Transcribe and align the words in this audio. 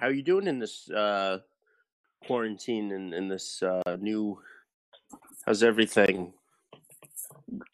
how 0.00 0.06
are 0.06 0.12
you 0.12 0.22
doing 0.22 0.46
in 0.46 0.58
this 0.58 0.90
uh, 0.90 1.38
quarantine 2.26 2.90
and 2.92 3.12
in 3.12 3.28
this 3.28 3.62
uh, 3.62 3.96
new? 4.00 4.38
How's 5.44 5.62
everything? 5.62 6.32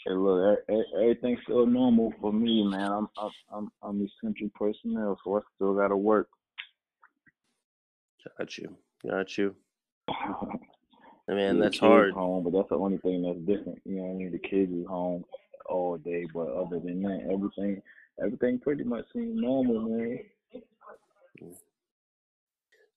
Hey, 0.04 0.12
look, 0.12 0.58
everything's 1.00 1.38
still 1.44 1.66
normal 1.66 2.12
for 2.20 2.32
me, 2.32 2.64
man. 2.64 2.90
I'm 2.90 3.08
I'm 3.16 3.30
I'm, 3.52 3.72
I'm 3.82 4.08
essential 4.08 4.50
personnel, 4.56 5.18
so 5.22 5.36
I 5.36 5.40
still 5.54 5.74
gotta 5.74 5.96
work. 5.96 6.28
Got 8.38 8.58
you. 8.58 8.76
Got 9.08 9.38
you. 9.38 9.54
Man, 11.28 11.58
that's 11.58 11.74
kids 11.74 11.80
hard. 11.80 12.12
home, 12.12 12.44
but 12.44 12.52
that's 12.52 12.68
the 12.68 12.76
only 12.76 12.98
thing 12.98 13.22
that's 13.22 13.38
different. 13.40 13.80
You 13.84 13.96
know 13.96 14.02
what 14.04 14.14
I 14.14 14.14
mean? 14.14 14.30
The 14.30 14.38
kids 14.38 14.72
is 14.72 14.86
home 14.86 15.24
all 15.68 15.98
day, 15.98 16.24
but 16.32 16.48
other 16.48 16.78
than 16.78 17.02
that, 17.02 17.28
everything 17.32 17.82
everything 18.22 18.60
pretty 18.60 18.84
much 18.84 19.06
seems 19.12 19.40
normal, 19.40 19.80
man. 19.80 20.20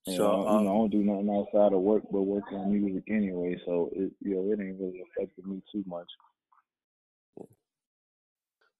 And 0.08 0.16
So, 0.16 0.26
I, 0.26 0.38
you 0.38 0.44
know, 0.44 0.48
I 0.48 0.58
um, 0.58 0.66
don't 0.66 0.90
do 0.90 1.04
nothing 1.04 1.30
outside 1.30 1.74
of 1.74 1.82
work 1.82 2.04
but 2.12 2.22
work 2.22 2.46
on 2.52 2.72
music 2.72 3.04
anyway, 3.10 3.60
so 3.66 3.90
it 3.94 4.12
you 4.22 4.36
know 4.36 4.52
it 4.52 4.60
ain't 4.60 4.80
really 4.80 5.02
affected 5.02 5.46
me 5.46 5.62
too 5.72 5.84
much. 5.86 6.08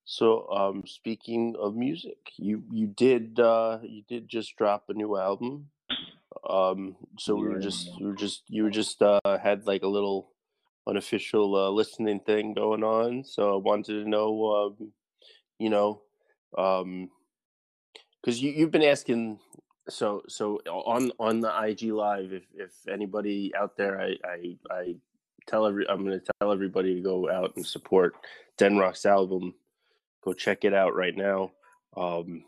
so 0.06 0.50
um, 0.50 0.84
speaking 0.88 1.56
of 1.60 1.76
music, 1.76 2.18
you 2.38 2.64
you 2.72 2.88
did 2.88 3.40
uh, 3.40 3.80
you 3.84 4.04
did 4.10 4.28
just 4.28 4.56
drop 4.58 4.86
a 4.90 4.94
new 4.94 5.18
album. 5.18 5.70
Um, 6.50 6.96
so 7.18 7.36
we 7.36 7.48
were 7.48 7.60
just 7.60 7.90
we 8.00 8.08
were 8.08 8.16
just 8.16 8.44
you 8.48 8.64
were 8.64 8.72
just 8.72 9.02
uh, 9.02 9.20
had 9.26 9.68
like 9.68 9.84
a 9.84 9.88
little 9.88 10.32
unofficial 10.88 11.56
uh, 11.56 11.70
listening 11.70 12.22
thing 12.22 12.54
going 12.54 12.84
on. 12.84 13.24
So 13.24 13.54
I 13.54 13.58
wanted 13.58 14.04
to 14.04 14.10
know, 14.10 14.76
um, 14.80 14.92
you 15.60 15.70
know, 15.70 16.02
um, 16.58 17.10
because 18.22 18.42
you 18.42 18.52
you've 18.52 18.72
been 18.72 18.84
asking. 18.84 19.40
So 19.90 20.24
so 20.28 20.58
on 20.68 21.12
on 21.20 21.40
the 21.40 21.52
IG 21.64 21.92
live, 21.92 22.34
if 22.34 22.44
if 22.54 22.72
anybody 22.88 23.52
out 23.56 23.76
there, 23.78 24.00
I 24.00 24.16
I, 24.24 24.58
I 24.70 24.96
tell 25.48 25.66
every 25.66 25.88
I'm 25.90 26.06
going 26.06 26.20
to 26.20 26.26
tell 26.40 26.52
everybody 26.52 26.96
to 26.96 27.02
go 27.02 27.30
out 27.30 27.56
and 27.56 27.66
support 27.66 28.16
Denrock's 28.58 29.06
album. 29.06 29.54
Go 30.24 30.34
check 30.34 30.64
it 30.64 30.74
out 30.74 30.96
right 30.96 31.16
now. 31.16 31.52
Um, 31.98 32.44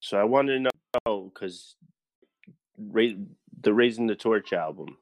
so 0.00 0.18
I 0.18 0.24
wanted 0.24 0.64
to 0.64 0.70
know 1.06 1.30
because 1.32 1.76
ra- 2.78 3.08
the 3.62 3.72
Raising 3.72 4.06
the 4.06 4.14
Torch 4.14 4.52
album. 4.52 4.96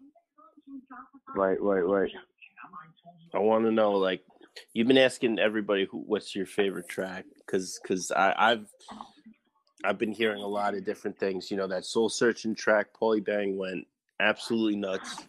Right, 1.34 1.60
right, 1.60 1.80
right. 1.80 2.12
I 3.34 3.38
want 3.38 3.64
to 3.64 3.72
know, 3.72 3.92
like, 3.92 4.22
you've 4.74 4.86
been 4.86 4.98
asking 4.98 5.38
everybody 5.38 5.86
who, 5.90 5.98
what's 5.98 6.36
your 6.36 6.46
favorite 6.46 6.88
track, 6.88 7.24
because 7.38 7.80
because 7.82 8.12
I've 8.12 8.66
I've 9.84 9.98
been 9.98 10.12
hearing 10.12 10.42
a 10.42 10.46
lot 10.46 10.74
of 10.74 10.84
different 10.84 11.18
things. 11.18 11.50
You 11.50 11.56
know, 11.56 11.66
that 11.68 11.84
soul 11.84 12.08
searching 12.08 12.54
track, 12.54 12.88
Paulie 12.98 13.24
Bang 13.24 13.56
went 13.56 13.86
absolutely 14.20 14.76
nuts 14.76 15.24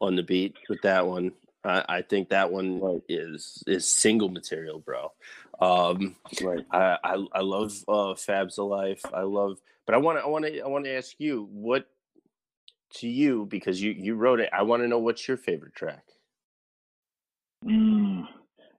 on 0.00 0.16
the 0.16 0.22
beat 0.22 0.56
with 0.68 0.80
that 0.82 1.06
one. 1.06 1.32
I, 1.64 1.84
I 1.88 2.02
think 2.02 2.30
that 2.30 2.50
one 2.50 2.80
Right. 2.80 3.02
is 3.08 3.62
is 3.66 3.86
single 3.92 4.28
material, 4.28 4.78
bro. 4.78 5.12
Um, 5.60 6.16
Right. 6.42 6.64
I, 6.70 6.96
I 7.04 7.26
I 7.32 7.40
love 7.40 7.72
uh, 7.86 8.14
Fab's 8.14 8.58
Alive. 8.58 9.00
I 9.12 9.22
love, 9.22 9.58
but 9.86 9.94
I 9.94 9.98
want 9.98 10.18
to 10.18 10.24
I 10.24 10.28
want 10.28 10.44
to 10.46 10.60
I 10.60 10.68
want 10.68 10.84
to 10.86 10.92
ask 10.96 11.14
you 11.18 11.48
what 11.52 11.86
to 12.94 13.08
you 13.08 13.46
because 13.46 13.80
you 13.82 13.92
you 13.92 14.14
wrote 14.14 14.40
it. 14.40 14.48
I 14.52 14.62
want 14.62 14.82
to 14.82 14.88
know 14.88 14.98
what's 14.98 15.28
your 15.28 15.36
favorite 15.36 15.74
track. 15.74 16.04
Mm, 17.64 18.26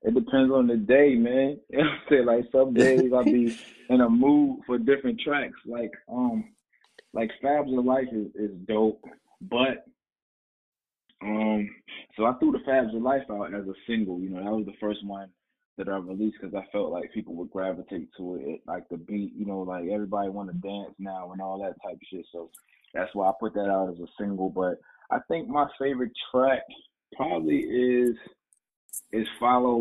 it 0.04 0.16
depends 0.16 0.52
on 0.52 0.68
the 0.68 0.78
day, 0.78 1.16
man. 1.16 1.60
You 1.70 1.78
know 1.80 1.90
I'm 1.90 2.00
saying? 2.10 2.26
Like 2.26 2.46
some 2.52 2.74
days 2.74 3.12
I'll 3.14 3.24
be 3.24 3.56
in 3.90 4.02
a 4.02 4.10
mood 4.10 4.62
for 4.66 4.78
different 4.78 5.20
tracks. 5.20 5.58
Like 5.66 5.92
um 6.12 6.54
like 7.14 7.30
Fabs 7.44 7.78
of 7.78 7.86
Life 7.86 8.08
is, 8.12 8.28
is 8.36 8.52
dope. 8.68 9.04
But 9.42 9.86
um 11.22 11.70
so 12.18 12.26
I 12.26 12.34
threw 12.34 12.52
the 12.52 12.60
Fabs 12.60 12.96
of 12.96 13.02
Life 13.02 13.24
out 13.30 13.54
as 13.54 13.68
a 13.68 13.74
single, 13.88 14.20
you 14.20 14.30
know, 14.30 14.44
that 14.44 14.52
was 14.52 14.66
the 14.66 14.78
first 14.80 15.06
one 15.06 15.30
that 15.78 15.88
I 15.88 15.98
released 15.98 16.38
because 16.42 16.56
I 16.56 16.70
felt 16.72 16.92
like 16.92 17.14
people 17.14 17.36
would 17.36 17.52
gravitate 17.52 18.10
to 18.18 18.36
it, 18.36 18.42
it 18.42 18.62
like 18.68 18.88
the 18.90 18.98
beat, 18.98 19.34
you 19.36 19.46
know, 19.46 19.60
like 19.60 19.86
everybody 19.92 20.30
want 20.30 20.50
to 20.50 20.68
dance 20.68 20.94
now 21.00 21.32
and 21.32 21.42
all 21.42 21.60
that 21.62 21.82
type 21.84 21.96
of 21.96 22.08
shit. 22.12 22.26
So 22.32 22.50
that's 22.94 23.14
why 23.14 23.30
I 23.30 23.32
put 23.40 23.54
that 23.54 23.70
out 23.70 23.90
as 23.90 24.00
a 24.00 24.08
single. 24.20 24.50
But 24.50 24.80
I 25.12 25.20
think 25.28 25.48
my 25.48 25.68
favorite 25.80 26.12
track 26.32 26.64
probably 27.16 27.60
is 27.60 28.16
is 29.14 29.28
follow 29.40 29.78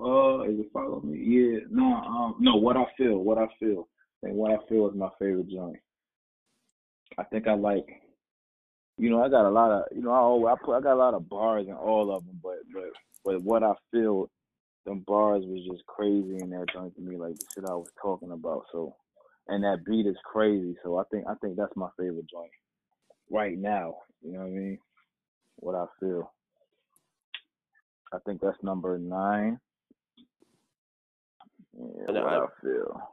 uh 0.00 0.42
is 0.44 0.60
it 0.60 0.70
follow 0.72 1.00
me? 1.02 1.18
Yeah, 1.18 1.58
no, 1.70 1.84
um 1.84 2.36
no, 2.40 2.56
what 2.56 2.76
I 2.76 2.84
feel, 2.96 3.18
what 3.18 3.38
I 3.38 3.46
feel. 3.60 3.88
And 4.22 4.36
what 4.36 4.52
I 4.52 4.56
feel 4.68 4.88
is 4.88 4.96
my 4.96 5.10
favorite 5.18 5.50
joint. 5.50 5.76
I 7.18 7.24
think 7.24 7.46
I 7.46 7.54
like 7.54 7.86
you 8.96 9.10
know, 9.10 9.22
I 9.24 9.28
got 9.28 9.48
a 9.48 9.50
lot 9.50 9.70
of 9.70 9.84
you 9.94 10.02
know, 10.02 10.12
I 10.12 10.18
always, 10.18 10.56
I 10.56 10.64
put 10.64 10.76
I 10.76 10.80
got 10.80 10.94
a 10.94 10.96
lot 10.96 11.14
of 11.14 11.28
bars 11.28 11.66
in 11.68 11.74
all 11.74 12.14
of 12.14 12.24
them, 12.24 12.40
but 12.42 12.58
but 12.72 12.90
but 13.24 13.42
what 13.42 13.62
I 13.62 13.72
feel 13.90 14.30
them 14.86 15.04
bars 15.06 15.44
was 15.46 15.66
just 15.70 15.86
crazy 15.86 16.38
in 16.40 16.50
that 16.50 16.66
joint 16.72 16.94
to 16.96 17.00
me, 17.02 17.16
like 17.16 17.34
the 17.36 17.46
shit 17.54 17.64
I 17.64 17.74
was 17.74 17.88
talking 18.00 18.32
about. 18.32 18.64
So 18.72 18.96
and 19.48 19.64
that 19.64 19.84
beat 19.84 20.06
is 20.06 20.16
crazy. 20.24 20.76
So 20.82 20.98
I 20.98 21.04
think 21.10 21.26
I 21.28 21.34
think 21.40 21.56
that's 21.56 21.76
my 21.76 21.88
favorite 21.98 22.30
joint 22.30 22.50
right 23.30 23.58
now. 23.58 23.96
You 24.22 24.32
know 24.32 24.40
what 24.40 24.46
I 24.46 24.50
mean? 24.50 24.78
What 25.56 25.74
I 25.74 25.86
feel. 26.00 26.33
I 28.14 28.18
think 28.24 28.40
that's 28.40 28.62
number 28.62 28.98
nine. 28.98 29.58
Yeah, 31.76 32.04
And 32.08 32.14
what 32.16 32.26
I- 32.26 32.38
I 32.38 32.46
feel. 32.62 33.10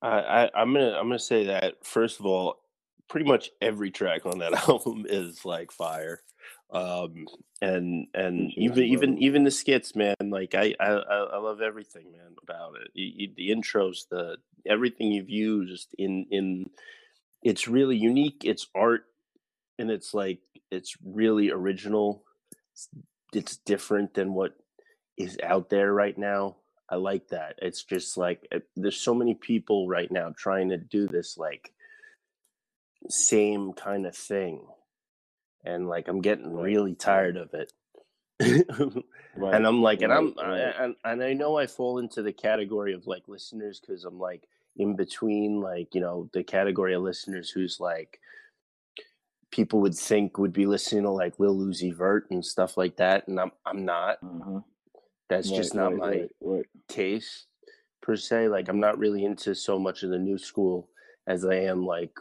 I, 0.00 0.08
I 0.44 0.50
I'm 0.54 0.72
gonna 0.72 0.92
I'm 0.92 1.06
gonna 1.08 1.18
say 1.18 1.46
that 1.46 1.84
first 1.84 2.20
of 2.20 2.26
all, 2.26 2.60
pretty 3.08 3.26
much 3.26 3.50
every 3.60 3.90
track 3.90 4.26
on 4.26 4.38
that 4.38 4.52
album 4.68 5.06
is 5.08 5.44
like 5.44 5.72
fire, 5.72 6.22
um, 6.70 7.26
and 7.60 8.06
and 8.14 8.52
even 8.56 8.84
even 8.84 9.18
even 9.18 9.42
the 9.44 9.50
skits, 9.50 9.96
man. 9.96 10.14
Like 10.22 10.54
I 10.54 10.74
I 10.78 10.86
I 10.90 11.16
I 11.34 11.38
love 11.38 11.60
everything, 11.60 12.12
man, 12.12 12.36
about 12.42 12.76
it. 12.80 12.90
You, 12.94 13.12
you, 13.16 13.32
the 13.36 13.50
intros, 13.50 14.08
the 14.08 14.36
everything 14.66 15.10
you've 15.10 15.30
used 15.30 15.94
in 15.98 16.26
in 16.30 16.70
it's 17.42 17.66
really 17.66 17.96
unique. 17.96 18.42
It's 18.44 18.68
art, 18.76 19.06
and 19.80 19.90
it's 19.90 20.14
like 20.14 20.38
it's 20.70 20.96
really 21.04 21.50
original. 21.50 22.22
It's, 22.72 22.88
it's 23.32 23.56
different 23.58 24.14
than 24.14 24.34
what 24.34 24.54
is 25.16 25.38
out 25.42 25.70
there 25.70 25.92
right 25.92 26.16
now. 26.16 26.56
I 26.88 26.96
like 26.96 27.28
that. 27.28 27.56
It's 27.62 27.84
just 27.84 28.16
like 28.16 28.46
uh, 28.54 28.60
there's 28.76 28.96
so 29.00 29.14
many 29.14 29.34
people 29.34 29.88
right 29.88 30.10
now 30.10 30.32
trying 30.36 30.70
to 30.70 30.78
do 30.78 31.06
this 31.06 31.36
like 31.38 31.72
same 33.08 33.72
kind 33.74 34.06
of 34.06 34.16
thing, 34.16 34.66
and 35.64 35.88
like 35.88 36.08
I'm 36.08 36.20
getting 36.22 36.52
Right, 36.52 36.64
really 36.64 36.94
tired 36.94 37.36
of 37.36 37.54
it. 37.54 37.72
right, 39.36 39.54
and 39.54 39.66
I'm 39.66 39.82
like, 39.82 40.02
and 40.02 40.12
right, 40.12 40.18
I'm 40.18 40.34
right. 40.38 40.72
I, 40.78 40.84
and 40.84 40.96
and 41.04 41.22
I 41.22 41.32
know 41.34 41.58
I 41.58 41.66
fall 41.66 41.98
into 41.98 42.22
the 42.22 42.32
category 42.32 42.94
of 42.94 43.06
like 43.06 43.28
listeners 43.28 43.80
because 43.80 44.04
I'm 44.04 44.18
like 44.18 44.44
in 44.76 44.96
between, 44.96 45.60
like 45.60 45.94
you 45.94 46.00
know, 46.00 46.30
the 46.32 46.44
category 46.44 46.94
of 46.94 47.02
listeners 47.02 47.50
who's 47.50 47.80
like 47.80 48.20
people 49.50 49.80
would 49.80 49.94
think 49.94 50.38
would 50.38 50.52
be 50.52 50.66
listening 50.66 51.04
to 51.04 51.10
like 51.10 51.38
Lil 51.38 51.56
Uzi 51.56 51.94
Vert 51.94 52.30
and 52.30 52.44
stuff 52.44 52.76
like 52.76 52.96
that, 52.96 53.28
and 53.28 53.40
I'm 53.40 53.52
I'm 53.66 53.84
not. 53.84 54.18
Uh-huh. 54.22 54.60
That's 55.28 55.50
Right, 55.50 55.56
just 55.56 55.74
not 55.74 55.96
right, 55.98 56.30
my 56.40 56.50
right. 56.56 56.66
taste 56.88 57.46
per 58.02 58.16
se. 58.16 58.48
Like 58.48 58.68
I'm 58.68 58.80
not 58.80 58.98
really 58.98 59.24
into 59.24 59.54
so 59.54 59.78
much 59.78 60.02
of 60.02 60.10
the 60.10 60.18
new 60.18 60.38
school 60.38 60.88
as 61.26 61.44
I 61.44 61.56
am 61.56 61.84
like 61.84 62.12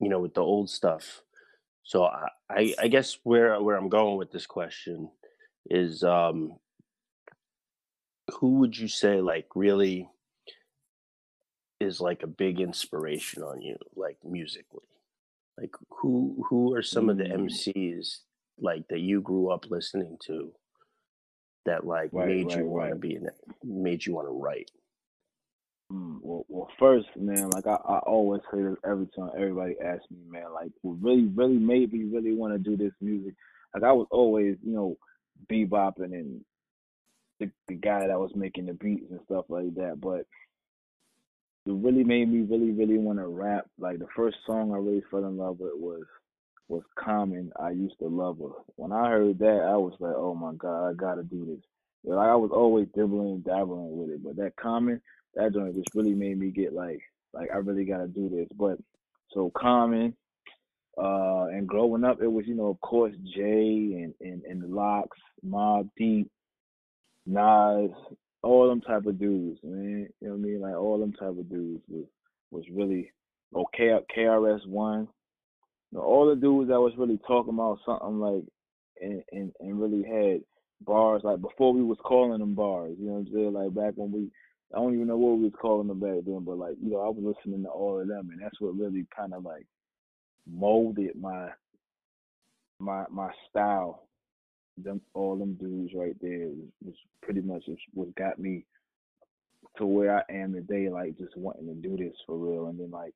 you 0.00 0.08
know 0.08 0.20
with 0.20 0.34
the 0.34 0.42
old 0.42 0.70
stuff. 0.70 1.22
So 1.84 2.04
I 2.04 2.28
I, 2.50 2.74
I 2.80 2.88
guess 2.88 3.18
where 3.22 3.60
where 3.62 3.76
I'm 3.76 3.88
going 3.88 4.16
with 4.18 4.30
this 4.32 4.46
question 4.46 5.10
is 5.70 6.02
um 6.02 6.58
who 8.40 8.58
would 8.60 8.76
you 8.76 8.88
say 8.88 9.20
like 9.20 9.46
really 9.54 10.08
is 11.80 12.00
like 12.00 12.22
a 12.22 12.26
big 12.26 12.60
inspiration 12.60 13.42
on 13.42 13.62
you 13.62 13.76
like 13.96 14.18
musically? 14.24 14.87
Like 15.58 15.74
who 15.90 16.44
who 16.48 16.74
are 16.74 16.82
some 16.82 17.08
of 17.08 17.16
the 17.16 17.24
Mm, 17.24 17.48
MCs 17.50 18.18
like 18.60 18.86
that 18.88 19.00
you 19.00 19.20
grew 19.20 19.50
up 19.50 19.70
listening 19.70 20.16
to 20.26 20.52
that 21.66 21.84
like 21.86 22.12
right, 22.12 22.26
made 22.26 22.46
right, 22.46 22.58
you 22.58 22.66
want 22.66 22.90
to 22.90 22.96
be 22.96 23.14
in 23.16 23.26
it, 23.26 23.34
made 23.64 24.06
you 24.06 24.14
want 24.14 24.28
to 24.28 24.32
write? 24.32 24.70
Mm, 25.92 26.18
well, 26.20 26.44
well, 26.48 26.68
first, 26.78 27.08
man, 27.16 27.50
like 27.50 27.66
I, 27.66 27.74
I 27.74 27.98
always 28.00 28.42
say 28.52 28.62
this 28.62 28.76
every 28.84 29.06
time 29.16 29.30
everybody 29.36 29.74
asks 29.84 30.10
me, 30.10 30.18
man, 30.28 30.52
like 30.52 30.70
what 30.82 31.02
really, 31.02 31.24
really 31.26 31.58
made 31.58 31.92
me 31.92 32.04
really 32.04 32.34
want 32.34 32.52
to 32.52 32.58
do 32.58 32.76
this 32.76 32.92
music. 33.00 33.34
Like 33.74 33.82
I 33.84 33.92
was 33.92 34.06
always, 34.10 34.56
you 34.62 34.74
know, 34.74 34.98
bebopping 35.50 36.12
and 36.12 36.44
the, 37.40 37.50
the 37.68 37.74
guy 37.74 38.06
that 38.06 38.18
was 38.18 38.32
making 38.34 38.66
the 38.66 38.74
beats 38.74 39.10
and 39.10 39.20
stuff 39.24 39.46
like 39.48 39.74
that. 39.76 39.98
But 40.00 40.26
it 41.68 41.74
really 41.74 42.02
made 42.04 42.32
me 42.32 42.40
really, 42.40 42.70
really 42.70 42.96
want 42.96 43.18
to 43.18 43.26
rap. 43.26 43.66
Like 43.78 43.98
the 43.98 44.06
first 44.16 44.38
song 44.46 44.72
I 44.72 44.78
really 44.78 45.02
fell 45.10 45.26
in 45.26 45.36
love 45.36 45.60
with 45.60 45.72
was 45.76 46.04
was 46.68 46.82
Common. 46.98 47.52
I 47.60 47.70
used 47.70 47.98
to 47.98 48.08
love 48.08 48.38
her. 48.38 48.52
When 48.76 48.90
I 48.92 49.08
heard 49.10 49.38
that, 49.40 49.66
I 49.66 49.76
was 49.76 49.92
like, 50.00 50.14
oh 50.16 50.34
my 50.34 50.52
god, 50.54 50.88
I 50.88 50.92
gotta 50.94 51.22
do 51.22 51.44
this. 51.44 51.64
Like 52.04 52.28
I 52.28 52.36
was 52.36 52.50
always 52.54 52.88
dibbling 52.94 53.32
and 53.32 53.44
dabbling 53.44 53.98
with 53.98 54.10
it, 54.10 54.24
but 54.24 54.36
that 54.36 54.56
Common, 54.56 55.00
that 55.34 55.52
joint 55.52 55.74
just 55.74 55.94
really 55.94 56.14
made 56.14 56.38
me 56.38 56.50
get 56.50 56.72
like, 56.72 57.00
like 57.34 57.50
I 57.52 57.58
really 57.58 57.84
gotta 57.84 58.08
do 58.08 58.30
this. 58.30 58.48
But 58.56 58.78
So 59.34 59.52
Common, 59.54 60.16
uh, 60.96 61.46
and 61.50 61.68
growing 61.68 62.04
up, 62.04 62.22
it 62.22 62.32
was 62.32 62.46
you 62.46 62.54
know 62.54 62.68
of 62.68 62.80
course 62.80 63.14
Jay 63.34 64.02
and 64.02 64.14
and 64.22 64.42
and 64.44 64.62
the 64.62 64.68
LOX, 64.68 65.18
Mobb 65.46 65.90
Deep, 65.98 66.30
Nas, 67.26 67.90
all 68.42 68.68
them 68.68 68.80
type 68.80 69.06
of 69.06 69.18
dudes, 69.18 69.58
man. 69.62 70.08
You 70.20 70.28
know 70.28 70.34
what 70.34 70.40
I 70.40 70.42
mean? 70.42 70.60
Like 70.60 70.76
all 70.76 70.98
them 70.98 71.12
type 71.12 71.28
of 71.28 71.50
dudes 71.50 71.82
was 71.88 72.04
was 72.50 72.64
really 72.72 73.12
okay. 73.54 73.90
Oh, 73.90 74.04
KRS 74.16 74.66
One, 74.66 75.08
you 75.90 75.98
know, 75.98 76.04
all 76.04 76.28
the 76.28 76.36
dudes 76.36 76.68
that 76.70 76.80
was 76.80 76.94
really 76.96 77.18
talking 77.26 77.54
about 77.54 77.78
something 77.84 78.20
like 78.20 78.44
and 79.00 79.22
and 79.32 79.52
and 79.60 79.80
really 79.80 80.02
had 80.02 80.42
bars 80.80 81.22
like 81.24 81.40
before 81.40 81.72
we 81.72 81.82
was 81.82 81.98
calling 82.02 82.38
them 82.38 82.54
bars. 82.54 82.96
You 82.98 83.06
know 83.06 83.12
what 83.14 83.28
I'm 83.28 83.34
saying? 83.34 83.52
Like 83.52 83.74
back 83.74 83.94
when 83.96 84.12
we 84.12 84.30
I 84.74 84.78
don't 84.78 84.94
even 84.94 85.06
know 85.08 85.16
what 85.16 85.38
we 85.38 85.44
was 85.44 85.52
calling 85.60 85.88
them 85.88 86.00
back 86.00 86.24
then, 86.26 86.40
but 86.44 86.58
like, 86.58 86.76
you 86.82 86.90
know, 86.90 87.00
I 87.00 87.08
was 87.08 87.34
listening 87.36 87.62
to 87.62 87.70
all 87.70 88.00
of 88.00 88.08
them 88.08 88.28
and 88.30 88.40
that's 88.42 88.60
what 88.60 88.76
really 88.76 89.06
kind 89.16 89.32
of 89.32 89.44
like 89.44 89.66
molded 90.50 91.16
my 91.20 91.48
my 92.78 93.04
my 93.10 93.30
style. 93.48 94.07
Them 94.82 95.00
all 95.14 95.36
them 95.36 95.54
dudes 95.54 95.92
right 95.94 96.16
there 96.20 96.48
was 96.84 96.94
pretty 97.22 97.40
much 97.40 97.64
what 97.94 98.14
got 98.14 98.38
me 98.38 98.64
to 99.76 99.86
where 99.86 100.18
I 100.18 100.32
am 100.32 100.52
today, 100.52 100.88
like 100.88 101.18
just 101.18 101.36
wanting 101.36 101.66
to 101.66 101.74
do 101.74 101.96
this 101.96 102.14
for 102.26 102.36
real. 102.36 102.66
And 102.66 102.78
then 102.78 102.90
like 102.90 103.14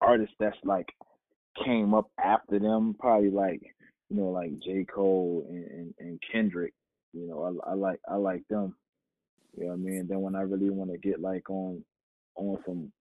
artists 0.00 0.34
that's 0.38 0.56
like 0.64 0.88
came 1.64 1.94
up 1.94 2.10
after 2.22 2.58
them, 2.58 2.94
probably 2.98 3.30
like 3.30 3.62
you 4.10 4.16
know 4.16 4.30
like 4.30 4.50
J 4.64 4.84
Cole 4.84 5.46
and, 5.48 5.64
and, 5.70 5.94
and 5.98 6.22
Kendrick. 6.30 6.74
You 7.12 7.28
know, 7.28 7.60
I, 7.66 7.72
I 7.72 7.74
like 7.74 8.00
I 8.08 8.16
like 8.16 8.46
them. 8.48 8.74
You 9.56 9.64
know 9.64 9.70
what 9.70 9.74
I 9.74 9.78
mean? 9.78 10.06
Then 10.08 10.20
when 10.20 10.34
I 10.34 10.42
really 10.42 10.70
want 10.70 10.90
to 10.90 10.98
get 10.98 11.20
like 11.20 11.48
on 11.50 11.84
on 12.36 12.58
some 12.64 12.92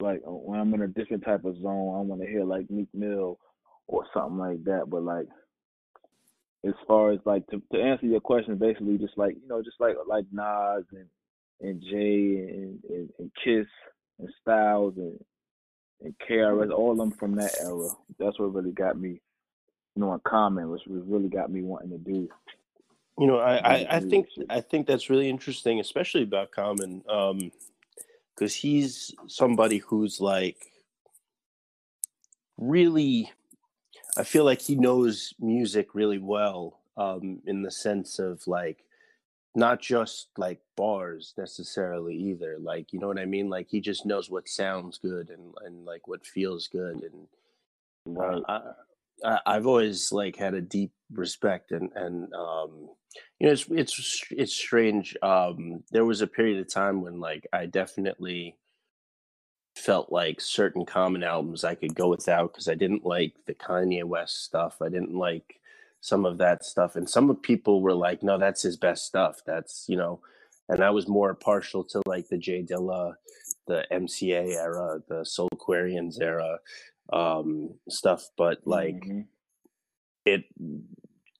like 0.00 0.20
when 0.24 0.58
I'm 0.58 0.74
in 0.74 0.82
a 0.82 0.88
different 0.88 1.24
type 1.24 1.44
of 1.44 1.56
zone, 1.56 1.94
I 1.96 2.00
want 2.00 2.20
to 2.22 2.26
hear 2.26 2.44
like 2.44 2.70
Meek 2.70 2.88
Mill 2.94 3.38
or 3.86 4.04
something 4.14 4.38
like 4.38 4.64
that. 4.64 4.88
But 4.88 5.02
like 5.02 5.26
as 6.66 6.74
far 6.86 7.10
as 7.12 7.20
like 7.24 7.46
to, 7.48 7.62
to 7.72 7.80
answer 7.80 8.06
your 8.06 8.20
question, 8.20 8.56
basically 8.56 8.98
just 8.98 9.16
like 9.16 9.34
you 9.34 9.48
know, 9.48 9.62
just 9.62 9.80
like 9.80 9.96
like 10.06 10.24
Nas 10.32 10.84
and 10.92 11.06
and 11.60 11.82
Jay 11.82 12.36
and, 12.36 12.82
and, 12.88 13.10
and 13.18 13.30
Kiss 13.42 13.66
and 14.18 14.28
Styles 14.42 14.94
and 14.96 15.18
and 16.02 16.14
KRS, 16.28 16.72
all 16.72 16.92
of 16.92 16.98
them 16.98 17.10
from 17.10 17.34
that 17.36 17.54
era. 17.62 17.88
That's 18.18 18.38
what 18.38 18.54
really 18.54 18.72
got 18.72 18.98
me, 18.98 19.20
you 19.94 20.02
know, 20.02 20.14
in 20.14 20.20
common, 20.20 20.70
which 20.70 20.82
really 20.86 21.28
got 21.28 21.50
me 21.50 21.62
wanting 21.62 21.90
to 21.90 21.98
do. 21.98 22.28
You 23.18 23.26
know, 23.26 23.38
I, 23.38 23.56
I, 23.56 23.86
I 23.96 24.00
think 24.00 24.28
I 24.48 24.60
think 24.60 24.86
that's 24.86 25.10
really 25.10 25.28
interesting, 25.28 25.78
especially 25.80 26.22
about 26.22 26.52
Common. 26.52 27.02
Um, 27.08 27.52
because 28.40 28.54
he's 28.54 29.14
somebody 29.26 29.78
who's 29.78 30.18
like 30.18 30.72
really 32.56 33.30
i 34.16 34.24
feel 34.24 34.44
like 34.44 34.60
he 34.60 34.76
knows 34.76 35.34
music 35.40 35.94
really 35.94 36.18
well 36.18 36.80
um 36.96 37.40
in 37.46 37.62
the 37.62 37.70
sense 37.70 38.18
of 38.18 38.46
like 38.46 38.84
not 39.54 39.80
just 39.80 40.28
like 40.36 40.60
bars 40.76 41.34
necessarily 41.36 42.14
either 42.14 42.56
like 42.60 42.92
you 42.92 42.98
know 42.98 43.08
what 43.08 43.18
i 43.18 43.24
mean 43.24 43.48
like 43.48 43.68
he 43.68 43.80
just 43.80 44.06
knows 44.06 44.30
what 44.30 44.48
sounds 44.48 44.98
good 44.98 45.30
and 45.30 45.54
and 45.64 45.84
like 45.84 46.06
what 46.06 46.24
feels 46.24 46.68
good 46.68 47.02
and 47.02 48.16
right. 48.16 48.42
uh, 48.48 48.72
I, 49.24 49.38
i've 49.46 49.66
always 49.66 50.12
like 50.12 50.36
had 50.36 50.54
a 50.54 50.60
deep 50.60 50.92
respect 51.12 51.72
and 51.72 51.90
and 51.96 52.32
um 52.34 52.90
you 53.40 53.46
know 53.46 53.52
it's 53.52 53.66
it's 53.70 54.24
it's 54.30 54.54
strange 54.54 55.16
um 55.22 55.82
there 55.90 56.04
was 56.04 56.20
a 56.20 56.28
period 56.28 56.60
of 56.60 56.72
time 56.72 57.02
when 57.02 57.18
like 57.18 57.46
i 57.52 57.66
definitely 57.66 58.56
felt 59.80 60.12
like 60.12 60.40
certain 60.40 60.84
common 60.84 61.22
albums 61.22 61.64
i 61.64 61.74
could 61.74 61.94
go 61.94 62.08
without 62.08 62.52
because 62.52 62.68
i 62.68 62.74
didn't 62.74 63.04
like 63.04 63.34
the 63.46 63.54
kanye 63.54 64.04
west 64.04 64.44
stuff 64.44 64.76
i 64.82 64.88
didn't 64.88 65.14
like 65.14 65.60
some 66.00 66.24
of 66.24 66.38
that 66.38 66.64
stuff 66.64 66.96
and 66.96 67.08
some 67.08 67.30
of 67.30 67.42
people 67.42 67.82
were 67.82 67.94
like 67.94 68.22
no 68.22 68.38
that's 68.38 68.62
his 68.62 68.76
best 68.76 69.06
stuff 69.06 69.40
that's 69.46 69.86
you 69.88 69.96
know 69.96 70.20
and 70.68 70.82
i 70.84 70.90
was 70.90 71.08
more 71.08 71.34
partial 71.34 71.84
to 71.84 72.00
like 72.06 72.28
the 72.28 72.38
J 72.38 72.62
Dilla 72.62 73.14
the 73.66 73.84
mca 73.92 74.54
era 74.54 75.00
the 75.08 75.22
Soulquarians 75.22 76.20
era 76.20 76.58
um 77.12 77.74
stuff 77.88 78.28
but 78.36 78.58
like 78.66 79.00
mm-hmm. 79.00 79.20
it 80.24 80.44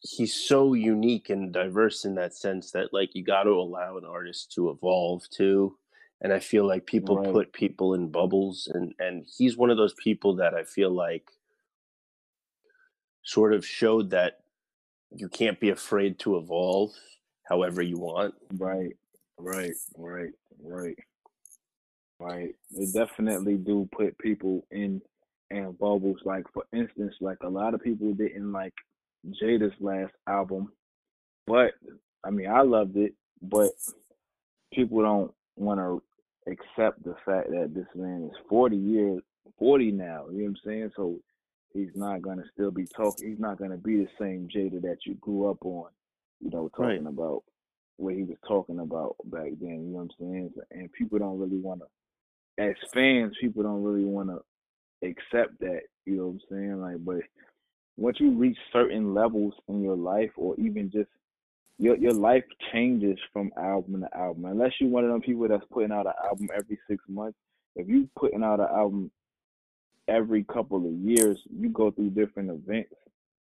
he's 0.02 0.34
so 0.34 0.72
unique 0.72 1.30
and 1.30 1.52
diverse 1.52 2.04
in 2.04 2.14
that 2.14 2.34
sense 2.34 2.70
that 2.72 2.92
like 2.92 3.14
you 3.14 3.22
got 3.22 3.44
to 3.44 3.50
allow 3.50 3.98
an 3.98 4.04
artist 4.04 4.52
to 4.52 4.70
evolve 4.70 5.28
too 5.30 5.76
and 6.20 6.32
i 6.32 6.38
feel 6.38 6.66
like 6.66 6.86
people 6.86 7.18
right. 7.18 7.32
put 7.32 7.52
people 7.52 7.94
in 7.94 8.10
bubbles 8.10 8.70
and 8.72 8.94
and 8.98 9.26
he's 9.36 9.56
one 9.56 9.70
of 9.70 9.76
those 9.76 9.94
people 9.94 10.36
that 10.36 10.54
i 10.54 10.62
feel 10.62 10.90
like 10.90 11.30
sort 13.22 13.52
of 13.52 13.64
showed 13.64 14.10
that 14.10 14.40
you 15.14 15.28
can't 15.28 15.60
be 15.60 15.70
afraid 15.70 16.18
to 16.20 16.36
evolve 16.36 16.90
however 17.48 17.82
you 17.82 17.98
want. 17.98 18.34
Right. 18.54 18.96
Right. 19.38 19.74
Right. 19.96 20.32
Right. 20.62 20.98
Right. 22.18 22.54
They 22.70 22.86
definitely 22.86 23.56
do 23.56 23.88
put 23.92 24.16
people 24.18 24.66
in 24.70 25.02
and 25.50 25.76
bubbles. 25.78 26.20
Like 26.24 26.44
for 26.52 26.64
instance 26.72 27.14
like 27.20 27.38
a 27.42 27.48
lot 27.48 27.74
of 27.74 27.82
people 27.82 28.12
didn't 28.14 28.52
like 28.52 28.74
Jada's 29.42 29.74
last 29.80 30.12
album, 30.28 30.72
but 31.46 31.72
I 32.24 32.30
mean 32.30 32.48
I 32.48 32.62
loved 32.62 32.96
it, 32.96 33.14
but 33.42 33.70
people 34.72 35.02
don't 35.02 35.32
want 35.56 35.80
to 35.80 36.02
accept 36.46 37.02
the 37.04 37.14
fact 37.24 37.50
that 37.50 37.72
this 37.74 37.86
man 37.94 38.30
is 38.30 38.36
40 38.48 38.76
years 38.76 39.22
40 39.58 39.92
now, 39.92 40.26
you 40.30 40.38
know 40.38 40.44
what 40.44 40.48
I'm 40.48 40.56
saying? 40.64 40.90
So 40.96 41.18
he's 41.72 41.94
not 41.94 42.22
gonna 42.22 42.44
still 42.52 42.70
be 42.70 42.86
talking. 42.86 43.28
He's 43.28 43.38
not 43.38 43.58
gonna 43.58 43.76
be 43.76 43.96
the 43.96 44.08
same 44.18 44.48
Jada 44.54 44.80
that 44.82 44.98
you 45.04 45.14
grew 45.14 45.50
up 45.50 45.64
on, 45.64 45.90
you 46.40 46.50
know, 46.50 46.68
talking 46.70 47.04
right. 47.04 47.06
about 47.06 47.44
what 47.96 48.14
he 48.14 48.22
was 48.22 48.38
talking 48.46 48.80
about 48.80 49.16
back 49.24 49.50
then. 49.60 49.86
You 49.86 49.92
know 49.92 49.98
what 49.98 50.02
I'm 50.02 50.10
saying? 50.18 50.52
And 50.70 50.92
people 50.92 51.18
don't 51.18 51.38
really 51.38 51.58
want 51.58 51.80
to, 51.80 52.62
as 52.62 52.74
fans, 52.92 53.36
people 53.40 53.62
don't 53.62 53.82
really 53.82 54.04
want 54.04 54.30
to 54.30 55.06
accept 55.06 55.58
that. 55.60 55.82
You 56.06 56.16
know 56.16 56.26
what 56.28 56.32
I'm 56.32 56.40
saying? 56.50 56.80
Like, 56.80 57.04
but 57.04 57.20
once 57.96 58.18
you 58.18 58.30
reach 58.30 58.58
certain 58.72 59.12
levels 59.12 59.54
in 59.68 59.82
your 59.82 59.96
life, 59.96 60.30
or 60.36 60.58
even 60.58 60.90
just 60.90 61.10
your 61.80 61.96
your 61.96 62.12
life 62.12 62.44
changes 62.72 63.18
from 63.32 63.50
album 63.56 64.02
to 64.02 64.16
album. 64.16 64.44
Unless 64.44 64.72
you're 64.80 64.90
one 64.90 65.04
of 65.04 65.10
them 65.10 65.22
people 65.22 65.48
that's 65.48 65.64
putting 65.72 65.92
out 65.92 66.06
an 66.06 66.12
album 66.24 66.48
every 66.54 66.78
six 66.88 67.02
months. 67.08 67.38
If 67.74 67.88
you 67.88 68.08
putting 68.18 68.44
out 68.44 68.60
an 68.60 68.68
album 68.70 69.10
every 70.06 70.44
couple 70.44 70.84
of 70.86 70.92
years, 70.92 71.38
you 71.50 71.70
go 71.70 71.90
through 71.90 72.10
different 72.10 72.50
events 72.50 72.94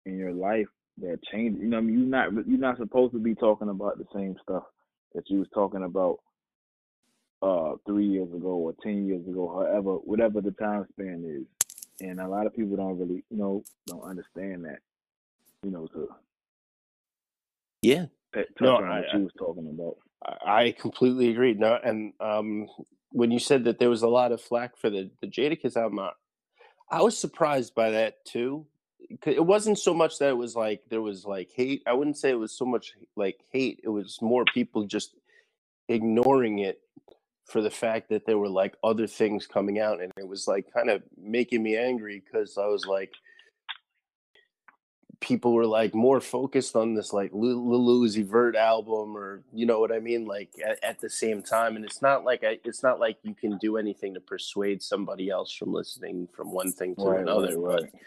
in 0.06 0.18
your 0.18 0.34
life 0.34 0.68
that 0.98 1.24
change. 1.32 1.60
You 1.62 1.70
know, 1.70 1.78
I 1.78 1.82
mean, 1.82 2.00
you're 2.00 2.08
not 2.08 2.48
you're 2.48 2.60
not 2.60 2.78
supposed 2.78 3.14
to 3.14 3.20
be 3.20 3.36
talking 3.36 3.70
about 3.70 3.98
the 3.98 4.06
same 4.14 4.36
stuff 4.44 4.64
that 5.14 5.30
you 5.30 5.40
was 5.40 5.48
talking 5.54 5.84
about 5.84 6.20
uh 7.42 7.76
three 7.86 8.08
years 8.08 8.32
ago 8.34 8.50
or 8.50 8.74
ten 8.84 9.08
years 9.08 9.26
ago, 9.28 9.48
however, 9.48 9.96
whatever 9.96 10.42
the 10.42 10.52
time 10.52 10.86
span 10.92 11.24
is 11.26 11.46
and 12.02 12.20
a 12.20 12.28
lot 12.28 12.46
of 12.46 12.54
people 12.54 12.76
don't 12.76 13.00
really, 13.00 13.24
you 13.30 13.38
know, 13.38 13.64
don't 13.88 14.04
understand 14.04 14.66
that, 14.66 14.80
you 15.64 15.72
know, 15.72 15.88
to 15.88 16.10
yeah, 17.82 18.06
touch 18.36 18.62
no, 18.62 18.78
on 18.78 18.84
I, 18.84 19.00
what 19.00 19.14
you 19.14 19.24
was 19.24 19.34
talking 19.38 19.70
about. 19.70 19.98
I 20.46 20.76
completely 20.80 21.30
agree. 21.30 21.54
No, 21.54 21.78
and 21.84 22.14
um, 22.20 22.68
when 23.12 23.32
you 23.32 23.40
said 23.40 23.64
that 23.66 23.80
there 23.80 23.90
was 23.90 24.02
a 24.02 24.08
lot 24.08 24.32
of 24.32 24.42
flack 24.42 24.78
for 24.78 24.90
the 24.90 25.10
the 25.22 25.28
Jadakiss 25.28 25.78
album, 25.78 26.00
I, 26.00 26.12
I 26.90 27.02
was 27.02 27.18
surprised 27.18 27.76
by 27.76 27.92
that 27.92 28.26
too. 28.26 28.66
It 29.26 29.46
wasn't 29.46 29.78
so 29.78 29.94
much 29.94 30.18
that 30.18 30.30
it 30.30 30.38
was 30.38 30.56
like 30.56 30.82
there 30.90 31.02
was 31.02 31.26
like 31.26 31.52
hate. 31.56 31.84
I 31.86 31.94
wouldn't 31.94 32.18
say 32.18 32.32
it 32.32 32.40
was 32.40 32.58
so 32.58 32.66
much 32.66 32.94
like 33.16 33.40
hate. 33.52 33.82
It 33.84 33.90
was 33.90 34.20
more 34.22 34.46
people 34.46 34.86
just 34.86 35.16
ignoring 35.88 36.60
it 36.60 36.82
for 37.46 37.62
the 37.62 37.70
fact 37.70 38.10
that 38.10 38.26
there 38.26 38.40
were 38.40 38.50
like 38.50 38.76
other 38.84 39.06
things 39.06 39.46
coming 39.46 39.80
out 39.80 40.02
and 40.02 40.12
it 40.18 40.28
was 40.28 40.48
like 40.48 40.66
kind 40.74 40.90
of 40.90 41.04
making 41.16 41.62
me 41.62 41.78
angry 41.78 42.24
because 42.26 42.58
I 42.58 42.66
was 42.66 42.86
like 42.88 43.12
people 45.26 45.54
were 45.54 45.66
like 45.66 45.96
more 45.96 46.22
focused 46.22 46.76
on 46.76 46.94
this 46.94 47.12
like 47.12 47.32
Lil 47.34 47.60
Uzi 47.60 48.24
Vert 48.24 48.56
album 48.56 49.18
or 49.18 49.42
you 49.52 49.66
know 49.66 49.80
what 49.80 49.92
I 49.92 50.00
mean 50.00 50.26
like 50.26 50.50
at, 50.64 50.84
at, 50.84 51.00
the 51.00 51.10
same 51.10 51.42
time 51.42 51.76
and 51.76 51.84
it's 51.84 52.00
not 52.00 52.24
like 52.24 52.44
I, 52.44 52.60
it's 52.64 52.84
not 52.84 53.00
like 53.00 53.18
you 53.24 53.34
can 53.34 53.58
do 53.58 53.78
anything 53.78 54.14
to 54.14 54.20
persuade 54.20 54.84
somebody 54.84 55.32
else 55.32 55.52
from 55.52 55.74
listening 55.74 56.28
from 56.32 56.52
one 56.52 56.72
thing 56.72 56.96
to 56.98 57.06
right, 57.06 57.22
another 57.22 57.58
right, 57.60 57.82
right. 57.82 57.92
but 57.92 58.02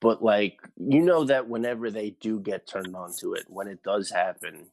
but 0.00 0.22
like 0.22 0.60
you 0.76 1.00
know 1.00 1.24
that 1.24 1.48
whenever 1.48 1.90
they 1.90 2.10
do 2.20 2.38
get 2.40 2.66
turned 2.66 2.94
on 2.94 3.14
to 3.20 3.32
it 3.32 3.46
when 3.48 3.66
it 3.66 3.82
does 3.82 4.10
happen 4.10 4.66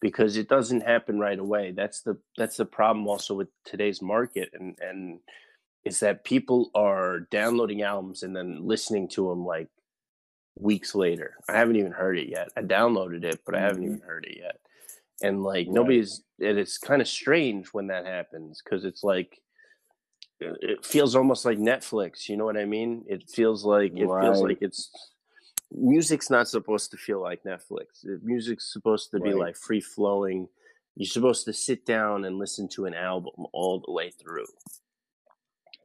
because 0.00 0.36
it 0.36 0.48
doesn't 0.48 0.82
happen 0.82 1.18
right 1.18 1.38
away. 1.38 1.72
That's 1.72 2.02
the 2.02 2.18
that's 2.36 2.58
the 2.58 2.66
problem 2.66 3.08
also 3.08 3.34
with 3.34 3.48
today's 3.64 4.02
market 4.02 4.50
and 4.52 4.76
and 4.80 5.20
is 5.84 6.00
that 6.00 6.24
people 6.24 6.70
are 6.74 7.20
downloading 7.30 7.82
albums 7.82 8.22
and 8.22 8.36
then 8.36 8.66
listening 8.66 9.08
to 9.08 9.28
them 9.28 9.44
like 9.46 9.68
weeks 10.60 10.94
later. 10.94 11.34
I 11.48 11.58
haven't 11.58 11.76
even 11.76 11.92
heard 11.92 12.18
it 12.18 12.28
yet. 12.28 12.48
I 12.56 12.62
downloaded 12.62 13.24
it, 13.24 13.40
but 13.44 13.54
I 13.54 13.60
haven't 13.60 13.82
mm-hmm. 13.82 13.94
even 13.94 14.00
heard 14.00 14.26
it 14.26 14.38
yet. 14.38 14.58
And 15.22 15.42
like 15.42 15.66
right. 15.66 15.74
nobody's 15.74 16.22
and 16.40 16.58
it's 16.58 16.78
kind 16.78 17.02
of 17.02 17.08
strange 17.08 17.68
when 17.68 17.88
that 17.88 18.06
happens 18.06 18.62
cuz 18.62 18.84
it's 18.84 19.02
like 19.02 19.40
it 20.40 20.84
feels 20.84 21.16
almost 21.16 21.44
like 21.44 21.58
Netflix. 21.58 22.28
You 22.28 22.36
know 22.36 22.44
what 22.44 22.56
I 22.56 22.64
mean? 22.64 23.04
It 23.08 23.28
feels 23.28 23.64
like 23.64 23.96
it 23.96 24.06
Right. 24.06 24.22
feels 24.22 24.42
like 24.42 24.58
it's 24.60 24.90
music's 25.72 26.30
not 26.30 26.48
supposed 26.48 26.90
to 26.92 26.96
feel 26.96 27.20
like 27.20 27.42
Netflix. 27.42 28.04
Music's 28.22 28.72
supposed 28.72 29.10
to 29.10 29.20
be 29.20 29.30
Right. 29.30 29.46
like 29.46 29.56
free 29.56 29.80
flowing. 29.80 30.48
You're 30.94 31.06
supposed 31.06 31.44
to 31.46 31.52
sit 31.52 31.84
down 31.84 32.24
and 32.24 32.38
listen 32.38 32.68
to 32.68 32.86
an 32.86 32.94
album 32.94 33.46
all 33.52 33.80
the 33.80 33.92
way 33.92 34.10
through. 34.10 34.46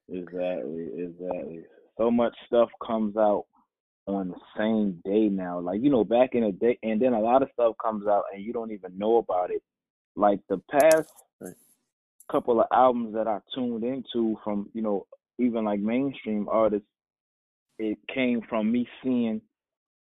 Exactly, 0.09 0.89
exactly. 0.97 1.65
So 1.97 2.11
much 2.11 2.35
stuff 2.47 2.69
comes 2.85 3.17
out 3.17 3.45
on 4.07 4.29
the 4.29 4.39
same 4.57 5.01
day 5.05 5.29
now. 5.29 5.59
Like, 5.59 5.81
you 5.81 5.89
know, 5.89 6.03
back 6.03 6.35
in 6.35 6.43
the 6.43 6.51
day 6.51 6.77
and 6.83 7.01
then 7.01 7.13
a 7.13 7.19
lot 7.19 7.41
of 7.41 7.49
stuff 7.53 7.75
comes 7.83 8.07
out 8.07 8.23
and 8.33 8.43
you 8.43 8.53
don't 8.53 8.71
even 8.71 8.97
know 8.97 9.17
about 9.17 9.51
it. 9.51 9.61
Like 10.15 10.39
the 10.49 10.61
past 10.71 11.11
couple 12.31 12.59
of 12.59 12.67
albums 12.71 13.13
that 13.15 13.27
I 13.27 13.39
tuned 13.53 13.83
into 13.83 14.37
from, 14.43 14.69
you 14.73 14.81
know, 14.81 15.05
even 15.39 15.65
like 15.65 15.79
mainstream 15.79 16.47
artists, 16.49 16.87
it 17.79 17.97
came 18.13 18.41
from 18.47 18.71
me 18.71 18.87
seeing 19.03 19.41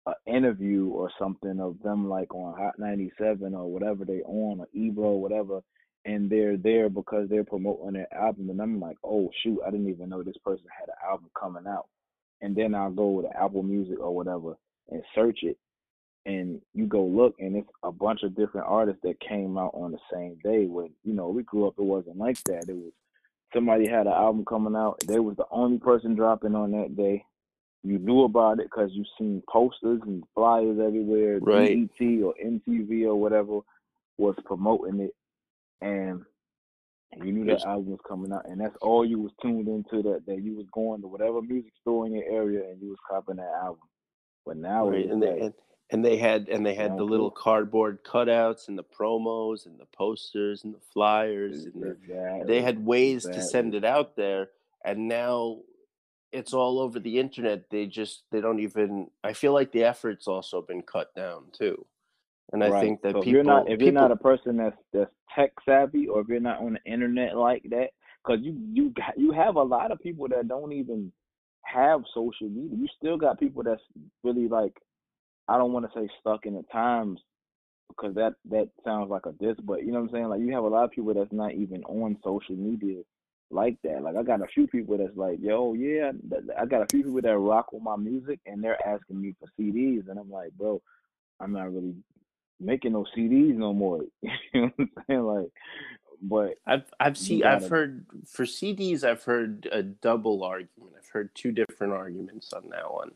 an 0.06 0.14
interview 0.26 0.88
or 0.88 1.10
something 1.18 1.60
of 1.60 1.82
them 1.84 2.10
like 2.10 2.34
on 2.34 2.58
Hot 2.58 2.78
97 2.80 3.54
or 3.54 3.72
whatever 3.72 4.04
they 4.04 4.22
on 4.24 4.60
or 4.60 4.68
Ebro 4.74 5.04
or 5.04 5.22
whatever, 5.22 5.62
and 6.06 6.30
they're 6.30 6.58
there 6.58 6.90
because 6.90 7.30
they're 7.30 7.44
promoting 7.44 7.94
their 7.94 8.14
album, 8.14 8.50
and 8.50 8.60
I'm 8.62 8.80
like, 8.80 8.98
oh 9.04 9.30
shoot, 9.44 9.62
I 9.66 9.72
didn't 9.72 9.90
even 9.90 10.10
know 10.10 10.24
this 10.24 10.38
person 10.44 10.66
had 10.78 10.90
an 10.90 10.96
album 11.08 11.30
coming 11.40 11.68
out, 11.68 11.88
and 12.42 12.56
then 12.56 12.76
I'll 12.76 12.92
go 12.92 13.22
to 13.22 13.38
Apple 13.38 13.64
Music 13.64 14.00
or 14.00 14.16
whatever 14.16 14.56
and 14.90 15.04
search 15.16 15.40
it, 15.44 15.58
and 16.26 16.62
you 16.74 16.86
go 16.86 17.04
look, 17.04 17.36
and 17.40 17.56
it's 17.56 17.70
a 17.84 17.92
bunch 17.92 18.24
of 18.24 18.36
different 18.36 18.68
artists 18.68 19.02
that 19.04 19.20
came 19.20 19.58
out 19.58 19.72
on 19.74 19.92
the 19.92 20.00
same 20.14 20.38
day. 20.44 20.66
When 20.66 20.92
you 21.04 21.14
know 21.14 21.30
we 21.30 21.44
grew 21.44 21.68
up, 21.68 21.76
it 21.78 21.84
wasn't 21.84 22.18
like 22.18 22.42
that. 22.44 22.66
It 22.68 22.76
was 22.76 22.92
somebody 23.54 23.88
had 23.88 24.08
an 24.08 24.14
album 24.14 24.46
coming 24.46 24.76
out, 24.76 25.00
they 25.06 25.20
was 25.20 25.38
the 25.38 25.46
only 25.52 25.78
person 25.78 26.16
dropping 26.16 26.56
on 26.56 26.72
that 26.72 26.96
day 26.96 27.26
you 27.84 27.98
knew 27.98 28.24
about 28.24 28.60
it 28.60 28.66
because 28.66 28.92
you 28.94 29.04
seen 29.18 29.42
posters 29.50 30.02
and 30.06 30.24
flyers 30.36 30.78
everywhere. 30.80 31.40
Right. 31.42 31.90
BET 32.00 32.24
or 32.24 32.34
MTV 32.44 33.06
or 33.06 33.16
whatever 33.16 33.60
was 34.18 34.36
promoting 34.46 35.00
it, 35.00 35.16
and 35.82 36.22
you 37.18 37.32
knew 37.32 37.46
that 37.46 37.66
album 37.66 37.92
was 37.92 38.00
coming 38.08 38.32
out, 38.32 38.48
and 38.48 38.60
that's 38.60 38.78
all 38.82 39.06
you 39.06 39.20
was 39.20 39.32
tuned 39.42 39.68
into. 39.68 40.02
That 40.02 40.26
that 40.28 40.42
you 40.42 40.56
was 40.56 40.68
going 40.74 41.02
to 41.02 41.08
whatever 41.08 41.42
music 41.42 41.74
store 41.82 42.06
in 42.06 42.14
your 42.14 42.30
area 42.30 42.70
and 42.70 42.82
you 42.82 42.90
was 42.90 43.00
copping 43.10 43.38
that 43.38 43.52
album. 43.62 43.88
But 44.46 44.58
now 44.58 44.90
Right. 44.90 45.10
And 45.10 45.22
like, 45.22 45.36
they 45.36 45.40
and, 45.42 45.54
and 45.92 46.06
they 46.06 46.18
had 46.18 46.48
and 46.48 46.66
they 46.66 46.74
had 46.74 46.98
the 46.98 47.04
little 47.04 47.30
cardboard 47.30 48.04
cutouts 48.04 48.68
and 48.70 48.78
the 48.78 48.84
promos 48.84 49.66
and 49.66 49.80
the 49.80 49.86
posters 49.96 50.64
and 50.64 50.74
the 50.74 50.80
flyers 50.94 51.66
and 51.66 51.84
the, 51.84 51.92
exactly, 51.92 52.48
they 52.48 52.62
had 52.62 52.86
ways 52.86 53.26
to 53.26 53.42
send 53.42 53.76
it 53.76 53.84
out 53.84 54.16
there 54.16 54.50
and 54.86 55.08
now 55.08 55.58
it's 56.32 56.54
all 56.54 56.80
over 56.80 56.98
the 57.00 57.20
internet 57.20 57.70
they 57.70 57.86
just 57.86 58.24
they 58.32 58.40
don't 58.40 58.62
even 58.62 59.08
i 59.24 59.34
feel 59.34 59.54
like 59.54 59.74
the 59.74 59.84
effort's 59.84 60.28
also 60.28 60.62
been 60.62 60.82
cut 60.82 61.14
down 61.14 61.44
too 61.52 61.86
and 62.52 62.64
i 62.64 62.70
right. 62.70 62.82
think 62.82 63.02
that 63.02 63.14
so 63.14 63.22
if 63.22 63.28
you're 63.28 63.44
not 63.44 63.70
if 63.70 63.82
you're 63.82 63.92
not 63.92 64.12
a 64.12 64.16
person 64.16 64.58
that's 64.58 64.78
that's 64.94 65.12
tech 65.36 65.52
savvy 65.66 66.08
or 66.08 66.22
if 66.22 66.28
you're 66.28 66.40
not 66.40 66.60
on 66.60 66.74
the 66.74 66.92
internet 66.92 67.38
like 67.38 67.64
that, 67.70 67.90
because 68.24 68.40
you 68.44 68.58
you 68.72 68.90
got, 68.92 69.18
you 69.18 69.32
have 69.32 69.56
a 69.56 69.64
lot 69.64 69.92
of 69.92 70.00
people 70.00 70.28
that 70.28 70.48
don't 70.48 70.74
even 70.74 71.12
have 71.64 72.02
social 72.14 72.50
media. 72.50 72.78
You 72.78 72.88
still 72.98 73.18
got 73.18 73.40
people 73.40 73.64
that's 73.64 73.82
really 74.24 74.48
like 74.48 74.74
I 75.48 75.58
don't 75.58 75.74
want 75.74 75.92
to 75.92 76.00
say 76.00 76.08
stuck 76.20 76.46
in 76.46 76.56
the 76.56 76.64
times 76.72 77.20
because 77.90 78.16
that 78.16 78.34
that 78.50 78.70
sounds 78.84 79.10
like 79.10 79.26
a 79.26 79.34
diss, 79.34 79.58
but 79.64 79.84
you 79.84 79.92
know 79.92 80.00
what 80.02 80.10
I'm 80.10 80.14
saying. 80.14 80.30
Like 80.30 80.42
you 80.42 80.54
have 80.54 80.64
a 80.64 80.68
lot 80.68 80.86
of 80.86 80.92
people 80.92 81.14
that's 81.14 81.32
not 81.32 81.54
even 81.54 81.84
on 81.86 82.18
social 82.24 82.56
media 82.56 83.02
like 83.50 83.78
that. 83.84 84.02
Like 84.02 84.16
I 84.16 84.24
got 84.24 84.42
a 84.42 84.48
few 84.48 84.68
people 84.68 84.98
that's 84.98 85.16
like, 85.16 85.40
yo, 85.42 85.74
yeah, 85.74 86.12
I 86.60 86.66
got 86.66 86.84
a 86.84 86.88
few 86.90 87.04
people 87.04 87.22
that 87.22 87.38
rock 87.38 87.74
with 87.74 87.84
my 87.84 87.98
music 87.98 88.40
and 88.46 88.64
they're 88.64 88.80
asking 88.88 89.22
me 89.22 89.36
for 89.40 89.48
CDs, 89.60 90.10
and 90.10 90.20
I'm 90.20 90.32
like, 90.32 90.52
bro, 90.54 90.82
I'm 91.40 91.52
not 91.52 91.74
really 91.74 91.96
making 92.62 92.94
no 92.94 93.06
CDs 93.16 93.56
no 93.56 93.74
more. 93.74 94.06
you 94.22 94.32
know 94.54 94.72
what 94.76 94.80
I'm 94.80 94.90
saying? 95.08 95.24
Like, 95.24 95.52
but 96.24 96.54
i've 96.68 96.84
i've 97.00 97.18
seen 97.18 97.44
i've 97.44 97.68
heard 97.68 98.06
for 98.28 98.46
cds 98.46 99.04
i've 99.04 99.24
heard 99.24 99.68
a 99.72 99.82
double 99.82 100.44
argument 100.44 100.94
i've 100.96 101.08
heard 101.10 101.34
two 101.34 101.52
different 101.52 101.92
arguments 101.94 102.54
on 102.54 102.70
that 102.70 102.94
one 102.94 103.10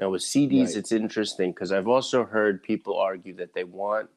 now 0.00 0.10
with 0.10 0.22
cds 0.22 0.66
Right. 0.66 0.76
it's 0.76 0.92
interesting 0.92 1.50
because 1.50 1.72
i've 1.72 1.88
also 1.88 2.24
heard 2.24 2.62
people 2.62 2.96
argue 2.96 3.34
that 3.38 3.52
they 3.52 3.64
want 3.64 4.08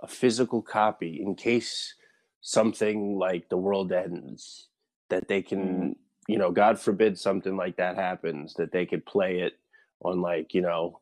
a 0.00 0.08
physical 0.08 0.62
copy 0.62 1.20
in 1.20 1.34
case 1.34 1.92
something 2.40 3.18
like 3.18 3.50
the 3.50 3.58
world 3.58 3.92
ends 3.92 4.68
that 5.10 5.28
they 5.28 5.42
can 5.42 5.60
Mhm. 5.90 5.96
you 6.26 6.38
know 6.38 6.50
god 6.50 6.80
forbid 6.80 7.18
something 7.18 7.54
like 7.54 7.76
that 7.76 7.96
happens 7.96 8.54
that 8.54 8.72
they 8.72 8.86
could 8.86 9.04
play 9.04 9.40
it 9.40 9.58
on 10.00 10.22
like 10.22 10.54
you 10.54 10.62
know 10.62 11.00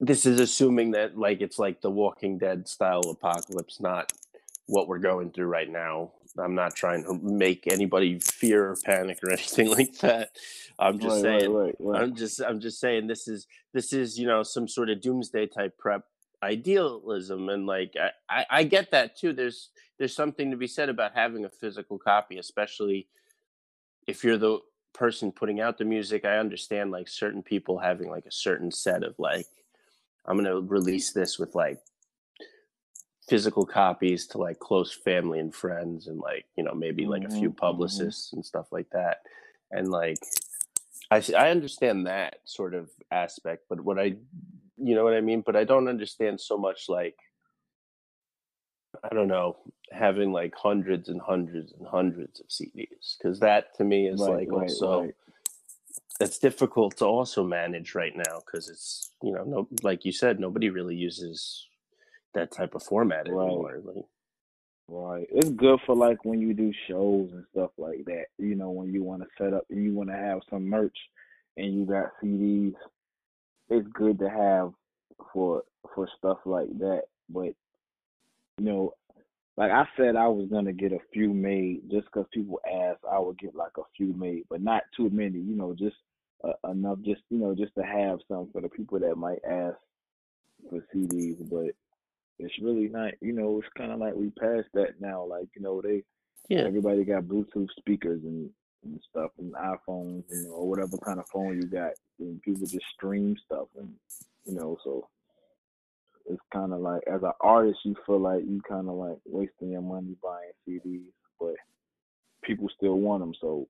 this 0.00 0.26
is 0.26 0.40
assuming 0.40 0.92
that 0.92 1.18
like 1.18 1.40
it's 1.40 1.58
like 1.58 1.80
the 1.80 1.90
walking 1.90 2.38
dead 2.38 2.68
style 2.68 3.02
apocalypse 3.10 3.80
not 3.80 4.12
what 4.66 4.86
we're 4.86 4.98
going 4.98 5.30
through 5.30 5.46
right 5.46 5.70
now 5.70 6.12
i'm 6.38 6.54
not 6.54 6.74
trying 6.74 7.02
to 7.02 7.14
make 7.22 7.66
anybody 7.66 8.18
fear 8.20 8.70
or 8.70 8.76
panic 8.84 9.18
or 9.24 9.30
anything 9.32 9.70
like 9.70 9.96
that 9.98 10.30
i'm 10.78 10.98
just 10.98 11.24
right, 11.24 11.40
saying 11.40 11.52
right, 11.52 11.74
right. 11.78 12.02
I'm 12.02 12.14
just 12.14 12.40
I'm 12.40 12.60
just 12.60 12.80
saying 12.80 13.06
this 13.06 13.26
is 13.28 13.46
this 13.72 13.92
is 13.92 14.18
you 14.18 14.26
know 14.26 14.42
some 14.42 14.68
sort 14.68 14.90
of 14.90 15.00
doomsday 15.00 15.46
type 15.46 15.76
prep 15.78 16.04
idealism 16.42 17.48
and 17.48 17.66
like 17.66 17.94
I, 18.00 18.10
I, 18.28 18.46
I 18.50 18.64
get 18.64 18.90
that 18.92 19.16
too. 19.16 19.32
There's 19.32 19.70
there's 19.98 20.14
something 20.14 20.50
to 20.50 20.56
be 20.56 20.66
said 20.66 20.88
about 20.88 21.14
having 21.14 21.44
a 21.44 21.50
physical 21.50 21.98
copy, 21.98 22.38
especially 22.38 23.08
if 24.06 24.22
you're 24.22 24.38
the 24.38 24.60
person 24.94 25.32
putting 25.32 25.60
out 25.60 25.78
the 25.78 25.84
music. 25.84 26.24
I 26.24 26.38
understand 26.38 26.90
like 26.90 27.08
certain 27.08 27.42
people 27.42 27.78
having 27.78 28.10
like 28.10 28.26
a 28.26 28.32
certain 28.32 28.70
set 28.70 29.02
of 29.02 29.14
like 29.18 29.46
I'm 30.28 30.36
gonna 30.36 30.60
release 30.60 31.12
this 31.12 31.38
with 31.38 31.54
like 31.54 31.80
physical 33.28 33.66
copies 33.66 34.26
to 34.28 34.38
like 34.38 34.58
close 34.58 34.94
family 34.94 35.38
and 35.38 35.54
friends 35.54 36.06
and 36.06 36.18
like 36.18 36.46
you 36.56 36.64
know 36.64 36.74
maybe 36.74 37.06
like 37.06 37.24
a 37.24 37.28
few 37.30 37.50
Mhm, 37.50 37.54
mhm. 37.54 37.56
publicists 37.56 38.32
and 38.32 38.44
stuff 38.44 38.66
like 38.72 38.88
that 38.90 39.22
and 39.70 39.90
like 39.90 40.18
I 41.10 41.22
I 41.36 41.50
understand 41.50 42.06
that 42.06 42.40
sort 42.44 42.74
of 42.74 42.90
aspect, 43.10 43.64
but 43.68 43.80
what 43.80 43.98
I, 43.98 44.16
you 44.76 44.94
know 44.94 45.04
what 45.04 45.14
I 45.14 45.20
mean. 45.20 45.42
But 45.44 45.56
I 45.56 45.64
don't 45.64 45.88
understand 45.88 46.40
so 46.40 46.58
much 46.58 46.88
like, 46.88 47.16
I 49.02 49.14
don't 49.14 49.28
know, 49.28 49.56
having 49.90 50.32
like 50.32 50.54
hundreds 50.54 51.08
and 51.08 51.20
hundreds 51.20 51.72
and 51.72 51.86
hundreds 51.86 52.40
of 52.40 52.46
CDs 52.48 53.16
because 53.16 53.40
that 53.40 53.74
to 53.76 53.84
me 53.84 54.08
is 54.08 54.20
Right, 54.20 54.30
like 54.30 54.48
right, 54.50 54.70
also 54.70 55.02
right. 55.02 55.14
It's 56.20 56.38
difficult 56.38 56.96
to 56.96 57.04
also 57.06 57.44
manage 57.44 57.94
right 57.94 58.16
now 58.16 58.40
because 58.44 58.68
it's 58.68 59.12
you 59.22 59.32
know 59.32 59.44
no 59.44 59.68
like 59.82 60.04
you 60.04 60.12
said 60.12 60.40
nobody 60.40 60.68
really 60.70 60.96
uses 60.96 61.66
that 62.34 62.50
type 62.50 62.74
of 62.74 62.82
format 62.82 63.28
Right. 63.28 63.46
anymore. 63.48 63.80
Like, 63.84 64.04
Right. 64.90 65.26
It's 65.30 65.50
good 65.50 65.80
for 65.84 65.94
like 65.94 66.24
when 66.24 66.40
you 66.40 66.54
do 66.54 66.72
shows 66.88 67.30
and 67.32 67.44
stuff 67.52 67.72
like 67.76 68.06
that. 68.06 68.26
You 68.38 68.54
know, 68.54 68.70
when 68.70 68.90
you 68.90 69.02
want 69.02 69.22
to 69.22 69.28
set 69.36 69.52
up 69.52 69.64
and 69.68 69.84
you 69.84 69.92
want 69.94 70.08
to 70.08 70.16
have 70.16 70.40
some 70.48 70.66
merch 70.66 70.96
and 71.58 71.74
you 71.74 71.84
got 71.84 72.12
CDs. 72.22 72.74
It's 73.68 73.86
good 73.92 74.18
to 74.20 74.30
have 74.30 74.72
for 75.32 75.62
for 75.94 76.08
stuff 76.16 76.38
like 76.46 76.70
that. 76.78 77.02
But 77.28 77.52
you 78.56 78.64
know, 78.64 78.94
like 79.58 79.70
I 79.70 79.86
said, 79.96 80.16
I 80.16 80.28
was 80.28 80.48
gonna 80.50 80.72
get 80.72 80.92
a 80.92 81.00
few 81.12 81.34
made 81.34 81.90
just 81.90 82.06
because 82.06 82.26
people 82.32 82.58
asked. 82.66 83.04
I 83.10 83.18
would 83.18 83.38
get 83.38 83.54
like 83.54 83.76
a 83.76 83.82
few 83.94 84.14
made, 84.14 84.44
but 84.48 84.62
not 84.62 84.84
too 84.96 85.10
many. 85.10 85.38
You 85.38 85.54
know, 85.54 85.74
just 85.78 85.96
uh, 86.44 86.70
enough, 86.70 86.98
just 87.04 87.22
you 87.30 87.38
know, 87.38 87.54
just 87.54 87.74
to 87.76 87.82
have 87.82 88.18
some 88.28 88.48
for 88.52 88.60
the 88.60 88.68
people 88.68 88.98
that 88.98 89.16
might 89.16 89.40
ask 89.48 89.76
for 90.70 90.84
CDs. 90.94 91.36
But 91.48 91.74
it's 92.38 92.58
really 92.60 92.88
not. 92.88 93.14
You 93.20 93.32
know, 93.32 93.58
it's 93.58 93.72
kind 93.76 93.92
of 93.92 93.98
like 93.98 94.14
we 94.14 94.30
passed 94.30 94.68
that 94.74 95.00
now. 95.00 95.24
Like 95.24 95.48
you 95.56 95.62
know, 95.62 95.80
they 95.82 96.04
yeah, 96.48 96.64
everybody 96.66 97.04
got 97.04 97.24
Bluetooth 97.24 97.68
speakers 97.78 98.22
and, 98.22 98.50
and 98.84 99.00
stuff 99.10 99.30
and 99.38 99.52
iPhones 99.54 100.24
and 100.30 100.46
or 100.48 100.68
whatever 100.68 100.96
kind 100.98 101.18
of 101.18 101.28
phone 101.32 101.56
you 101.56 101.66
got, 101.66 101.92
and 102.18 102.40
people 102.42 102.66
just 102.66 102.86
stream 102.94 103.36
stuff 103.44 103.68
and 103.78 103.92
you 104.46 104.54
know, 104.54 104.78
so 104.82 105.08
it's 106.28 106.42
kind 106.52 106.72
of 106.72 106.80
like 106.80 107.02
as 107.06 107.22
an 107.22 107.32
artist, 107.40 107.78
you 107.84 107.96
feel 108.06 108.20
like 108.20 108.42
you 108.44 108.60
kind 108.68 108.88
of 108.88 108.94
like 108.94 109.18
wasting 109.26 109.70
your 109.70 109.82
money 109.82 110.16
buying 110.22 110.52
CDs, 110.66 111.10
but 111.40 111.54
people 112.42 112.68
still 112.76 112.98
want 112.98 113.20
them, 113.20 113.34
so 113.40 113.66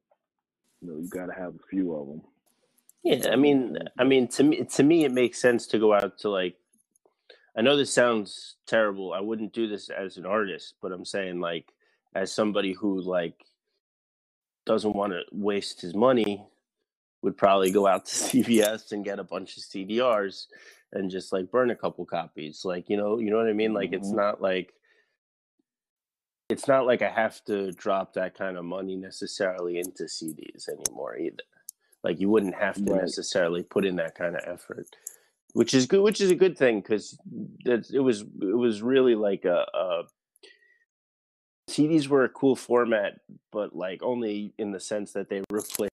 you 0.80 0.88
know 0.88 0.98
you 0.98 1.08
got 1.08 1.26
to 1.26 1.32
have 1.32 1.54
a 1.54 1.66
few 1.70 1.94
of 1.94 2.06
them. 2.06 2.22
Yeah, 3.04 3.30
I 3.32 3.36
mean, 3.36 3.78
I 3.98 4.04
mean, 4.04 4.28
to 4.28 4.44
me, 4.44 4.64
to 4.64 4.82
me, 4.82 5.04
it 5.04 5.12
makes 5.12 5.40
sense 5.40 5.66
to 5.68 5.78
go 5.78 5.94
out 5.94 6.18
to 6.20 6.30
like. 6.30 6.56
I 7.56 7.62
know 7.62 7.76
this 7.76 7.92
sounds 7.92 8.56
terrible. 8.66 9.12
I 9.14 9.20
wouldn't 9.20 9.52
do 9.54 9.68
this 9.68 9.90
as 9.90 10.16
an 10.18 10.26
artist, 10.26 10.74
but 10.82 10.92
I'm 10.92 11.04
saying 11.04 11.40
like 11.40 11.72
as 12.14 12.32
somebody 12.32 12.72
who 12.74 13.00
like 13.02 13.36
doesn't 14.66 14.96
want 14.96 15.12
to 15.14 15.22
waste 15.32 15.80
his 15.82 15.94
money, 15.94 16.46
would 17.22 17.36
probably 17.36 17.70
go 17.70 17.86
out 17.86 18.06
to 18.06 18.14
CVS 18.14 18.92
and 18.92 19.04
get 19.04 19.18
a 19.18 19.24
bunch 19.24 19.56
of 19.56 19.64
CDRs 19.64 20.46
and 20.92 21.10
just 21.10 21.32
like 21.32 21.50
burn 21.50 21.70
a 21.70 21.76
couple 21.76 22.04
copies. 22.06 22.62
Like 22.64 22.88
you 22.88 22.96
know, 22.96 23.18
you 23.18 23.30
know 23.30 23.38
what 23.38 23.48
I 23.48 23.52
mean. 23.54 23.74
Like 23.74 23.92
it's 23.92 24.12
Mhm. 24.12 24.16
not 24.16 24.42
like 24.42 24.74
it's 26.50 26.68
not 26.68 26.86
like 26.86 27.02
I 27.02 27.10
have 27.10 27.44
to 27.46 27.72
drop 27.72 28.14
that 28.14 28.36
kind 28.36 28.56
of 28.58 28.64
money 28.64 28.96
necessarily 28.96 29.78
into 29.78 30.04
CDs 30.04 30.68
anymore 30.68 31.16
either. 31.18 31.44
Like 32.04 32.20
you 32.20 32.28
wouldn't 32.28 32.54
have 32.54 32.76
to 32.84 32.92
Right. 32.92 33.02
necessarily 33.02 33.62
put 33.62 33.84
in 33.84 33.96
that 33.96 34.14
kind 34.14 34.36
of 34.36 34.42
effort, 34.46 34.86
which 35.52 35.74
is 35.74 35.86
good. 35.86 36.02
Which 36.02 36.20
is 36.20 36.30
a 36.30 36.34
good 36.36 36.56
thing 36.56 36.80
because 36.80 37.18
it 37.64 38.02
was 38.02 38.22
it 38.22 38.56
was 38.56 38.82
really 38.82 39.14
like 39.14 39.44
a, 39.44 39.66
a 39.74 40.02
CDs 41.68 42.08
were 42.08 42.24
a 42.24 42.28
cool 42.28 42.56
format, 42.56 43.20
but 43.52 43.74
like 43.74 44.02
only 44.02 44.52
in 44.58 44.70
the 44.72 44.80
sense 44.80 45.12
that 45.12 45.28
they 45.28 45.42
replaced 45.50 45.92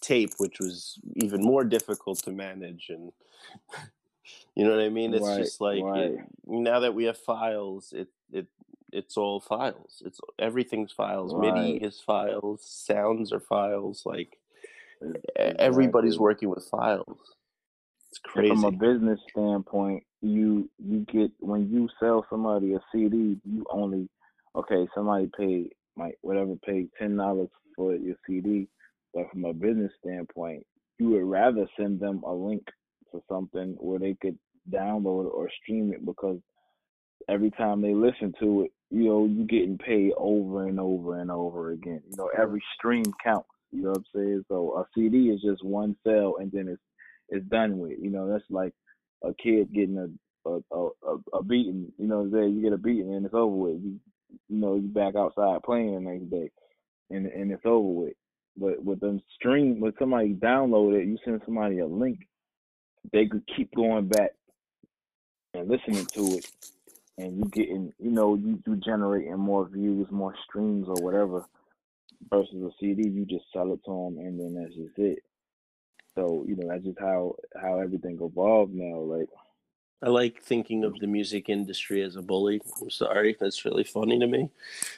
tape, 0.00 0.32
which 0.38 0.58
was 0.58 0.98
even 1.16 1.42
more 1.42 1.64
difficult 1.64 2.18
to 2.24 2.30
manage 2.30 2.86
and. 2.88 3.12
You 4.54 4.64
know 4.66 4.76
what 4.76 4.84
I 4.84 4.88
mean? 4.90 5.14
It's 5.14 5.26
Right, 5.26 5.38
just 5.38 5.60
like 5.62 5.82
right. 5.82 6.12
it, 6.12 6.20
now 6.46 6.80
that 6.80 6.94
we 6.94 7.04
have 7.04 7.16
files, 7.18 7.92
it 7.96 8.08
it 8.32 8.46
it's 8.92 9.16
all 9.16 9.40
files. 9.40 10.02
It's 10.04 10.20
everything's 10.38 10.92
files. 10.92 11.32
MIDI 11.34 11.78
is 11.82 12.00
files. 12.00 12.62
Sounds 12.62 13.32
are 13.32 13.40
files. 13.40 14.02
Like 14.04 14.38
Exactly. 15.02 15.58
everybody's 15.58 16.18
working 16.18 16.50
with 16.50 16.66
files. 16.70 17.18
It's 18.10 18.20
And 18.36 18.46
crazy. 18.46 18.48
From 18.48 18.64
a 18.64 18.72
business 18.72 19.20
standpoint, 19.30 20.04
you 20.22 20.70
you 20.78 21.06
get 21.12 21.32
when 21.40 21.70
you 21.70 21.88
sell 22.00 22.26
somebody 22.30 22.74
a 22.74 22.80
CD, 22.92 23.38
you 23.44 23.64
only 23.70 24.08
okay. 24.56 24.88
Somebody 24.94 25.30
paid 25.38 25.70
like 25.96 26.18
whatever 26.22 26.54
paid 26.66 26.90
ten 26.98 27.16
dollars 27.16 27.50
for 27.76 27.94
your 27.96 28.16
CD, 28.26 28.68
but 29.14 29.30
from 29.32 29.44
a 29.46 29.54
business 29.54 29.92
standpoint, 30.04 30.66
you 30.98 31.10
would 31.10 31.24
rather 31.24 31.66
send 31.78 32.00
them 32.00 32.22
a 32.26 32.32
link 32.32 32.64
to 33.12 33.22
something 33.30 33.76
where 33.80 33.98
they 34.00 34.16
could 34.20 34.38
download 34.72 35.32
or 35.32 35.50
stream 35.62 35.92
it 35.92 36.06
because 36.06 36.38
every 37.28 37.50
time 37.52 37.82
they 37.82 37.94
listen 37.94 38.34
to 38.40 38.62
it, 38.64 38.72
you 38.90 39.04
know, 39.04 39.26
you 39.26 39.44
getting 39.46 39.78
paid 39.78 40.12
over 40.18 40.66
and 40.68 40.80
over 40.80 41.20
and 41.20 41.30
over 41.30 41.72
again. 41.72 42.02
You 42.10 42.16
know, 42.16 42.30
every 42.38 42.62
stream 42.78 43.04
counts. 43.24 43.48
You 43.72 43.82
know 43.82 43.90
what 43.90 43.98
I'm 43.98 44.04
saying? 44.14 44.44
So 44.48 44.78
a 44.78 44.86
CD 44.94 45.30
is 45.30 45.42
just 45.42 45.64
one 45.64 45.96
sell 46.04 46.36
and 46.38 46.52
then 46.52 46.68
it's 46.68 46.82
it's 47.28 47.46
done 47.48 47.78
with. 47.78 47.98
You 48.00 48.10
know, 48.10 48.30
that's 48.30 48.44
like 48.50 48.74
a 49.24 49.32
kid 49.34 49.72
getting 49.72 49.98
a 49.98 50.48
a 50.48 50.60
a, 50.72 50.88
a, 51.06 51.38
a 51.38 51.42
beating. 51.44 51.92
You 51.98 52.06
know, 52.06 52.18
what 52.18 52.26
I'm 52.26 52.32
saying? 52.32 52.56
you 52.56 52.62
get 52.62 52.72
a 52.72 52.78
beating 52.78 53.14
and 53.14 53.24
it's 53.24 53.34
over 53.34 53.54
with. 53.54 53.82
You 53.82 53.98
you 54.48 54.58
know, 54.58 54.74
you 54.76 54.88
back 54.88 55.14
outside 55.16 55.62
playing 55.64 55.94
the 55.94 56.00
next 56.00 56.30
day, 56.30 56.50
and 57.10 57.26
and 57.26 57.50
it's 57.52 57.66
over 57.66 57.88
with. 57.88 58.14
But 58.56 58.84
with 58.84 59.00
them 59.00 59.20
stream, 59.34 59.80
with 59.80 59.98
somebody 59.98 60.34
download 60.34 61.00
it, 61.00 61.06
you 61.06 61.18
send 61.24 61.40
somebody 61.44 61.78
a 61.78 61.86
link, 61.86 62.26
they 63.12 63.26
could 63.26 63.44
keep 63.56 63.74
going 63.74 64.08
back 64.08 64.32
and 65.54 65.68
listening 65.68 66.04
to 66.06 66.36
it, 66.36 66.50
and 67.18 67.38
you 67.38 67.44
getting, 67.46 67.92
you 67.98 68.10
know, 68.10 68.34
you 68.34 68.58
you 68.66 68.76
generating 68.76 69.38
more 69.38 69.66
views, 69.68 70.06
more 70.10 70.34
streams 70.46 70.86
or 70.88 70.96
whatever. 70.96 71.46
Versus 72.30 72.62
a 72.62 72.70
CD, 72.80 73.08
you 73.08 73.24
just 73.24 73.44
sell 73.52 73.72
it 73.72 73.80
to 73.84 73.90
them, 73.90 74.18
and 74.18 74.38
then 74.38 74.54
that's 74.54 74.74
just 74.74 74.98
it. 74.98 75.20
So 76.14 76.44
you 76.46 76.56
know, 76.56 76.68
that's 76.68 76.84
just 76.84 76.98
how 77.00 77.34
how 77.60 77.80
everything 77.80 78.18
evolved 78.20 78.74
now. 78.74 78.98
Like 78.98 79.28
I 80.02 80.08
like 80.08 80.42
thinking 80.42 80.84
of 80.84 80.98
the 80.98 81.06
music 81.06 81.48
industry 81.48 82.02
as 82.02 82.16
a 82.16 82.22
bully. 82.22 82.60
I'm 82.80 82.90
sorry, 82.90 83.36
that's 83.38 83.64
really 83.64 83.84
funny 83.84 84.18
to 84.18 84.26
me. 84.26 84.50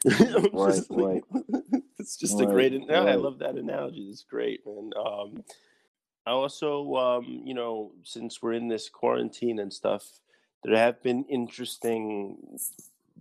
Right, 0.53 0.75
just 0.77 0.91
like- 0.91 1.25
it's 1.99 2.17
just 2.25 2.41
a 2.41 2.47
great. 2.47 2.73
No, 2.87 3.07
I 3.07 3.15
love 3.15 3.39
that 3.41 3.57
analogy. 3.57 4.03
It's 4.11 4.25
great, 4.25 4.67
man. 4.67 4.91
Um, 4.97 5.45
I 6.27 6.31
also, 6.31 6.95
um, 6.97 7.43
you 7.45 7.55
know, 7.55 7.93
since 8.03 8.43
we're 8.43 8.55
in 8.55 8.69
this 8.69 8.89
quarantine 8.89 9.59
and 9.59 9.73
stuff, 9.73 10.07
there 10.63 10.77
have 10.77 11.03
been 11.03 11.25
interesting 11.25 12.59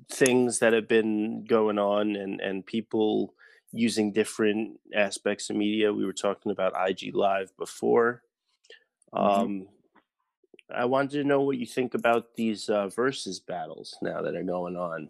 things 0.10 0.60
that 0.60 0.74
have 0.74 0.88
been 0.88 1.44
going 1.46 1.78
on, 1.80 2.16
and 2.16 2.40
and 2.40 2.66
people 2.66 3.34
using 3.74 4.12
different 4.14 4.80
aspects 4.94 5.50
of 5.50 5.56
media. 5.56 5.92
We 5.92 6.06
were 6.06 6.14
talking 6.14 6.52
about 6.52 6.74
IG 6.90 7.14
Live 7.14 7.52
before. 7.58 8.22
Mhm. 9.14 9.20
Um, 9.20 9.68
I 10.74 10.86
wanted 10.86 11.12
to 11.22 11.24
know 11.24 11.42
what 11.42 11.58
you 11.58 11.66
think 11.66 11.94
about 11.94 12.36
these 12.36 12.70
uh, 12.70 12.88
versus 12.88 13.40
battles 13.40 13.98
now 14.02 14.22
that 14.22 14.36
are 14.36 14.44
going 14.44 14.76
on. 14.78 15.10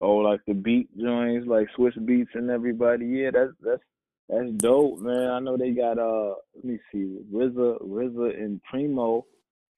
oh, 0.00 0.16
like 0.16 0.40
the 0.46 0.54
beat 0.54 0.88
joints, 0.98 1.46
like 1.46 1.68
Swizz 1.76 1.96
Beatz 1.98 2.34
and 2.34 2.50
everybody. 2.50 3.06
Yeah, 3.06 3.30
that's 3.30 3.52
that's 3.60 3.82
that's 4.28 4.50
dope, 4.52 4.98
man. 5.00 5.30
I 5.30 5.38
know 5.38 5.56
they 5.56 5.70
got 5.72 5.98
uh, 5.98 6.34
let 6.56 6.64
me 6.64 6.78
see, 6.90 7.18
RZA, 7.32 7.82
RZA 7.82 8.42
and 8.42 8.60
Primo 8.64 9.24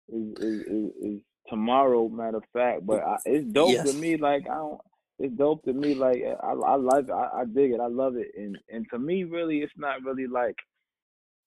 is 0.09 0.33
is 0.39 0.61
is, 0.67 0.91
is 1.03 1.21
tomorrow, 1.49 2.09
matter 2.09 2.39
of 2.39 2.45
fact. 2.55 2.87
But 2.87 3.03
I, 3.03 3.17
it's 3.27 3.47
dope 3.53 3.73
Yes. 3.73 3.91
to 3.93 3.99
me. 3.99 4.17
Like 4.17 4.49
I 4.49 4.55
don't. 4.55 4.81
It's 5.19 5.35
dope 5.37 5.65
to 5.65 5.73
me. 5.73 5.95
Like 5.95 6.19
eh, 6.19 6.35
I, 6.43 6.53
I 6.53 6.75
like 6.77 7.07
it. 7.09 7.13
I, 7.13 7.41
I 7.41 7.45
dig 7.45 7.73
it. 7.73 7.81
I 7.81 7.87
love 7.87 8.17
it. 8.17 8.33
And 8.37 8.59
and 8.69 8.87
to 8.91 8.99
me, 8.99 9.25
really, 9.25 9.59
it's 9.59 9.73
not 9.77 10.03
really 10.03 10.27
like 10.27 10.57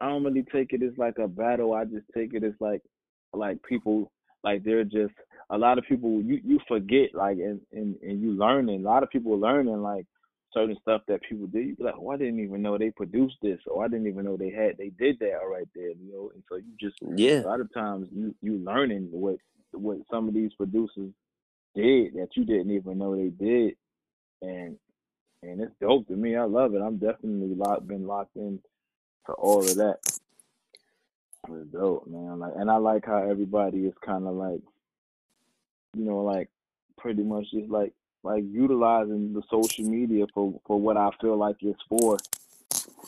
I 0.01 0.09
don't 0.09 0.23
really 0.23 0.43
take 0.53 0.73
it 0.73 0.83
as 0.83 0.97
like 0.97 1.17
a 1.19 1.27
battle. 1.27 1.73
I 1.73 1.85
just 1.85 2.05
take 2.15 2.33
it 2.33 2.43
as 2.43 2.53
like 2.59 2.81
like 3.33 3.61
people 3.63 4.11
like 4.43 4.63
they're 4.63 4.83
just 4.83 5.13
a 5.49 5.57
lot 5.57 5.77
of 5.77 5.85
people 5.85 6.21
you 6.21 6.39
you 6.43 6.59
forget 6.67 7.13
like 7.13 7.37
and 7.37 7.61
and, 7.71 7.95
and 8.01 8.21
you 8.21 8.31
learning. 8.33 8.81
A 8.85 8.89
lot 8.89 9.03
of 9.03 9.09
people 9.09 9.37
learning 9.39 9.81
like 9.81 10.05
certain 10.53 10.77
stuff 10.81 11.01
that 11.07 11.21
people 11.27 11.47
did. 11.47 11.67
You 11.67 11.75
be 11.75 11.83
like, 11.83 11.95
oh, 11.99 12.11
I 12.11 12.17
didn't 12.17 12.39
even 12.39 12.61
know 12.61 12.77
they 12.77 12.91
produced 12.91 13.37
this, 13.41 13.59
or 13.67 13.83
I 13.83 13.87
didn't 13.87 14.07
even 14.07 14.25
know 14.25 14.37
they 14.37 14.51
had 14.51 14.77
they 14.77 14.89
did 14.89 15.19
that 15.19 15.39
right 15.49 15.67
there. 15.75 15.89
You 15.89 16.11
know, 16.13 16.31
and 16.33 16.43
so 16.49 16.57
you 16.57 16.73
just 16.79 16.97
Yeah, 17.01 17.43
a 17.43 17.47
lot 17.47 17.61
of 17.61 17.73
times 17.73 18.07
you 18.11 18.35
you 18.41 18.57
learning 18.59 19.09
what 19.11 19.37
what 19.71 19.97
some 20.11 20.27
of 20.27 20.33
these 20.33 20.53
producers 20.55 21.11
did 21.81 22.15
that 22.15 22.29
you 22.35 22.45
didn't 22.45 22.71
even 22.71 22.97
know 22.97 23.15
they 23.15 23.29
did, 23.29 23.75
and 24.41 24.77
and 25.43 25.61
it's 25.61 25.73
dope 25.79 26.07
to 26.07 26.15
me. 26.15 26.35
I 26.35 26.43
love 26.45 26.73
it. 26.73 26.81
I'm 26.81 26.97
definitely 26.97 27.55
locked 27.55 27.87
been 27.87 28.07
locked 28.07 28.35
in 28.35 28.59
to 29.27 29.33
all 29.33 29.59
of 29.59 29.75
that. 29.75 29.99
It's 31.49 31.71
dope, 31.71 32.07
man. 32.07 32.39
Like, 32.39 32.53
and 32.57 32.69
I 32.69 32.77
like 32.77 33.05
how 33.05 33.17
everybody 33.29 33.85
is 33.85 33.93
kind 34.05 34.27
of 34.27 34.33
like, 34.35 34.61
you 35.95 36.03
know, 36.03 36.19
like 36.19 36.49
pretty 36.97 37.23
much 37.23 37.45
just 37.51 37.69
like 37.69 37.93
like 38.23 38.43
utilizing 38.49 39.33
the 39.33 39.43
social 39.49 39.85
media 39.85 40.25
for 40.33 40.59
for 40.65 40.79
what 40.79 40.97
I 40.97 41.09
feel 41.21 41.37
like 41.37 41.57
it's 41.61 41.79
for 41.87 42.17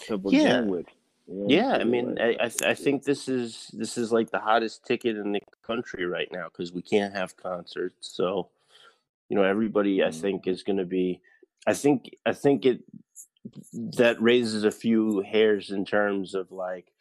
to 0.08 0.18
begin 0.18 0.42
Yeah. 0.42 0.62
with. 0.62 0.86
Know, 1.28 1.46
yeah. 1.48 1.72
I 1.74 1.84
mean, 1.84 2.18
I 2.20 2.30
I, 2.40 2.48
th- 2.50 2.64
I 2.64 2.74
think 2.74 3.04
this 3.04 3.28
is 3.28 3.70
this 3.74 3.98
is 3.98 4.12
like 4.12 4.30
the 4.32 4.40
hottest 4.40 4.86
ticket 4.86 5.18
in 5.18 5.32
the 5.32 5.42
country 5.66 6.06
right 6.06 6.32
now 6.32 6.46
because 6.46 6.72
we 6.72 6.82
can't 6.82 7.14
have 7.16 7.36
concerts. 7.38 8.08
So, 8.16 8.50
you 9.30 9.36
know, 9.36 9.44
everybody 9.44 10.04
I 10.04 10.08
Mhm. 10.10 10.22
think 10.22 10.48
is 10.48 10.64
going 10.64 10.78
to 10.80 10.86
be. 10.86 11.22
I 11.68 11.74
think 11.74 12.10
I 12.26 12.34
think 12.34 12.66
it 12.66 12.84
that 13.98 14.22
raises 14.22 14.64
a 14.64 14.72
few 14.72 15.22
hairs 15.22 15.72
in 15.72 15.86
terms 15.86 16.36
of 16.36 16.52
like 16.52 16.92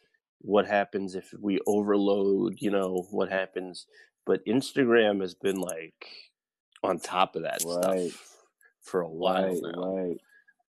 what 0.41 0.65
happens 0.67 1.15
if 1.15 1.33
we 1.39 1.59
overload. 1.67 2.55
You 2.61 2.71
know, 2.71 3.05
what 3.11 3.29
happens. 3.29 3.85
But 4.25 4.45
Instagram 4.45 5.21
has 5.21 5.33
been 5.33 5.57
like 5.59 6.05
on 6.83 6.99
top 6.99 7.35
of 7.35 7.43
that 7.43 7.61
Right. 7.65 8.09
stuff 8.11 8.45
for 8.81 9.01
a 9.01 9.09
while 9.09 9.47
right, 9.49 9.61
now. 9.75 9.95
right. 9.95 10.17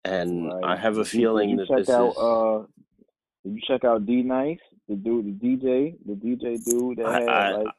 and 0.04 0.46
Right. 0.46 0.64
I 0.64 0.76
have 0.76 0.96
a 0.98 1.04
feeling 1.04 1.56
that 1.56 1.68
check 1.68 1.78
this 1.78 1.90
out 1.90 2.10
is. 2.12 2.16
uh 2.18 2.66
did 3.44 3.54
you 3.54 3.60
check 3.66 3.84
out 3.84 4.06
D 4.06 4.22
Nice, 4.22 4.58
the 4.88 4.96
dude 4.96 5.26
the 5.26 5.32
DJ, 5.32 5.96
the 6.06 6.14
DJ 6.14 6.56
dude 6.64 6.98
that 6.98 7.06
I, 7.06 7.20
had 7.20 7.28
I, 7.28 7.56
like 7.56 7.74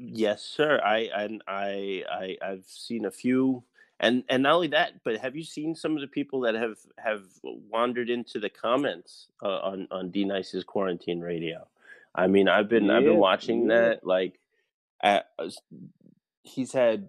yes, 0.00 0.42
sir. 0.42 0.80
I 0.84 1.10
and 1.14 1.42
I, 1.46 2.04
I 2.10 2.36
I've 2.42 2.64
seen 2.66 3.04
a 3.04 3.10
few, 3.10 3.62
and 4.00 4.24
and 4.28 4.42
not 4.42 4.54
only 4.54 4.68
that, 4.68 5.04
but 5.04 5.18
have 5.18 5.36
you 5.36 5.44
seen 5.44 5.74
some 5.74 5.94
of 5.94 6.00
the 6.00 6.06
people 6.08 6.40
that 6.40 6.54
have 6.54 6.78
have 6.98 7.22
wandered 7.70 8.10
into 8.10 8.40
the 8.40 8.48
comments 8.48 9.28
uh, 9.42 9.58
on 9.58 9.88
on 9.90 10.10
D 10.10 10.24
Nice's 10.24 10.64
quarantine 10.64 11.20
radio? 11.20 11.66
I 12.14 12.26
mean, 12.26 12.48
I've 12.48 12.68
been 12.68 12.90
I've 12.90 13.04
been 13.04 13.18
watching 13.18 13.68
yeah. 13.70 13.76
that. 13.76 14.06
Like, 14.06 14.40
at, 15.02 15.30
he's 16.42 16.72
had 16.72 17.08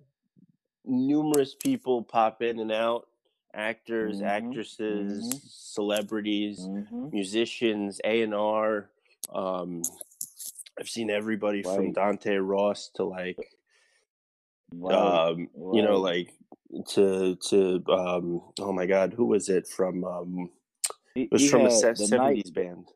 numerous 0.86 1.56
people 1.56 2.04
pop 2.04 2.41
in 2.41 2.60
and 2.60 2.71
out, 2.71 3.08
actors, 3.54 4.21
Mhm, 4.21 4.25
actresses, 4.25 5.34
mhm. 5.34 5.41
celebrities. 5.49 6.65
hmm 6.65 7.10
musicians, 7.12 7.99
A 8.04 8.21
and 8.21 8.34
R. 8.36 8.89
Um, 9.34 9.82
I've 10.82 10.89
seen 10.89 11.12
everybody 11.12 11.62
from 11.62 11.91
Dante 11.91 12.38
Ross 12.38 12.89
to 12.96 13.04
like, 13.04 13.38
Right. 14.74 15.30
um, 15.30 15.48
you 15.56 15.84
know, 15.84 16.00
like 16.00 16.34
to 16.94 17.36
to 17.50 17.84
um, 17.88 18.41
oh 18.60 18.74
my 18.74 18.88
God, 18.88 19.13
who 19.13 19.26
was 19.26 19.48
it 19.48 19.67
from? 19.67 20.04
Um, 20.04 20.50
it 21.13 21.32
was 21.32 21.44
he 21.44 21.50
from 21.50 21.62
a 21.67 21.70
had 21.70 21.98
se- 21.98 22.08
the 22.08 22.17
night 22.17 22.46
'70s 22.48 22.54
band. 22.56 22.88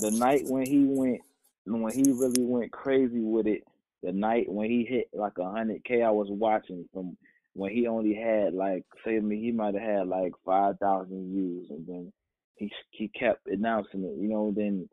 the 0.00 0.10
night 0.10 0.46
when 0.48 0.66
he 0.66 0.84
went 0.84 1.20
when 1.64 1.92
he 1.94 2.10
really 2.10 2.42
went 2.44 2.72
crazy 2.72 3.20
with 3.20 3.46
it, 3.46 3.62
the 4.02 4.10
night 4.10 4.50
when 4.50 4.68
he 4.68 4.84
hit 4.84 5.10
like 5.12 5.38
a 5.38 5.48
hundred 5.48 5.84
K 5.84 6.02
I 6.02 6.10
was 6.10 6.26
watching 6.28 6.88
from 6.92 7.16
when 7.52 7.70
he 7.70 7.86
only 7.86 8.14
had 8.14 8.52
like 8.52 8.84
say 9.04 9.14
to 9.14 9.20
me 9.20 9.40
he 9.40 9.52
might 9.52 9.74
have 9.74 9.82
had 9.98 10.08
like 10.08 10.32
five 10.44 10.76
thousand 10.80 11.30
views 11.30 11.68
and 11.70 11.86
then 11.86 12.12
he 12.56 12.72
he 12.90 13.06
kept 13.06 13.46
announcing 13.46 14.02
it, 14.02 14.20
you 14.20 14.28
know, 14.28 14.52
then 14.56 14.88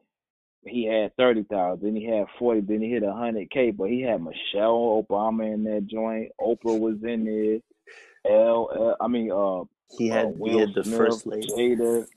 he 0.68 0.86
had 0.86 1.16
thirty 1.16 1.44
thousand, 1.44 1.84
then 1.84 1.96
he 1.96 2.06
had 2.06 2.28
forty, 2.38 2.62
then 2.62 2.82
he 2.82 2.90
hit 2.90 3.04
a 3.04 3.14
hundred 3.14 3.50
K, 3.50 3.72
but 3.72 3.90
he 3.90 4.02
had 4.02 4.22
Michelle 4.22 5.06
Obama 5.08 5.54
in 5.54 5.64
that 5.64 5.88
joint, 5.88 6.32
Oprah 6.40 6.80
was 6.80 7.04
in 7.04 7.26
there, 7.26 7.60
L, 8.34 8.70
L 8.76 8.98
I 9.00 9.08
mean, 9.08 9.32
uh, 9.32 9.64
he 9.98 10.08
had 10.08 10.28
uh, 10.28 10.32
he 10.44 10.58
had 10.58 10.74
the 10.74 10.84
Smith, 10.84 10.98
first 10.98 11.26
lady. 11.26 11.48
Jada. 11.48 12.08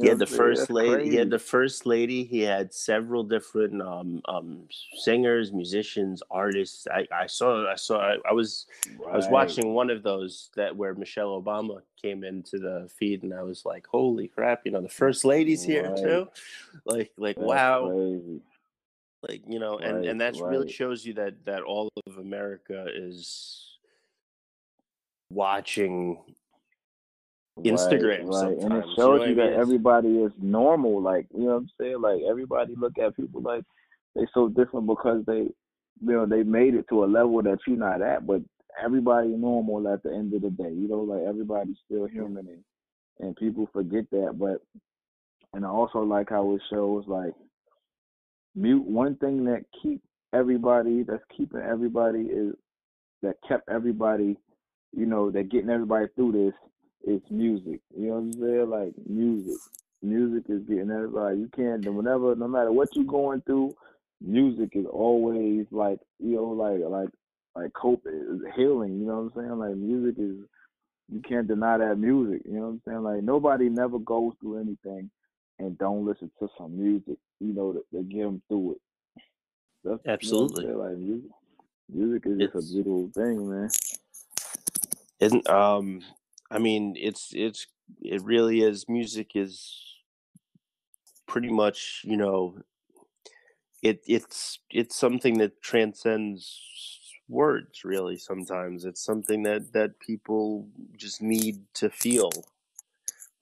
He 0.00 0.08
had 0.08 0.18
the 0.18 0.26
first 0.26 0.70
lady. 0.70 1.10
He 1.10 1.16
had 1.16 1.30
the 1.30 1.38
first 1.38 1.86
lady. 1.86 2.24
He 2.24 2.40
had 2.40 2.72
several 2.72 3.22
different 3.22 3.80
um, 3.80 4.20
um, 4.26 4.62
singers, 4.98 5.52
musicians, 5.52 6.22
artists. 6.30 6.86
I, 6.92 7.06
I 7.12 7.26
saw. 7.26 7.70
I 7.70 7.76
saw. 7.76 8.00
I, 8.00 8.16
I 8.28 8.32
was. 8.32 8.66
Right. 8.98 9.14
I 9.14 9.16
was 9.16 9.28
watching 9.28 9.74
one 9.74 9.90
of 9.90 10.02
those 10.02 10.50
that 10.56 10.74
where 10.74 10.94
Michelle 10.94 11.40
Obama 11.40 11.82
came 12.00 12.24
into 12.24 12.58
the 12.58 12.88
feed, 12.98 13.22
and 13.22 13.34
I 13.34 13.42
was 13.42 13.64
like, 13.64 13.86
"Holy 13.86 14.28
crap!" 14.28 14.62
You 14.64 14.72
know, 14.72 14.80
the 14.80 14.88
first 14.88 15.24
lady's 15.24 15.62
here 15.62 15.90
right. 15.90 15.96
too. 15.96 16.28
Like, 16.84 17.10
like 17.16 17.36
That's 17.36 17.46
wow. 17.46 17.88
Crazy. 17.88 18.40
Like 19.28 19.42
you 19.48 19.58
know, 19.58 19.78
and 19.78 19.98
right, 19.98 20.08
and 20.08 20.20
that 20.20 20.36
really 20.40 20.70
shows 20.70 21.04
you 21.04 21.14
that 21.14 21.44
that 21.46 21.62
all 21.62 21.90
of 22.06 22.18
America 22.18 22.86
is 22.94 23.78
watching 25.30 26.18
Instagram. 27.58 28.28
Right, 28.28 28.48
right. 28.48 28.58
and 28.58 28.72
it 28.74 28.84
shows 28.96 28.96
you, 28.96 29.18
know 29.18 29.24
you 29.24 29.34
that 29.36 29.52
everybody 29.54 30.08
is 30.08 30.32
normal. 30.40 31.00
Like 31.00 31.26
you 31.34 31.44
know 31.44 31.54
what 31.54 31.56
I'm 31.56 31.70
saying. 31.80 32.00
Like 32.00 32.20
everybody 32.28 32.74
look 32.76 32.98
at 32.98 33.16
people 33.16 33.40
like 33.40 33.64
they 34.14 34.26
so 34.32 34.48
different 34.48 34.86
because 34.86 35.24
they, 35.26 35.40
you 35.42 35.52
know, 36.00 36.26
they 36.26 36.42
made 36.42 36.74
it 36.74 36.86
to 36.88 37.04
a 37.04 37.06
level 37.06 37.42
that 37.42 37.58
you're 37.66 37.76
not 37.76 38.02
at. 38.02 38.26
But 38.26 38.42
everybody 38.82 39.28
normal 39.28 39.88
at 39.92 40.02
the 40.02 40.10
end 40.12 40.34
of 40.34 40.42
the 40.42 40.50
day. 40.50 40.70
You 40.70 40.88
know, 40.88 41.00
like 41.00 41.22
everybody's 41.28 41.76
still 41.84 42.06
human, 42.06 42.46
and 42.48 42.64
and 43.20 43.36
people 43.36 43.68
forget 43.72 44.04
that. 44.10 44.36
But 44.38 44.62
and 45.54 45.64
I 45.64 45.68
also 45.68 46.00
like 46.00 46.30
how 46.30 46.54
it 46.54 46.62
shows 46.70 47.04
like 47.06 47.32
mute. 48.54 48.84
One 48.84 49.16
thing 49.16 49.44
that 49.44 49.64
keep 49.82 50.02
everybody 50.34 51.02
that's 51.02 51.24
keeping 51.36 51.60
everybody 51.60 52.22
is 52.22 52.54
that 53.22 53.36
kept 53.48 53.68
everybody, 53.68 54.36
you 54.92 55.06
know, 55.06 55.30
that 55.30 55.50
getting 55.50 55.70
everybody 55.70 56.06
through 56.14 56.32
this 56.32 56.54
it's 57.06 57.30
music. 57.30 57.80
You 57.96 58.08
know 58.08 58.14
what 58.14 58.18
I'm 58.18 58.32
saying? 58.32 58.70
Like 58.70 58.92
music. 59.08 59.60
Music 60.02 60.44
is 60.48 60.62
getting 60.64 60.90
everybody. 60.90 61.38
You 61.38 61.48
can't 61.54 61.84
whenever, 61.92 62.34
no 62.34 62.48
matter 62.48 62.72
what 62.72 62.94
you're 62.94 63.04
going 63.04 63.40
through, 63.42 63.74
music 64.20 64.70
is 64.72 64.86
always 64.86 65.66
like 65.70 66.00
you 66.18 66.36
know, 66.36 66.48
like 66.48 66.80
like 66.80 67.08
like 67.54 67.72
cope 67.72 68.04
is 68.06 68.40
healing. 68.56 68.98
You 68.98 69.06
know 69.06 69.20
what 69.20 69.42
I'm 69.42 69.48
saying? 69.48 69.58
Like 69.58 69.76
music 69.76 70.16
is. 70.18 70.36
You 71.08 71.20
can't 71.20 71.46
deny 71.46 71.78
that 71.78 71.98
music. 71.98 72.42
You 72.44 72.54
know 72.54 72.60
what 72.62 72.66
I'm 72.66 72.82
saying? 72.86 73.02
Like 73.04 73.22
nobody 73.22 73.68
never 73.68 74.00
goes 74.00 74.32
through 74.40 74.58
anything 74.58 75.08
and 75.60 75.78
don't 75.78 76.04
listen 76.04 76.30
to 76.40 76.48
some 76.58 76.76
music. 76.76 77.16
You 77.40 77.52
know 77.52 77.72
that, 77.72 77.84
that 77.92 78.08
get 78.08 78.22
them 78.22 78.42
through 78.48 78.72
it. 78.72 79.22
That's, 79.84 80.00
Absolutely. 80.06 80.64
You 80.64 80.72
know 80.72 80.78
like 80.78 80.96
music, 80.96 81.30
music 81.88 82.22
is 82.26 82.40
it's, 82.40 82.52
just 82.52 82.70
a 82.70 82.72
beautiful 82.72 83.10
thing, 83.14 83.48
man. 83.48 83.68
Isn't 85.20 85.48
um 85.48 86.02
I 86.50 86.58
mean, 86.58 86.94
it's 86.96 87.32
it's 87.34 87.66
it 88.00 88.22
really 88.22 88.62
is. 88.62 88.88
Music 88.88 89.32
is 89.34 89.82
pretty 91.26 91.50
much, 91.50 92.02
you 92.04 92.16
know, 92.16 92.58
it 93.82 94.02
it's 94.06 94.60
it's 94.70 94.96
something 94.96 95.38
that 95.38 95.60
transcends 95.62 96.60
words. 97.28 97.84
Really, 97.84 98.16
sometimes 98.16 98.84
it's 98.84 99.04
something 99.04 99.42
that 99.42 99.72
that 99.72 99.98
people 100.00 100.68
just 100.96 101.20
need 101.20 101.62
to 101.74 101.90
feel. 101.90 102.30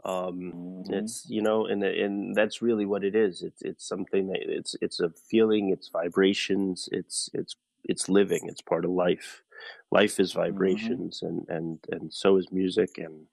Um, 0.05 0.53
mm-hmm. 0.55 0.95
It's 0.95 1.27
you 1.29 1.43
know, 1.43 1.67
and 1.67 1.83
and 1.83 2.35
that's 2.35 2.63
really 2.63 2.87
what 2.87 3.05
it 3.05 3.15
is. 3.15 3.43
It's 3.43 3.63
it's 3.63 3.87
something 3.87 4.29
that 4.29 4.41
it's 4.41 4.77
it's 4.81 5.01
a 5.01 5.11
feeling. 5.11 5.71
It's 5.71 5.89
vibrations. 5.89 6.89
It's 6.93 7.31
it's 7.33 7.57
it's 7.85 8.09
living. 8.09 8.49
It's 8.49 8.63
part 8.63 8.85
of 8.85 8.91
life 8.91 9.43
life 9.91 10.21
is 10.21 10.33
mm-hmm. 10.33 10.43
vibrations 10.43 11.23
mm-hmm. 11.23 11.37
and 11.37 11.47
and 11.49 11.79
and 11.91 12.13
so 12.13 12.37
is 12.37 12.53
music 12.53 12.99
and 12.99 13.27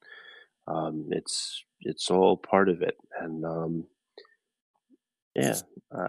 um, 0.67 1.07
it's 1.11 1.63
it's 1.81 2.09
all 2.11 2.37
part 2.37 2.69
of 2.69 2.81
it 2.81 2.97
and 3.19 3.45
um, 3.45 3.85
yeah 5.35 5.55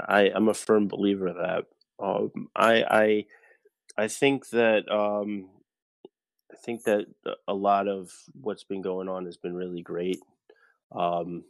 i 0.08 0.30
i'm 0.34 0.48
a 0.48 0.54
firm 0.54 0.88
believer 0.88 1.28
of 1.28 1.36
that 1.36 1.64
um, 2.04 2.48
i 2.56 2.82
i 2.82 3.24
i 3.96 4.08
think 4.08 4.48
that 4.50 4.88
um, 4.90 5.48
i 6.52 6.56
think 6.56 6.82
that 6.84 7.06
a 7.48 7.54
lot 7.54 7.88
of 7.88 8.10
what's 8.40 8.64
been 8.64 8.82
going 8.82 9.08
on 9.08 9.24
has 9.24 9.36
been 9.36 9.54
really 9.54 9.82
great 9.82 10.20
um, 10.92 11.44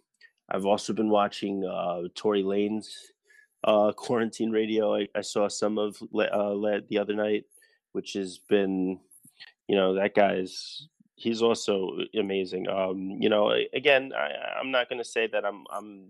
i've 0.50 0.66
also 0.66 0.92
been 0.92 1.08
watching 1.08 1.64
uh, 1.64 2.02
tory 2.14 2.42
lanez 2.42 2.88
uh, 3.64 3.92
quarantine 3.96 4.50
radio 4.50 4.96
I, 4.96 5.08
I, 5.14 5.20
saw 5.22 5.48
some 5.48 5.78
of 5.78 5.96
uh, 6.02 6.80
the 6.88 6.98
other 6.98 7.14
night 7.14 7.44
which 7.92 8.14
has 8.14 8.38
been, 8.38 8.98
you 9.68 9.76
know, 9.76 9.94
that 9.94 10.14
guy's 10.14 10.88
he's 11.22 11.40
also 11.40 11.98
amazing. 12.18 12.68
Um, 12.68 13.16
you 13.20 13.28
know, 13.28 13.54
again, 13.72 14.12
I, 14.16 14.58
I'm 14.58 14.70
not 14.70 14.88
going 14.88 14.98
to 14.98 15.08
say 15.08 15.28
that 15.28 15.44
I'm 15.44 15.64
I'm 15.70 16.08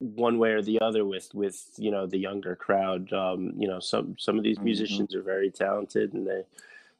one 0.00 0.38
way 0.38 0.50
or 0.50 0.62
the 0.62 0.80
other 0.80 1.04
with 1.04 1.32
with 1.34 1.70
you 1.76 1.90
know 1.90 2.06
the 2.06 2.18
younger 2.18 2.56
crowd. 2.56 3.12
Um, 3.12 3.52
you 3.56 3.68
know, 3.68 3.80
some 3.80 4.16
some 4.18 4.36
of 4.36 4.44
these 4.44 4.56
mm-hmm. 4.56 4.64
musicians 4.64 5.10
mm-hmm. 5.10 5.20
are 5.20 5.22
very 5.22 5.50
talented, 5.50 6.12
and 6.12 6.26
they, 6.26 6.42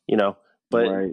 you 0.07 0.17
know, 0.17 0.37
but. 0.71 0.89
Right. 0.89 1.13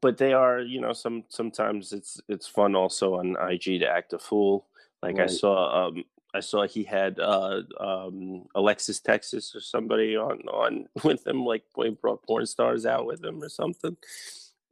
But 0.00 0.18
they 0.18 0.32
are, 0.32 0.60
you 0.60 0.80
know, 0.80 0.92
some 0.92 1.24
sometimes 1.30 1.92
it's 1.92 2.20
it's 2.28 2.46
fun 2.46 2.76
also 2.76 3.16
on 3.16 3.34
IG 3.50 3.80
to 3.80 3.88
act 3.88 4.12
a 4.12 4.20
fool. 4.20 4.68
Like 5.02 5.18
right. 5.18 5.24
I 5.24 5.26
saw 5.26 5.88
um, 5.88 6.04
I 6.34 6.40
saw 6.40 6.66
he 6.66 6.84
had 6.84 7.18
uh, 7.18 7.62
um, 7.78 8.44
Alexis 8.54 9.00
Texas 9.00 9.54
or 9.54 9.60
somebody 9.60 10.16
on 10.16 10.40
on 10.48 10.86
with 11.04 11.26
him, 11.26 11.44
like 11.44 11.64
he 11.76 11.90
brought 11.90 12.22
porn 12.22 12.46
stars 12.46 12.86
out 12.86 13.06
with 13.06 13.24
him 13.24 13.42
or 13.42 13.48
something 13.48 13.96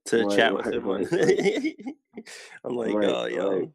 to 0.07 0.25
right, 0.25 0.37
chat 0.37 0.55
with 0.55 0.67
right, 0.67 0.75
him. 0.75 0.87
Right, 2.19 2.25
I'm 2.65 2.75
like, 2.75 2.95
oh, 2.95 3.27
yo, 3.27 3.73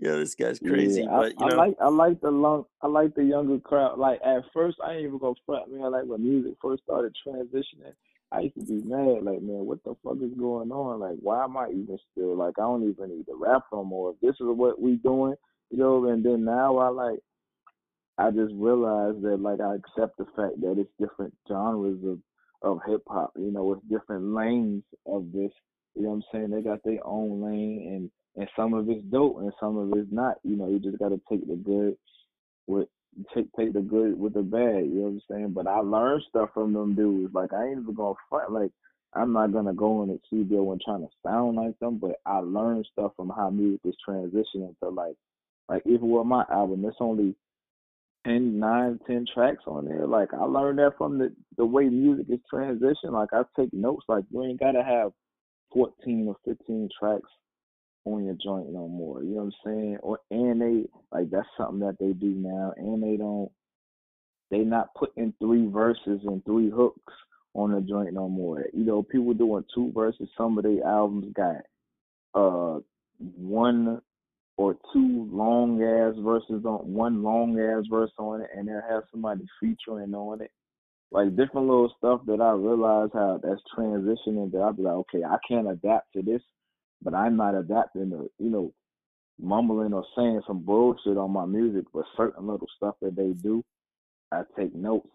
yeah, 0.00 0.16
this 0.16 0.34
guy's 0.34 0.58
crazy. 0.58 1.02
Yeah, 1.02 1.08
but 1.10 1.32
you 1.40 1.46
I, 1.46 1.48
know, 1.48 1.54
I 1.54 1.66
like 1.66 1.76
I 1.80 1.88
like 1.88 2.20
the 2.20 2.30
long, 2.30 2.64
I 2.82 2.86
like 2.86 3.14
the 3.14 3.24
younger 3.24 3.58
crowd. 3.58 3.98
Like 3.98 4.20
at 4.24 4.44
first, 4.52 4.78
I 4.84 4.94
ain't 4.94 5.06
even 5.06 5.18
go 5.18 5.34
front 5.44 5.72
man. 5.72 5.92
Like 5.92 6.04
when 6.04 6.22
music 6.22 6.54
first 6.60 6.82
started 6.84 7.14
transitioning, 7.26 7.94
I 8.32 8.40
used 8.40 8.54
to 8.54 8.64
be 8.64 8.82
mad. 8.86 9.22
Like 9.22 9.42
man, 9.42 9.66
what 9.66 9.82
the 9.84 9.94
fuck 10.02 10.16
is 10.22 10.32
going 10.38 10.72
on? 10.72 11.00
Like 11.00 11.16
why 11.20 11.44
am 11.44 11.56
I 11.56 11.68
even 11.68 11.98
still 12.12 12.36
like 12.36 12.58
I 12.58 12.62
don't 12.62 12.88
even 12.88 13.16
need 13.16 13.26
to 13.26 13.34
rap 13.36 13.64
no 13.72 13.84
more. 13.84 14.10
If 14.10 14.20
this 14.20 14.36
is 14.40 14.46
what 14.46 14.80
we 14.80 14.96
doing 14.96 15.34
you 15.70 15.78
know, 15.78 16.06
and 16.08 16.24
then 16.24 16.44
now 16.44 16.78
I 16.78 16.88
like 16.88 17.20
I 18.18 18.30
just 18.30 18.52
realized 18.54 19.22
that 19.22 19.40
like 19.40 19.60
I 19.60 19.76
accept 19.76 20.18
the 20.18 20.26
fact 20.36 20.60
that 20.60 20.76
it's 20.78 20.90
different 20.98 21.34
genres 21.48 21.98
of 22.04 22.18
of 22.62 22.80
hip 22.86 23.02
hop, 23.08 23.32
you 23.36 23.50
know, 23.50 23.72
it's 23.72 23.82
different 23.88 24.34
lanes 24.34 24.82
of 25.06 25.32
this. 25.32 25.52
You 25.94 26.02
know 26.02 26.10
what 26.10 26.14
I'm 26.16 26.22
saying? 26.32 26.50
They 26.50 26.60
got 26.60 26.82
their 26.84 27.04
own 27.06 27.42
lane 27.42 27.86
and 27.88 28.10
and 28.36 28.48
some 28.54 28.74
of 28.74 28.88
it's 28.88 29.02
dope 29.04 29.38
and 29.38 29.52
some 29.58 29.76
of 29.76 29.96
it's 29.96 30.12
not. 30.12 30.36
You 30.44 30.56
know, 30.56 30.68
you 30.68 30.78
just 30.78 30.98
gotta 30.98 31.20
take 31.30 31.46
the 31.48 31.56
good 31.56 31.96
with 32.66 32.88
take 33.34 33.48
take 33.58 33.72
the 33.72 33.80
good 33.80 34.18
with 34.18 34.34
the 34.34 34.42
bad, 34.42 34.84
you 34.84 34.94
know 34.94 35.02
what 35.02 35.08
I'm 35.08 35.22
saying? 35.30 35.52
But 35.54 35.66
I 35.66 35.78
learned 35.78 36.22
stuff 36.28 36.50
from 36.52 36.72
them 36.72 36.94
dudes. 36.94 37.34
Like 37.34 37.52
I 37.52 37.68
ain't 37.68 37.80
even 37.80 37.94
gonna 37.94 38.14
front 38.28 38.52
like 38.52 38.70
I'm 39.14 39.32
not 39.32 39.52
gonna 39.52 39.74
go 39.74 40.02
in 40.02 40.10
the 40.10 40.20
studio 40.26 40.70
and 40.72 40.80
trying 40.80 41.00
to 41.00 41.08
sound 41.26 41.56
like 41.56 41.78
them, 41.78 41.98
but 41.98 42.20
I 42.26 42.38
learned 42.38 42.86
stuff 42.92 43.12
from 43.16 43.30
how 43.30 43.50
music 43.50 43.80
is 43.84 43.96
transitioning 44.06 44.78
to 44.82 44.90
like 44.90 45.16
like 45.70 45.82
even 45.86 46.10
with 46.10 46.26
my 46.26 46.44
album, 46.50 46.84
it's 46.84 46.96
only 46.98 47.36
10, 48.26 48.58
9, 48.58 49.00
10 49.06 49.24
tracks 49.32 49.62
on 49.68 49.86
there. 49.86 50.04
Like 50.04 50.34
I 50.34 50.42
learned 50.42 50.80
that 50.80 50.98
from 50.98 51.16
the 51.18 51.32
the 51.56 51.64
way 51.64 51.84
music 51.84 52.26
is 52.28 52.40
transitioned. 52.52 53.12
Like 53.12 53.28
I 53.32 53.42
take 53.56 53.72
notes. 53.72 54.04
Like 54.08 54.24
you 54.30 54.42
ain't 54.42 54.58
gotta 54.58 54.82
have 54.82 55.12
14 55.72 56.26
or 56.26 56.36
15 56.44 56.88
tracks 56.98 57.28
on 58.04 58.24
your 58.24 58.34
joint 58.42 58.72
no 58.72 58.88
more. 58.88 59.22
You 59.22 59.36
know 59.36 59.44
what 59.44 59.44
I'm 59.44 59.52
saying? 59.64 59.98
Or 60.02 60.18
and 60.32 60.60
they 60.60 60.86
like 61.12 61.30
that's 61.30 61.46
something 61.56 61.78
that 61.86 61.98
they 62.00 62.12
do 62.14 62.34
now, 62.34 62.74
and 62.76 63.00
they 63.00 63.16
don't. 63.16 63.50
They 64.50 64.58
not 64.58 64.92
putting 64.94 65.32
three 65.40 65.68
verses 65.68 66.20
and 66.24 66.44
three 66.44 66.70
hooks 66.70 67.12
on 67.54 67.70
the 67.70 67.80
joint 67.80 68.12
no 68.12 68.28
more. 68.28 68.64
You 68.72 68.84
know, 68.84 69.04
people 69.04 69.32
doing 69.34 69.64
two 69.72 69.92
verses. 69.94 70.28
Some 70.36 70.58
of 70.58 70.64
their 70.64 70.84
albums 70.84 71.32
got 71.32 71.62
uh 72.34 72.80
one 73.36 74.00
or 74.60 74.76
two 74.92 75.26
long 75.32 75.82
ass 75.82 76.14
verses 76.22 76.66
on 76.66 76.92
one 76.92 77.22
long 77.22 77.58
ass 77.58 77.86
verse 77.90 78.10
on 78.18 78.42
it, 78.42 78.50
and 78.54 78.68
they'll 78.68 78.82
have 78.90 79.04
somebody 79.10 79.46
featuring 79.58 80.12
on 80.12 80.42
it. 80.42 80.50
Like 81.10 81.30
different 81.30 81.66
little 81.66 81.90
stuff 81.96 82.20
that 82.26 82.42
I 82.42 82.52
realize 82.52 83.08
how 83.14 83.40
that's 83.42 83.62
transitioning. 83.74 84.52
That 84.52 84.58
I'll 84.58 84.74
be 84.74 84.82
like, 84.82 84.96
okay, 84.96 85.24
I 85.24 85.38
can't 85.48 85.70
adapt 85.70 86.12
to 86.12 86.20
this, 86.20 86.42
but 87.00 87.14
I'm 87.14 87.36
not 87.36 87.54
adapting 87.54 88.10
to 88.10 88.30
you 88.38 88.50
know 88.50 88.74
mumbling 89.40 89.94
or 89.94 90.04
saying 90.14 90.42
some 90.46 90.62
bullshit 90.62 91.16
on 91.16 91.32
my 91.32 91.46
music. 91.46 91.86
But 91.94 92.04
certain 92.14 92.46
little 92.46 92.68
stuff 92.76 92.96
that 93.00 93.16
they 93.16 93.30
do, 93.42 93.64
I 94.30 94.42
take 94.58 94.74
notes, 94.74 95.08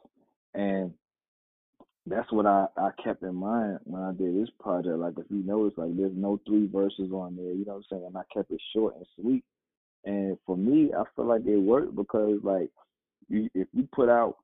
and 0.56 0.92
that's 2.08 2.32
what 2.32 2.46
I, 2.46 2.68
I 2.78 2.90
kept 3.04 3.24
in 3.24 3.36
mind 3.36 3.80
when 3.84 4.02
I 4.02 4.12
did 4.12 4.36
this 4.36 4.50
project. 4.60 4.98
Like 4.98 5.14
if 5.18 5.26
you 5.30 5.44
notice, 5.44 5.78
like 5.78 5.96
there's 5.98 6.12
no 6.16 6.40
three 6.46 6.68
verses 6.68 7.12
on 7.12 7.36
there. 7.36 7.52
You 7.52 7.66
know 7.66 7.74
what 7.74 7.78
I'm 7.78 7.84
saying? 7.90 8.04
And 8.08 8.18
I 8.18 8.22
kept 8.34 8.52
it 8.52 8.62
short 8.74 8.96
and 8.96 9.06
sweet. 9.20 9.44
And 10.06 10.38
for 10.46 10.56
me, 10.56 10.92
I 10.96 11.04
feel 11.16 11.26
like 11.26 11.46
it 11.46 11.58
worked 11.58 11.96
because 11.96 12.40
like 12.44 12.70
you, 13.28 13.50
if 13.56 13.68
you 13.74 13.88
put 13.92 14.10
out 14.10 14.38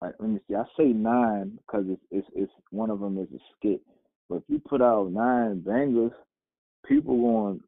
like 0.00 0.14
let 0.18 0.30
me 0.30 0.40
see, 0.48 0.54
I 0.54 0.64
say 0.76 0.88
nine 0.88 1.58
because 1.66 1.84
it's 1.88 2.02
it's 2.10 2.28
it's 2.34 2.52
one 2.70 2.90
of 2.90 3.00
them 3.00 3.18
is 3.18 3.28
a 3.34 3.40
skit. 3.56 3.80
But 4.28 4.36
if 4.36 4.42
you 4.48 4.58
put 4.58 4.80
out 4.80 5.12
nine 5.12 5.60
bangers, 5.60 6.12
people 6.86 7.16
going 7.20 7.60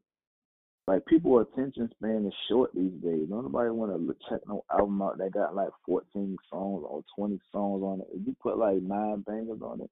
like 0.89 1.05
people 1.05 1.37
attention 1.37 1.87
span 1.95 2.25
is 2.25 2.33
short 2.49 2.71
these 2.73 2.99
days. 3.03 3.27
Nobody 3.29 3.69
want 3.69 3.91
to 3.91 4.15
check 4.27 4.39
no 4.47 4.65
album 4.71 4.99
out 5.03 5.19
that 5.19 5.33
got 5.33 5.53
like 5.55 5.69
14 5.85 6.35
songs 6.49 6.83
or 6.83 7.03
20 7.15 7.39
songs 7.51 7.83
on 7.83 8.01
it. 8.01 8.07
If 8.11 8.25
you 8.25 8.35
put 8.41 8.57
like 8.57 8.81
nine 8.81 9.21
bangers 9.21 9.61
on 9.61 9.81
it, 9.81 9.91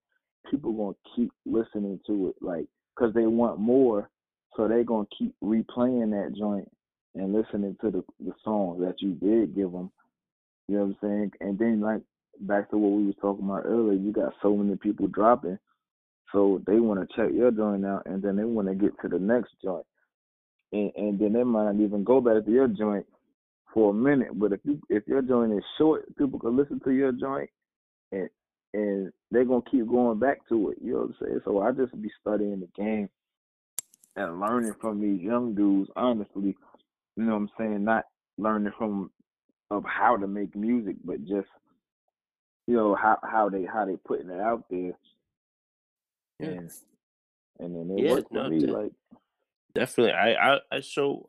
people 0.50 0.74
gonna 0.74 0.96
keep 1.16 1.32
listening 1.46 2.00
to 2.08 2.30
it, 2.30 2.36
like, 2.42 2.66
cause 2.98 3.14
they 3.14 3.28
want 3.28 3.60
more. 3.60 4.10
So 4.56 4.68
they 4.68 4.84
gonna 4.84 5.06
keep 5.16 5.36
replaying 5.44 6.10
that 6.10 6.34
joint 6.36 6.68
and 7.14 7.32
listening 7.32 7.78
to 7.82 7.92
the 7.92 8.04
the 8.20 8.34
songs 8.44 8.82
that 8.82 8.96
you 9.00 9.12
did 9.14 9.54
give 9.54 9.72
them. 9.72 9.92
You 10.68 10.78
know 10.78 10.86
what 10.86 10.88
I'm 10.88 10.98
saying? 11.02 11.32
And 11.42 11.60
then 11.60 11.80
like 11.80 12.02
back 12.40 12.72
to 12.72 12.78
what 12.80 12.98
we 12.98 13.06
was 13.06 13.16
talking 13.22 13.46
about 13.46 13.66
earlier, 13.68 13.94
you 13.94 14.12
got 14.12 14.34
so 14.42 14.58
many 14.58 14.76
people 14.78 15.06
dropping, 15.10 15.60
so 16.32 16.60
they 16.66 16.80
want 16.80 17.08
to 17.08 17.16
check 17.16 17.32
your 17.36 17.52
joint 17.52 17.86
out, 17.86 18.08
and 18.08 18.20
then 18.24 18.36
they 18.36 18.46
want 18.46 18.68
to 18.68 18.74
get 18.74 19.00
to 19.04 19.08
the 19.08 19.20
next 19.20 19.52
joint, 19.64 19.86
and 20.72 20.92
and 20.96 21.20
then 21.20 21.34
they 21.34 21.44
might 21.44 21.72
not 21.72 21.84
even 21.84 22.04
go 22.04 22.22
back 22.22 22.46
to 22.46 22.52
your 22.52 22.68
joint 22.68 23.06
for 23.74 23.92
a 23.92 23.94
minute. 23.94 24.38
But 24.38 24.54
if 24.54 24.60
you 24.64 24.82
if 24.90 25.08
your 25.08 25.22
joint 25.22 25.54
is 25.54 25.64
short, 25.78 26.06
people 26.18 26.40
can 26.40 26.56
listen 26.58 26.80
to 26.82 26.92
your 26.92 27.12
joint, 27.12 27.50
and 28.12 28.30
and 28.74 29.12
they're 29.32 29.46
gonna 29.46 29.62
keep 29.70 29.88
going 29.88 30.20
back 30.20 30.48
to 30.50 30.72
it. 30.72 30.78
You 30.84 30.94
know 30.94 31.00
what 31.00 31.10
I'm 31.10 31.16
saying? 31.22 31.40
So 31.46 31.62
I 31.62 31.72
just 31.72 32.00
be 32.02 32.12
studying 32.22 32.60
the 32.60 32.82
game 32.82 33.10
and 34.16 34.40
learning 34.40 34.74
from 34.82 35.00
these 35.02 35.22
young 35.22 35.54
dudes, 35.56 35.90
honestly. 35.96 36.56
You 37.16 37.24
know 37.24 37.34
what 37.34 37.38
I'm 37.38 37.50
saying? 37.58 37.84
Not 37.84 38.06
learning 38.38 38.74
from 38.78 39.12
of 39.70 39.84
how 39.86 40.18
to 40.18 40.28
make 40.28 40.56
music, 40.56 40.96
but 41.04 41.26
just 41.26 41.48
you 42.68 42.76
know 42.76 42.96
how 42.96 43.18
how 43.24 43.50
they 43.50 43.66
how 43.66 43.86
they 43.86 43.96
putting 44.06 44.30
it 44.30 44.40
out 44.40 44.66
there. 44.70 44.94
Yeah. 46.40 46.48
And 46.48 46.72
and 47.60 47.76
then 47.76 47.98
it 47.98 48.04
yeah, 48.04 48.12
worked 48.12 48.32
for 48.32 48.50
me. 48.50 48.60
Like 48.60 48.92
definitely, 49.80 50.14
I 50.14 50.34
I 50.34 50.60
I 50.72 50.80
so 50.82 51.28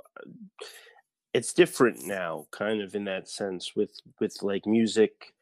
it's 1.35 1.53
different 1.53 2.05
now, 2.05 2.47
kind 2.51 2.81
of 2.81 2.95
in 2.95 3.05
that 3.05 3.29
sense 3.29 3.77
with 3.77 4.01
with 4.21 4.43
like 4.43 4.67
music 4.67 5.35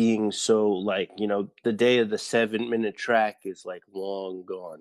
being 0.00 0.32
so 0.32 0.70
like 0.70 1.10
you 1.18 1.26
know 1.26 1.50
the 1.62 1.74
day 1.74 1.98
of 1.98 2.08
the 2.08 2.16
seven 2.16 2.70
minute 2.70 2.96
track 2.96 3.40
is 3.44 3.66
like 3.66 3.82
long 3.92 4.42
gone 4.46 4.80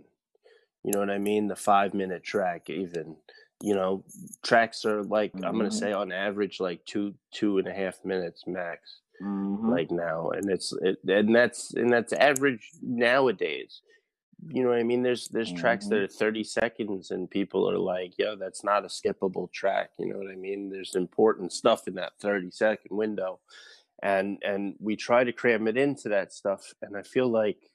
you 0.81 0.93
know 0.93 0.99
what 0.99 1.09
i 1.09 1.17
mean 1.17 1.45
the 1.45 1.55
five 1.57 1.93
minute 1.93 2.23
track 2.23 2.69
even 2.69 3.17
you 3.61 3.75
know 3.75 4.01
tracks 4.43 4.85
are 4.85 5.03
like 5.03 5.33
mm-hmm. 5.33 5.43
i'm 5.43 5.57
gonna 5.57 5.67
mm-hmm. 5.67 5.77
say 5.77 5.91
on 5.91 6.13
average 6.13 6.61
like 6.61 6.79
two 6.85 7.13
two 7.33 7.57
and 7.57 7.67
a 7.67 7.73
half 7.73 7.97
minutes 8.05 8.45
max 8.47 9.01
mm-hmm. 9.21 9.69
like 9.69 9.91
now 9.91 10.29
and 10.29 10.49
it's 10.49 10.71
it, 10.81 10.97
and 11.05 11.35
that's 11.35 11.73
and 11.73 11.91
that's 11.91 12.13
average 12.13 12.69
nowadays 12.81 13.81
you 14.47 14.63
know 14.63 14.69
what 14.69 14.79
i 14.79 14.83
mean 14.83 15.03
there's 15.03 15.27
there's 15.27 15.49
mm-hmm. 15.49 15.59
tracks 15.59 15.87
that 15.87 15.95
mm-hmm. 15.95 16.05
are 16.05 16.07
30 16.07 16.43
seconds 16.43 17.11
and 17.11 17.29
people 17.29 17.69
are 17.69 17.77
like 17.77 18.17
yo 18.17 18.35
that's 18.35 18.63
not 18.63 18.85
a 18.85 18.87
skippable 18.87 19.51
track 19.51 19.91
you 19.97 20.07
know 20.07 20.17
what 20.17 20.31
i 20.31 20.35
mean 20.35 20.69
there's 20.69 20.95
important 20.95 21.51
stuff 21.51 21.87
in 21.87 21.95
that 21.95 22.13
30 22.19 22.51
second 22.51 22.95
window 22.95 23.39
and 24.01 24.37
and 24.43 24.75
we 24.79 24.95
try 24.95 25.23
to 25.23 25.33
cram 25.33 25.67
it 25.67 25.77
into 25.77 26.09
that 26.09 26.31
stuff 26.31 26.73
and 26.81 26.95
i 26.95 27.01
feel 27.01 27.27
like 27.27 27.69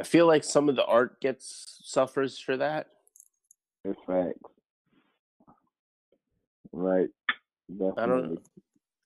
i 0.00 0.02
feel 0.02 0.26
like 0.26 0.42
some 0.42 0.68
of 0.68 0.76
the 0.76 0.84
art 0.84 1.20
gets 1.20 1.80
suffers 1.84 2.38
for 2.38 2.56
that 2.56 2.88
it's 3.88 4.00
facts. 4.04 4.40
Right. 6.72 7.08
Definitely. 7.70 8.02
I 8.02 8.06
don't. 8.06 8.38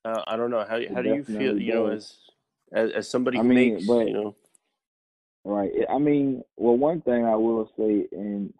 Uh, 0.02 0.22
I 0.26 0.36
don't 0.36 0.50
know 0.50 0.64
how. 0.66 0.80
How 0.94 1.02
do 1.02 1.14
you 1.14 1.24
feel? 1.24 1.60
You 1.60 1.74
know, 1.74 1.86
as 1.88 2.16
as, 2.72 2.90
as 2.92 3.10
somebody 3.10 3.36
who 3.38 3.44
I 3.44 3.46
mean, 3.46 3.74
makes, 3.74 3.86
but, 3.86 4.06
you 4.06 4.14
know. 4.14 4.36
Right. 5.44 5.70
I 5.88 5.98
mean, 5.98 6.42
well, 6.56 6.76
one 6.76 7.00
thing 7.00 7.24
I 7.24 7.34
will 7.34 7.70
say, 7.78 8.06
and 8.12 8.52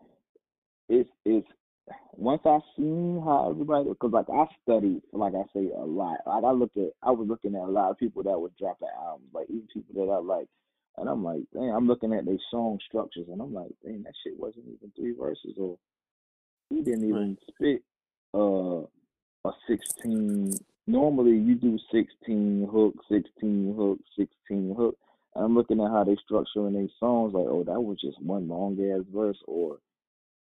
it's 0.88 1.10
it's 1.24 1.46
once 2.12 2.42
I 2.44 2.58
seen 2.76 3.20
how 3.24 3.50
everybody, 3.50 3.90
because 3.90 4.12
like 4.12 4.30
I 4.30 4.46
studied, 4.62 5.02
like 5.12 5.34
I 5.34 5.42
say, 5.54 5.70
a 5.76 5.84
lot. 5.84 6.18
Like 6.26 6.44
I 6.44 6.52
look 6.52 6.70
at, 6.76 6.92
I 7.02 7.10
was 7.10 7.28
looking 7.28 7.54
at 7.54 7.62
a 7.62 7.70
lot 7.70 7.90
of 7.90 7.98
people 7.98 8.22
that 8.22 8.40
would 8.40 8.56
drop 8.56 8.78
an 8.80 8.88
album, 8.98 9.26
like 9.32 9.46
even 9.48 9.68
people 9.72 10.06
that 10.06 10.12
I 10.12 10.18
like, 10.18 10.48
and 10.96 11.08
I'm 11.08 11.22
like, 11.22 11.42
dang, 11.52 11.70
I'm 11.70 11.86
looking 11.86 12.14
at 12.14 12.24
their 12.24 12.38
song 12.50 12.78
structures, 12.88 13.26
and 13.30 13.40
I'm 13.40 13.52
like, 13.52 13.72
dang, 13.84 14.02
that 14.04 14.14
shit 14.24 14.38
wasn't 14.38 14.66
even 14.66 14.92
three 14.96 15.12
verses 15.12 15.54
or 15.58 15.76
he 16.70 16.82
didn't 16.82 17.08
even 17.08 17.36
spit 17.48 17.82
uh 18.32 18.82
a 19.44 19.52
sixteen. 19.68 20.52
Normally 20.86 21.36
you 21.36 21.54
do 21.56 21.78
sixteen 21.92 22.68
hook, 22.70 22.94
sixteen 23.10 23.74
hook, 23.76 23.98
sixteen 24.16 24.74
hook. 24.76 24.96
I'm 25.36 25.54
looking 25.54 25.80
at 25.80 25.90
how 25.90 26.04
they 26.04 26.16
structuring 26.16 26.74
their 26.74 26.88
songs. 26.98 27.34
Like, 27.34 27.46
oh, 27.46 27.64
that 27.64 27.80
was 27.80 27.98
just 28.00 28.20
one 28.20 28.48
long 28.48 28.78
ass 28.92 29.04
verse, 29.12 29.38
or 29.46 29.78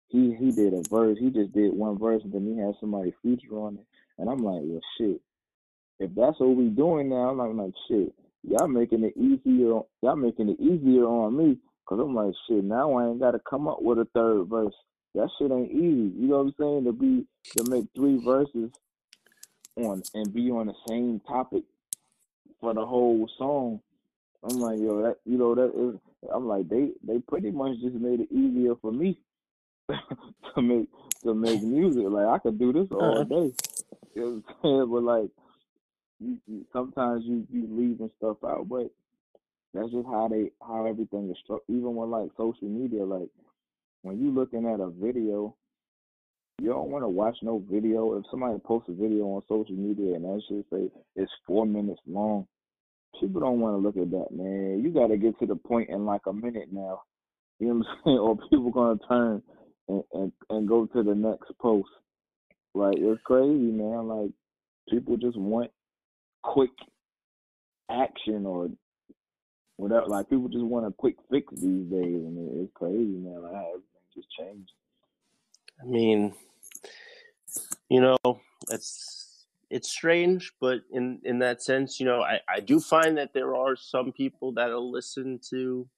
he 0.09 0.35
he 0.39 0.51
did 0.51 0.73
a 0.75 0.83
verse. 0.89 1.19
He 1.21 1.31
just 1.31 1.53
did 1.53 1.73
one 1.73 1.99
verse, 1.99 2.23
and 2.25 2.33
then 2.33 2.47
he 2.47 2.61
had 2.61 2.75
somebody 2.81 3.15
feature 3.23 3.55
on 3.55 3.75
it. 3.77 3.87
And 4.19 4.29
I'm 4.29 4.39
like, 4.39 4.63
well, 4.65 4.81
shit. 4.99 5.21
If 6.01 6.15
that's 6.15 6.39
what 6.39 6.57
we 6.57 6.69
doing 6.69 7.09
now, 7.09 7.31
I'm 7.31 7.39
like, 7.39 7.55
like 7.55 7.75
shit. 7.89 8.15
Y'all 8.49 8.69
making 8.69 9.05
it 9.05 9.17
easier. 9.17 9.81
Y'all 10.03 10.17
making 10.17 10.49
it 10.49 10.61
easier 10.61 11.05
on 11.05 11.37
me, 11.37 11.59
cause 11.87 12.01
I'm 12.01 12.15
like, 12.15 12.35
shit. 12.49 12.65
Now 12.65 12.95
I 12.95 13.09
ain't 13.09 13.21
got 13.21 13.33
to 13.33 13.41
come 13.41 13.69
up 13.69 13.83
with 13.83 13.99
a 13.99 14.07
third 14.15 14.47
verse 14.49 14.75
that 15.15 15.29
shit 15.39 15.51
ain't 15.51 15.71
easy. 15.71 16.15
You 16.17 16.29
know 16.29 16.45
what 16.45 16.47
I'm 16.47 16.55
saying? 16.59 16.85
To 16.85 16.93
be 16.93 17.27
to 17.57 17.71
make 17.71 17.87
three 17.95 18.23
verses 18.25 18.71
on 19.77 20.03
and 20.15 20.33
be 20.33 20.51
on 20.51 20.67
the 20.67 20.75
same 20.89 21.21
topic 21.27 21.65
for 22.61 22.75
the 22.75 22.85
whole 22.85 23.29
song. 23.39 23.81
I'm 24.43 24.59
like, 24.59 24.79
yo, 24.79 25.03
that 25.03 25.17
you 25.25 25.39
know 25.39 25.55
that 25.55 25.73
is. 25.75 26.01
I'm 26.33 26.47
like, 26.47 26.69
they 26.69 26.91
they 27.07 27.19
pretty 27.21 27.51
much 27.51 27.81
just 27.81 27.95
made 27.95 28.21
it 28.21 28.33
easier 28.33 28.75
for 28.81 28.93
me 28.93 29.19
to 29.89 30.63
make 30.63 30.89
to 31.25 31.35
make 31.35 31.63
music. 31.63 32.05
Like 32.09 32.27
I 32.27 32.39
could 32.39 32.59
do 32.59 32.73
this 32.73 32.89
all 32.91 33.21
uh-huh. 33.21 33.25
day. 33.25 33.53
You 34.15 34.23
know 34.23 34.29
what 34.31 34.35
I'm 34.35 34.45
saying? 34.63 34.91
But 34.91 35.03
like, 35.03 35.31
you, 36.21 36.39
you, 36.47 36.67
sometimes 36.73 37.25
you 37.25 37.47
you 37.51 37.67
leaving 37.71 38.11
stuff 38.19 38.37
out, 38.45 38.69
but 38.69 38.91
that's 39.75 39.91
just 39.91 40.07
how 40.07 40.29
they 40.29 40.51
how 40.61 40.87
everything 40.87 41.31
is 41.31 41.37
structured. 41.43 41.69
Even 41.69 41.95
with 41.97 42.09
like 42.09 42.31
social 42.37 42.69
media, 42.69 43.05
like 43.05 43.29
when 44.03 44.21
you 44.21 44.31
looking 44.31 44.67
at 44.67 44.81
a 44.81 44.91
video, 44.91 45.55
you 46.61 46.69
don't 46.69 46.91
want 46.91 47.05
to 47.05 47.09
watch 47.09 47.37
no 47.43 47.63
video. 47.71 48.17
If 48.19 48.25
somebody 48.31 48.59
posts 48.61 48.89
a 48.89 48.93
video 48.93 49.25
on 49.25 49.43
social 49.49 49.77
media 49.77 50.15
and 50.15 50.25
that 50.25 50.43
should 50.49 50.65
say 50.73 50.91
it's 51.17 51.33
four 51.47 51.67
minutes 51.67 52.01
long, 52.07 52.47
people 53.21 53.41
don't 53.41 53.61
want 53.61 53.75
to 53.75 53.79
look 53.79 53.97
at 53.97 54.11
that, 54.11 54.31
man. 54.31 54.83
You 54.83 54.93
got 54.93 55.09
to 55.09 55.17
get 55.17 55.39
to 55.41 55.47
the 55.47 55.57
point 55.57 55.91
in 55.91 56.05
like 56.05 56.23
a 56.27 56.33
minute 56.33 56.69
now. 56.73 57.03
You 57.59 57.69
know 57.69 57.75
what 57.75 57.87
I'm 57.89 57.97
saying? 58.05 58.19
Or 58.19 58.37
people 58.51 58.71
gonna 58.71 58.99
turn 59.09 59.43
and, 59.89 60.03
and 60.13 60.33
and 60.51 60.69
go 60.69 60.87
to 60.87 61.03
the 61.03 61.15
next 61.15 61.51
post. 61.61 61.89
Like 62.75 62.97
it's 62.99 63.21
crazy, 63.25 63.73
man. 63.73 64.09
Like 64.09 64.31
people 64.89 65.17
just 65.17 65.37
want 65.37 65.71
quick 66.43 66.71
action 67.91 68.47
or 68.47 68.69
whatever. 69.77 70.07
Like 70.07 70.29
people 70.29 70.49
just 70.49 70.65
want 70.65 70.87
a 70.87 70.93
quick 70.93 71.17
fix 71.31 71.53
these 71.53 71.91
days, 71.91 72.15
and 72.15 72.61
it's 72.61 72.73
crazy, 72.75 72.97
man. 72.97 73.43
Like 73.43 73.53
everything 73.53 73.83
just 74.15 74.29
changed. 74.39 74.73
I 75.81 75.87
mean, 75.87 76.35
you 77.89 78.01
know, 78.01 78.41
it's 78.71 79.18
it's 79.71 79.91
strange, 79.91 80.53
but 80.61 80.81
in 80.91 81.21
in 81.25 81.39
that 81.41 81.63
sense, 81.63 82.01
you 82.01 82.07
know, 82.07 82.23
I 82.23 82.41
I 82.49 82.61
do 82.61 82.81
find 82.81 83.19
that 83.19 83.35
there 83.35 83.55
are 83.55 83.77
some 83.77 84.13
people 84.13 84.53
that'll 84.53 84.91
listen 84.91 85.41
to 85.51 85.89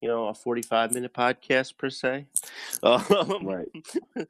you 0.00 0.08
know 0.08 0.28
a 0.28 0.34
45 0.34 0.94
minute 0.94 1.12
podcast 1.12 1.76
per 1.76 1.90
se 1.90 2.24
um, 2.82 3.40
right. 3.42 3.68
right 4.16 4.24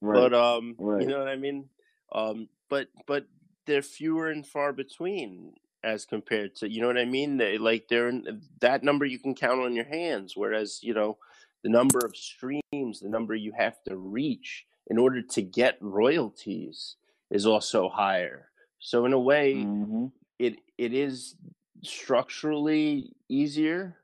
but 0.00 0.32
um 0.32 0.76
right. 0.78 1.02
you 1.02 1.08
know 1.08 1.18
what 1.18 1.26
i 1.26 1.34
mean 1.34 1.68
um 2.12 2.48
but 2.68 2.86
but 3.08 3.26
they're 3.66 3.82
fewer 3.82 4.30
and 4.30 4.46
far 4.46 4.72
between 4.72 5.52
as 5.82 6.04
compared 6.04 6.54
to 6.56 6.70
you 6.70 6.80
know 6.80 6.86
what 6.86 6.98
I 6.98 7.04
mean? 7.04 7.36
They, 7.36 7.58
like 7.58 7.88
they're 7.88 8.08
in, 8.08 8.42
that 8.60 8.82
number 8.82 9.04
you 9.04 9.18
can 9.18 9.34
count 9.34 9.60
on 9.60 9.74
your 9.74 9.86
hands, 9.86 10.36
whereas 10.36 10.80
you 10.82 10.94
know 10.94 11.18
the 11.62 11.70
number 11.70 11.98
of 11.98 12.16
streams, 12.16 13.00
the 13.00 13.08
number 13.08 13.34
you 13.34 13.52
have 13.56 13.82
to 13.84 13.96
reach 13.96 14.66
in 14.88 14.98
order 14.98 15.22
to 15.22 15.42
get 15.42 15.76
royalties 15.80 16.96
is 17.30 17.46
also 17.46 17.88
higher. 17.88 18.48
So 18.78 19.04
in 19.04 19.12
a 19.12 19.18
way, 19.18 19.54
mm-hmm. 19.54 20.06
it 20.38 20.58
it 20.78 20.92
is 20.92 21.36
structurally 21.82 23.12
easier, 23.28 23.96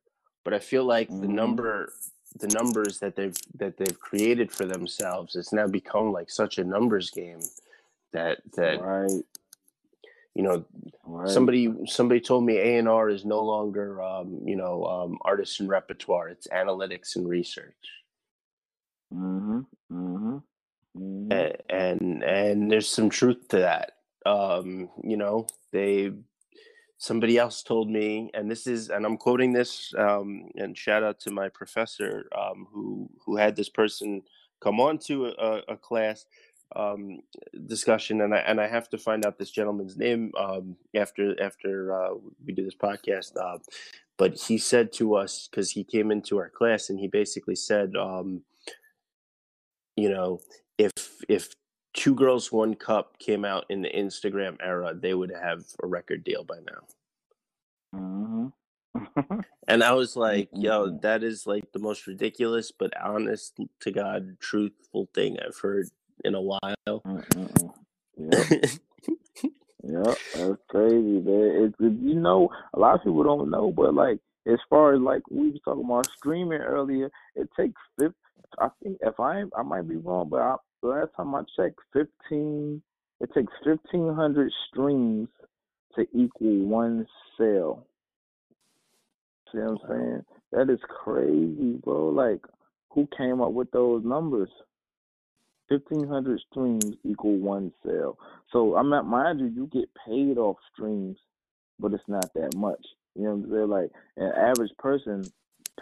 but 0.44 0.54
I 0.54 0.58
feel 0.58 0.84
like 0.84 1.08
mm-hmm. 1.08 1.22
the 1.22 1.28
number 1.28 1.92
the 2.38 2.48
numbers 2.48 2.98
that 2.98 3.16
they've 3.16 3.36
that 3.54 3.76
they've 3.76 3.98
created 3.98 4.50
for 4.50 4.64
themselves 4.64 5.36
it's 5.36 5.52
now 5.52 5.66
become 5.66 6.12
like 6.12 6.30
such 6.30 6.58
a 6.58 6.64
numbers 6.64 7.10
game 7.10 7.40
that 8.12 8.38
that 8.54 8.80
right 8.80 9.22
you 10.34 10.42
know 10.42 10.64
right. 11.04 11.28
somebody 11.28 11.72
somebody 11.86 12.20
told 12.20 12.44
me 12.44 12.58
a&r 12.58 13.08
is 13.08 13.24
no 13.24 13.40
longer 13.40 14.02
um, 14.02 14.40
you 14.44 14.56
know 14.56 14.84
um, 14.84 15.18
artist 15.22 15.60
and 15.60 15.68
repertoire 15.68 16.28
it's 16.28 16.46
analytics 16.48 17.16
and 17.16 17.28
research 17.28 17.74
mm-hmm. 19.12 19.60
Mm-hmm. 19.92 20.38
Mm-hmm. 21.28 21.76
And, 21.76 22.22
and 22.22 22.70
there's 22.70 22.88
some 22.88 23.10
truth 23.10 23.48
to 23.48 23.58
that 23.58 23.92
um, 24.26 24.90
you 25.02 25.16
know 25.16 25.46
they 25.72 26.12
somebody 26.98 27.38
else 27.38 27.62
told 27.62 27.90
me, 27.90 28.30
and 28.32 28.50
this 28.50 28.66
is, 28.66 28.88
and 28.88 29.04
I'm 29.04 29.18
quoting 29.18 29.52
this, 29.52 29.92
um, 29.98 30.48
and 30.56 30.76
shout 30.76 31.02
out 31.02 31.20
to 31.20 31.30
my 31.30 31.48
professor 31.48 32.28
um, 32.36 32.66
who 32.72 33.08
who 33.24 33.36
had 33.36 33.56
this 33.56 33.68
person 33.68 34.22
come 34.60 34.80
on 34.80 34.98
to 34.98 35.26
a, 35.26 35.62
a 35.68 35.76
class 35.76 36.26
um, 36.74 37.20
discussion, 37.66 38.20
and 38.20 38.34
I 38.34 38.38
and 38.38 38.60
I 38.60 38.66
have 38.68 38.88
to 38.90 38.98
find 38.98 39.24
out 39.24 39.38
this 39.38 39.50
gentleman's 39.50 39.96
name 39.96 40.32
um, 40.38 40.76
after 40.94 41.40
after 41.40 41.94
uh, 41.94 42.14
we 42.44 42.52
do 42.52 42.64
this 42.64 42.74
podcast. 42.74 43.32
Uh, 43.40 43.58
but 44.18 44.38
he 44.38 44.56
said 44.56 44.94
to 44.94 45.14
us 45.14 45.46
because 45.50 45.70
he 45.70 45.84
came 45.84 46.10
into 46.10 46.38
our 46.38 46.48
class 46.48 46.88
and 46.88 46.98
he 46.98 47.06
basically 47.06 47.54
said, 47.54 47.94
um, 47.96 48.40
you 49.94 50.08
know, 50.08 50.40
if 50.78 50.92
if 51.28 51.54
two 51.94 52.14
girls 52.14 52.52
one 52.52 52.74
cup 52.74 53.18
came 53.18 53.44
out 53.44 53.64
in 53.70 53.82
the 53.82 53.90
Instagram 53.90 54.56
era, 54.60 54.94
they 54.94 55.14
would 55.14 55.30
have 55.30 55.64
a 55.82 55.86
record 55.86 56.24
deal 56.24 56.44
by 56.44 56.56
now. 56.56 56.82
Mm-hmm. 57.94 59.40
and 59.68 59.82
I 59.82 59.92
was 59.92 60.16
like, 60.16 60.48
yo, 60.52 60.98
that 61.02 61.22
is 61.22 61.46
like 61.46 61.72
the 61.72 61.78
most 61.78 62.06
ridiculous 62.06 62.72
but 62.72 62.92
honest 63.00 63.58
to 63.80 63.90
God 63.90 64.38
truthful 64.40 65.08
thing 65.14 65.38
I've 65.44 65.58
heard 65.58 65.88
in 66.24 66.34
a 66.34 66.40
while. 66.40 67.02
Yep, 69.88 70.18
that's 70.34 70.62
crazy, 70.68 71.20
man. 71.20 71.70
It's 71.70 71.74
you 71.80 72.16
know, 72.16 72.48
a 72.74 72.78
lot 72.78 72.96
of 72.96 73.02
people 73.02 73.22
don't 73.22 73.50
know, 73.50 73.70
but 73.70 73.94
like 73.94 74.18
as 74.46 74.58
far 74.68 74.94
as 74.94 75.00
like 75.00 75.22
we 75.30 75.50
were 75.50 75.58
talking 75.64 75.84
about 75.84 76.08
streaming 76.16 76.60
earlier, 76.60 77.10
it 77.36 77.48
takes 77.56 77.80
fifth. 77.98 78.14
I 78.58 78.68
think 78.82 78.98
if 79.00 79.20
I 79.20 79.44
I 79.56 79.62
might 79.62 79.88
be 79.88 79.96
wrong, 79.96 80.28
but 80.28 80.40
I, 80.40 80.56
last 80.82 81.10
time 81.16 81.34
I 81.34 81.42
checked, 81.56 81.78
fifteen. 81.92 82.82
It 83.20 83.30
takes 83.34 83.52
fifteen 83.64 84.12
hundred 84.14 84.52
streams 84.68 85.28
to 85.94 86.06
equal 86.12 86.58
one 86.66 87.06
sale. 87.38 87.86
See 89.52 89.58
what 89.58 89.70
I'm 89.70 89.78
saying? 89.88 90.24
That 90.52 90.70
is 90.72 90.80
crazy, 90.88 91.80
bro. 91.84 92.08
Like, 92.08 92.40
who 92.90 93.08
came 93.16 93.40
up 93.40 93.52
with 93.52 93.70
those 93.70 94.04
numbers? 94.04 94.50
Fifteen 95.68 96.06
hundred 96.06 96.40
streams 96.50 96.84
equal 97.04 97.38
one 97.38 97.72
sale. 97.84 98.18
So 98.52 98.76
I'm 98.76 98.90
not 98.90 99.06
mind 99.06 99.40
you, 99.40 99.46
you 99.46 99.66
get 99.72 99.88
paid 100.06 100.38
off 100.38 100.56
streams, 100.72 101.16
but 101.80 101.92
it's 101.92 102.04
not 102.06 102.32
that 102.34 102.54
much. 102.54 102.84
You 103.14 103.24
know 103.24 103.34
what 103.34 103.46
I'm 103.46 103.50
saying? 103.50 103.68
Like 103.68 103.90
an 104.16 104.32
average 104.36 104.72
person 104.78 105.24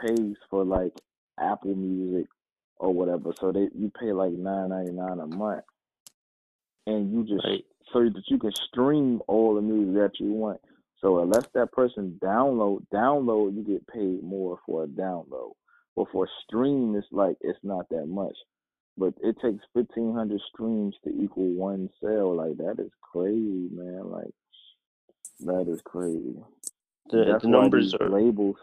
pays 0.00 0.36
for 0.48 0.64
like 0.64 0.92
Apple 1.38 1.74
Music 1.74 2.28
or 2.84 2.92
whatever, 2.94 3.32
so 3.40 3.52
they 3.52 3.68
you 3.74 3.90
pay 3.98 4.12
like 4.12 4.32
nine 4.32 4.70
ninety 4.70 4.92
nine 4.92 5.18
a 5.20 5.26
month, 5.26 5.64
and 6.86 7.12
you 7.12 7.24
just 7.24 7.44
Right. 7.46 7.64
so 7.92 8.00
that 8.04 8.22
you 8.28 8.38
can 8.38 8.52
stream 8.68 9.22
all 9.28 9.54
the 9.54 9.62
music 9.62 9.94
that 9.94 10.20
you 10.20 10.32
want. 10.32 10.60
So 11.00 11.20
unless 11.20 11.46
that 11.54 11.72
person 11.72 12.18
download 12.22 12.86
download, 12.92 13.56
you 13.56 13.62
get 13.64 13.86
paid 13.88 14.22
more 14.22 14.58
for 14.66 14.84
a 14.84 14.86
download. 14.88 15.52
But 15.96 16.08
for 16.12 16.24
a 16.24 16.28
stream, 16.44 16.94
it's 16.96 17.06
like 17.12 17.36
it's 17.40 17.58
not 17.62 17.88
that 17.90 18.06
much. 18.06 18.36
But 18.98 19.14
it 19.22 19.36
takes 19.42 19.64
fifteen 19.74 20.14
hundred 20.14 20.40
streams 20.52 20.94
to 21.04 21.10
equal 21.10 21.50
one 21.52 21.90
sale. 22.02 22.34
Like 22.36 22.56
that 22.58 22.82
is 22.82 22.92
crazy, 23.02 23.68
man. 23.72 24.10
Like 24.10 24.34
that 25.40 25.68
is 25.72 25.80
crazy. 25.84 26.36
The, 27.10 27.38
the 27.42 27.48
numbers 27.48 27.94
are 28.00 28.08
labels. 28.08 28.56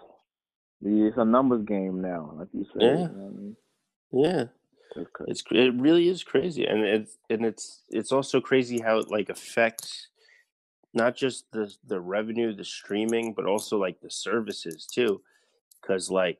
It's 0.84 1.18
a 1.18 1.26
numbers 1.26 1.66
game 1.66 2.02
now, 2.02 2.34
like 2.38 2.50
you 2.54 2.66
said. 2.74 2.82
Yeah. 2.82 2.90
You 2.90 2.98
know 2.98 3.04
what 3.08 3.34
I 3.34 3.42
mean? 3.42 3.56
Yeah. 4.12 4.46
Crazy. 5.14 5.32
It's 5.32 5.44
it 5.52 5.76
really 5.76 6.08
is 6.08 6.24
crazy, 6.24 6.66
and 6.66 6.82
it's 6.84 7.18
and 7.30 7.46
it's 7.46 7.84
it's 7.90 8.12
also 8.12 8.42
crazy 8.42 8.80
how 8.80 8.98
it 9.00 9.10
like 9.12 9.30
affects 9.30 10.10
not 10.94 11.16
just 11.16 11.52
the 11.52 11.74
the 11.86 12.02
revenue, 12.02 12.54
the 12.56 12.66
streaming, 12.66 13.34
but 13.34 13.46
also 13.46 13.78
like 13.78 14.02
the 14.02 14.10
services 14.12 14.86
too, 14.86 15.22
because 15.82 16.10
like 16.12 16.40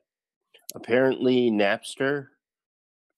apparently 0.74 1.50
Napster 1.50 2.28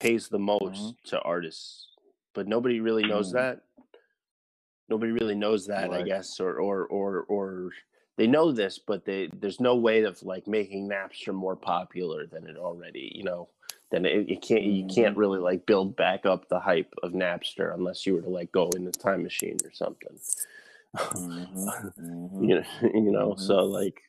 pays 0.01 0.29
the 0.29 0.39
most 0.39 0.61
Mhm. 0.63 0.97
to 1.07 1.21
artists, 1.23 1.89
but 2.35 2.49
nobody 2.49 2.81
really 2.81 3.05
knows 3.07 3.31
Mhm. 3.31 3.35
that. 3.35 3.63
Nobody 4.89 5.13
really 5.13 5.35
knows 5.35 5.67
that, 5.67 5.93
I 5.93 6.03
guess, 6.03 6.41
or 6.41 6.59
or 6.61 6.87
or 6.87 7.23
or 7.25 7.71
they 8.17 8.27
know 8.27 8.53
this, 8.53 8.79
but 8.79 9.05
they 9.05 9.29
there's 9.33 9.61
no 9.61 9.77
way 9.77 10.05
of 10.05 10.23
like 10.23 10.47
making 10.47 10.89
Napster 10.89 11.35
more 11.35 11.57
popular 11.57 12.27
than 12.27 12.47
it 12.47 12.57
already, 12.57 13.13
you 13.15 13.25
know. 13.25 13.49
Then 13.91 14.07
it, 14.07 14.29
you 14.29 14.39
can't 14.39 14.63
you 14.65 14.87
can't 14.87 15.17
really 15.17 15.39
like 15.39 15.67
build 15.67 15.95
back 15.97 16.27
up 16.27 16.49
the 16.49 16.59
hype 16.61 16.93
of 17.03 17.13
Napster 17.13 17.75
unless 17.75 18.07
you 18.07 18.15
were 18.15 18.23
to 18.23 18.29
like 18.29 18.51
go 18.51 18.71
in 18.77 18.85
the 18.85 18.91
time 18.93 19.23
machine 19.23 19.59
or 19.65 19.73
something. 19.73 20.19
Mhm, 20.97 21.93
mhm. 22.01 22.49
you 22.49 22.55
know, 22.57 22.65
you 22.95 23.11
know. 23.13 23.29
Mhm. 23.35 23.41
So 23.41 23.65
like, 23.65 24.03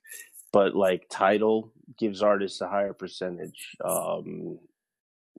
but 0.52 0.76
like 0.76 1.08
Tidal 1.10 1.72
gives 1.98 2.22
artists 2.22 2.62
a 2.62 2.68
higher 2.68 2.94
percentage. 2.94 3.76
Um, 3.84 4.60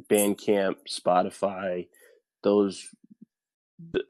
Bandcamp, 0.09 0.77
Spotify, 0.89 1.89
those 2.43 2.89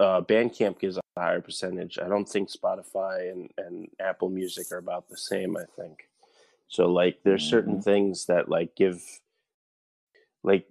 uh, 0.00 0.20
Bandcamp 0.22 0.78
gives 0.80 0.96
a 0.98 1.00
higher 1.16 1.40
percentage. 1.40 1.98
I 1.98 2.08
don't 2.08 2.28
think 2.28 2.50
Spotify 2.50 3.30
and, 3.30 3.50
and 3.56 3.88
Apple 4.00 4.28
Music 4.28 4.70
are 4.72 4.78
about 4.78 5.08
the 5.08 5.16
same. 5.16 5.56
I 5.56 5.64
think 5.78 6.08
so. 6.68 6.86
Like, 6.90 7.20
there's 7.22 7.44
certain 7.44 7.78
Mhm. 7.78 7.84
things 7.84 8.26
that 8.26 8.48
like 8.48 8.74
give 8.74 9.02
like 10.46 10.66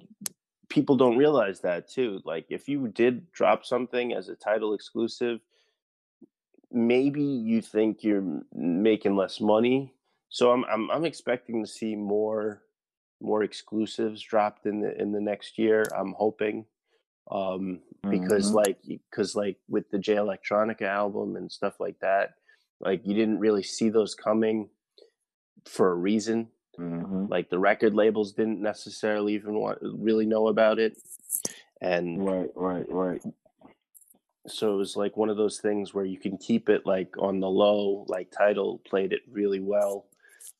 people 0.69 0.95
don't 0.95 1.17
realize 1.17 1.59
that 1.61 1.87
too. 1.87 2.21
Like, 2.25 2.47
if 2.49 2.67
you 2.67 2.87
did 2.87 3.31
drop 3.31 3.65
something 3.65 4.13
as 4.13 4.29
a 4.29 4.35
Tidal 4.35 4.73
exclusive, 4.73 5.41
maybe 6.71 7.21
you 7.21 7.61
think 7.61 8.03
you're 8.03 8.41
making 8.53 9.15
less 9.15 9.39
money. 9.39 9.93
So 10.29 10.51
I'm 10.51 10.65
I'm 10.65 10.89
I'm 10.89 11.05
expecting 11.05 11.63
to 11.63 11.69
see 11.69 11.95
more 11.95 12.63
more 13.21 13.43
exclusives 13.43 14.21
dropped 14.21 14.65
in 14.65 14.81
the 14.81 14.99
in 14.99 15.11
the 15.11 15.21
next 15.21 15.57
year. 15.59 15.83
I'm 15.95 16.13
hoping 16.13 16.65
um 17.31 17.81
because 18.09 18.51
Mhm. 18.51 18.53
like 18.53 18.77
because 18.87 19.35
like 19.35 19.57
with 19.67 19.89
the 19.89 19.99
Jay 19.99 20.15
Electronica 20.15 20.83
album 20.83 21.35
and 21.35 21.51
stuff 21.51 21.79
like 21.79 21.99
that, 21.99 22.35
like 22.79 23.05
you 23.05 23.13
didn't 23.13 23.39
really 23.39 23.63
see 23.63 23.89
those 23.89 24.15
coming 24.15 24.69
for 25.67 25.91
a 25.91 25.95
reason. 25.95 26.49
Mhm. 26.77 27.29
Like 27.29 27.49
the 27.49 27.59
record 27.59 27.93
labels 27.93 28.33
didn't 28.33 28.61
necessarily 28.61 29.33
even 29.33 29.55
want 29.55 29.79
really 29.81 30.25
know 30.25 30.47
about 30.47 30.79
it. 30.79 30.97
And 31.81 32.25
Right, 32.25 32.49
right, 32.55 32.85
right. 32.89 33.21
so 34.47 34.73
it 34.73 34.77
was 34.77 34.95
like 34.95 35.17
one 35.17 35.29
of 35.29 35.37
those 35.37 35.59
things 35.59 35.93
where 35.93 36.05
you 36.05 36.17
can 36.17 36.37
keep 36.37 36.69
it 36.69 36.85
like 36.85 37.17
on 37.17 37.39
the 37.39 37.49
low 37.49 38.05
like 38.07 38.31
Tidal 38.31 38.79
played 38.85 39.11
it 39.11 39.21
really 39.31 39.59
well 39.59 40.05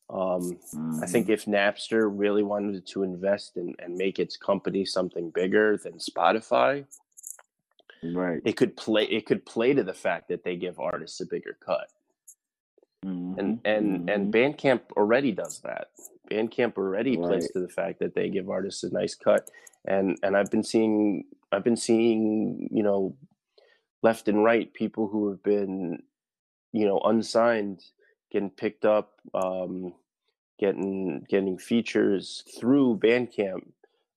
um 0.08 0.58
i 1.02 1.06
think 1.06 1.28
if 1.28 1.46
napster 1.46 2.08
really 2.12 2.42
wanted 2.42 2.86
to 2.86 3.02
invest 3.02 3.56
in, 3.56 3.74
and 3.80 3.96
make 3.96 4.18
its 4.18 4.36
company 4.36 4.84
something 4.84 5.30
bigger 5.30 5.76
than 5.76 5.94
spotify 5.94 6.84
right. 8.04 8.40
it 8.44 8.56
could 8.56 8.76
play 8.76 9.04
it 9.04 9.26
could 9.26 9.44
play 9.44 9.74
to 9.74 9.82
the 9.82 9.94
fact 9.94 10.28
that 10.28 10.44
they 10.44 10.56
give 10.56 10.78
artists 10.78 11.20
a 11.20 11.26
bigger 11.26 11.56
cut 11.64 11.88
and 13.02 13.36
Mhm, 13.36 13.60
and 13.64 14.10
and 14.10 14.32
mhm. 14.32 14.56
bandcamp 14.56 14.80
already 14.96 15.32
does 15.32 15.60
that 15.60 15.88
bandcamp 16.30 16.76
already 16.76 17.16
plays 17.16 17.50
to 17.52 17.60
the 17.60 17.68
fact 17.68 18.00
that 18.00 18.14
they 18.14 18.28
give 18.28 18.50
artists 18.50 18.82
a 18.82 18.92
nice 18.92 19.14
cut 19.14 19.50
and 19.86 20.18
and 20.22 20.36
i've 20.36 20.50
been 20.50 20.62
seeing 20.64 21.24
i've 21.52 21.64
been 21.64 21.76
seeing 21.76 22.68
you 22.70 22.82
know 22.82 23.16
left 24.02 24.28
and 24.28 24.44
right 24.44 24.72
people 24.74 25.08
who 25.08 25.28
have 25.28 25.42
been 25.42 26.02
you 26.72 26.86
know 26.86 26.98
unsigned 27.00 27.82
getting 28.30 28.50
picked 28.50 28.84
up 28.84 29.20
um 29.34 29.94
getting 30.58 31.24
getting 31.28 31.58
features 31.58 32.42
through 32.58 32.98
bandcamp 32.98 33.64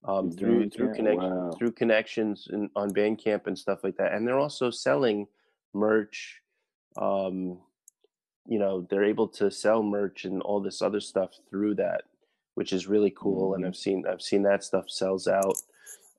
um 0.05 0.31
through 0.31 0.69
through 0.69 0.87
Bandcamp, 0.87 0.95
connection 0.95 1.35
wow. 1.35 1.51
through 1.57 1.71
connections 1.73 2.47
in, 2.51 2.69
on 2.75 2.89
bandcamp 2.91 3.47
and 3.47 3.57
stuff 3.57 3.83
like 3.83 3.97
that 3.97 4.13
and 4.13 4.27
they're 4.27 4.39
also 4.39 4.71
selling 4.71 5.27
merch 5.73 6.41
um 6.97 7.59
you 8.47 8.59
know 8.59 8.81
they're 8.89 9.05
able 9.05 9.27
to 9.27 9.51
sell 9.51 9.83
merch 9.83 10.25
and 10.25 10.41
all 10.43 10.61
this 10.61 10.81
other 10.81 10.99
stuff 11.01 11.31
through 11.49 11.75
that 11.75 12.03
which 12.55 12.73
is 12.73 12.87
really 12.87 13.11
cool 13.11 13.53
and 13.55 13.63
Mhm. 13.63 13.67
i've 13.67 13.75
seen 13.75 14.05
i've 14.07 14.21
seen 14.21 14.43
that 14.43 14.63
stuff 14.63 14.89
sells 14.89 15.27
out 15.27 15.55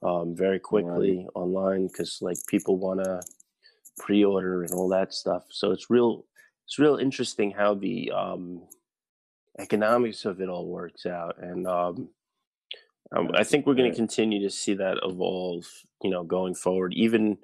um, 0.02 0.34
very 0.36 0.58
quickly 0.60 1.26
online 1.34 1.86
because 1.88 2.22
like 2.22 2.38
people 2.48 2.78
want 2.78 3.04
to 3.04 3.20
pre-order 3.98 4.62
and 4.62 4.72
all 4.72 4.88
that 4.88 5.12
stuff. 5.14 5.44
So 5.50 5.72
it's 5.72 5.90
real 5.90 6.24
it's 6.66 6.78
real 6.78 6.96
interesting 6.96 7.50
how 7.50 7.74
the 7.74 8.10
um, 8.12 8.62
economics 9.58 10.24
of 10.24 10.40
it 10.40 10.48
all 10.48 10.68
works 10.68 11.06
out 11.06 11.36
and 11.42 11.66
um, 11.66 12.08
um, 13.16 13.30
i 13.34 13.44
think 13.44 13.66
we're 13.66 13.74
going 13.74 13.90
to 13.90 13.96
continue 13.96 14.40
to 14.42 14.50
see 14.50 14.74
that 14.74 14.98
evolve 15.02 15.66
you 16.02 16.10
know 16.10 16.24
going 16.24 16.54
forward 16.54 16.94
even 16.94 17.38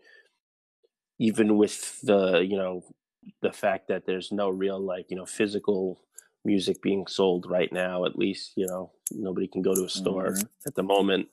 even 1.18 1.56
with 1.56 2.00
the 2.02 2.38
you 2.40 2.56
know 2.56 2.84
the 3.42 3.52
fact 3.52 3.88
that 3.88 4.06
there's 4.06 4.32
no 4.32 4.48
real 4.48 4.78
like 4.80 5.10
you 5.10 5.16
know 5.16 5.26
physical 5.26 6.00
music 6.44 6.80
being 6.82 7.06
sold 7.06 7.46
right 7.48 7.72
now 7.72 8.04
at 8.04 8.18
least 8.18 8.52
you 8.56 8.66
know 8.66 8.92
nobody 9.10 9.48
can 9.48 9.62
go 9.62 9.74
to 9.74 9.84
a 9.84 9.88
store 9.88 10.34
Mhm. 10.34 10.48
at 10.66 10.74
the 10.74 10.82
moment 10.82 11.28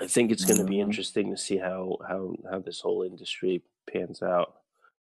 i 0.00 0.06
think 0.06 0.30
it's 0.30 0.44
going 0.44 0.58
to 0.58 0.64
be 0.64 0.76
Mhm. 0.76 0.80
interesting 0.80 1.30
to 1.30 1.36
see 1.36 1.56
how 1.56 1.96
how 2.08 2.34
how 2.50 2.58
this 2.60 2.80
whole 2.80 3.02
industry 3.02 3.62
pans 3.90 4.22
out 4.22 4.60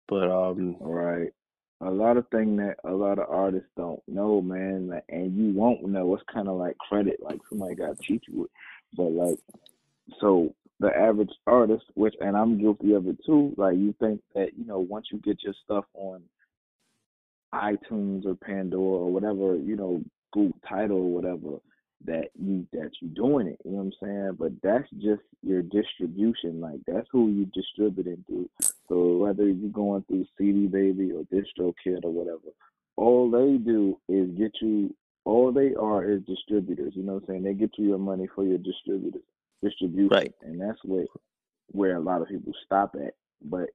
but 0.07 0.29
um 0.29 0.77
Right. 0.79 1.33
a 1.81 1.91
lot 1.91 2.17
of 2.17 2.27
thing 2.29 2.55
that 2.57 2.77
a 2.85 2.91
lot 2.91 3.19
of 3.19 3.29
artists 3.29 3.69
don't 3.77 4.01
know, 4.07 4.41
man, 4.41 4.87
like, 4.87 5.03
and 5.09 5.35
you 5.37 5.53
won't 5.53 5.83
know. 5.83 6.15
It's 6.15 6.23
kind 6.31 6.47
of 6.47 6.57
like 6.57 6.75
credit, 6.79 7.19
like 7.21 7.39
somebody 7.49 7.75
got 7.75 7.89
to 7.89 8.03
teach 8.03 8.25
you 8.27 8.45
it. 8.45 8.51
But 8.95 9.11
like, 9.11 9.37
so 10.19 10.55
the 10.79 10.95
average 10.95 11.31
artist, 11.47 11.85
which 11.95 12.13
and 12.19 12.37
I'm 12.37 12.59
guilty 12.59 12.93
of 12.93 13.07
it 13.07 13.17
too. 13.25 13.53
Like 13.57 13.77
you 13.77 13.93
think 13.99 14.21
that 14.35 14.49
you 14.57 14.65
know 14.65 14.79
once 14.79 15.07
you 15.11 15.19
get 15.19 15.43
your 15.43 15.55
stuff 15.63 15.85
on 15.93 16.21
iTunes 17.53 18.25
or 18.25 18.35
Pandora 18.35 19.05
or 19.05 19.11
whatever, 19.11 19.55
you 19.55 19.75
know, 19.75 20.03
Google 20.33 20.59
Tidal 20.67 20.97
or 20.97 21.13
whatever, 21.13 21.57
that 22.05 22.29
you 22.39 22.67
that 22.73 22.91
you're 23.01 23.11
doing 23.15 23.47
it. 23.47 23.59
You 23.65 23.71
know 23.71 23.77
what 23.77 23.83
I'm 23.83 23.93
saying? 24.01 24.37
But 24.39 24.51
that's 24.61 24.89
just 25.01 25.23
your 25.41 25.63
distribution. 25.63 26.61
Like 26.61 26.79
that's 26.85 27.07
who 27.11 27.29
you 27.29 27.45
distributing 27.53 28.23
through. 28.27 28.49
So 28.87 29.17
whether 29.17 29.47
you're 29.47 29.71
going 29.71 30.03
through 30.07 30.25
CD 30.37 30.67
Baby 30.67 31.11
or 31.11 31.23
DistroKid 31.23 32.03
or 32.03 32.11
whatever, 32.11 32.53
all 32.95 33.31
they 33.31 33.57
do 33.57 33.99
is 34.07 34.29
get 34.37 34.51
you. 34.61 34.93
All 35.25 35.51
they 35.51 35.73
are 35.75 36.09
is 36.09 36.21
distributors. 36.23 36.93
You 36.95 37.03
know 37.03 37.15
what 37.15 37.23
I'm 37.23 37.27
saying? 37.27 37.43
They 37.43 37.53
get 37.53 37.71
you 37.77 37.89
your 37.89 37.97
money 37.97 38.29
for 38.33 38.45
your 38.45 38.59
distributors 38.59 39.23
distribution, 39.63 40.09
right. 40.11 40.33
and 40.41 40.59
that's 40.59 40.79
where 40.83 41.05
where 41.71 41.97
a 41.97 42.01
lot 42.01 42.21
of 42.21 42.27
people 42.29 42.53
stop 42.65 42.95
at. 42.95 43.13
But 43.43 43.69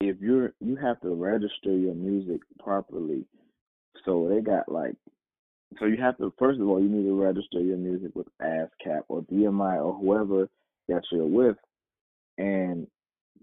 if 0.00 0.16
you're 0.20 0.52
you 0.60 0.76
have 0.76 1.00
to 1.00 1.14
register 1.14 1.76
your 1.76 1.94
music 1.94 2.40
properly, 2.62 3.24
so 4.04 4.28
they 4.28 4.40
got 4.40 4.70
like 4.70 4.94
so 5.78 5.86
you 5.86 5.96
have 5.98 6.16
to 6.18 6.32
first 6.38 6.60
of 6.60 6.68
all 6.68 6.80
you 6.80 6.88
need 6.88 7.04
to 7.04 7.20
register 7.20 7.60
your 7.60 7.76
music 7.76 8.10
with 8.14 8.26
ASCAP 8.40 9.02
or 9.08 9.22
BMI 9.22 9.82
or 9.82 9.94
whoever 9.94 10.48
that 10.88 11.02
you're 11.10 11.26
with, 11.26 11.56
and 12.38 12.86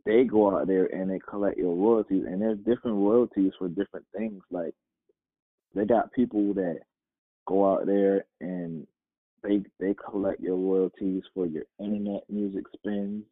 they 0.06 0.24
go 0.24 0.58
out 0.58 0.68
there 0.68 0.86
and 0.86 1.10
they 1.10 1.20
collect 1.20 1.58
your 1.58 1.76
royalties, 1.76 2.24
and 2.28 2.42
there's 2.42 2.58
different 2.60 2.98
royalties 2.98 3.52
for 3.58 3.68
different 3.68 4.06
things. 4.16 4.42
Like 4.52 4.74
they 5.76 5.86
got 5.86 6.12
people 6.14 6.54
that 6.56 6.80
go 7.48 7.74
out 7.74 7.86
there 7.86 8.26
and 8.42 8.86
they 9.44 9.62
they 9.80 9.96
collect 10.10 10.42
your 10.42 10.56
royalties 10.56 11.24
for 11.34 11.46
your 11.46 11.64
internet 11.80 12.24
music 12.30 12.66
spins. 12.76 13.24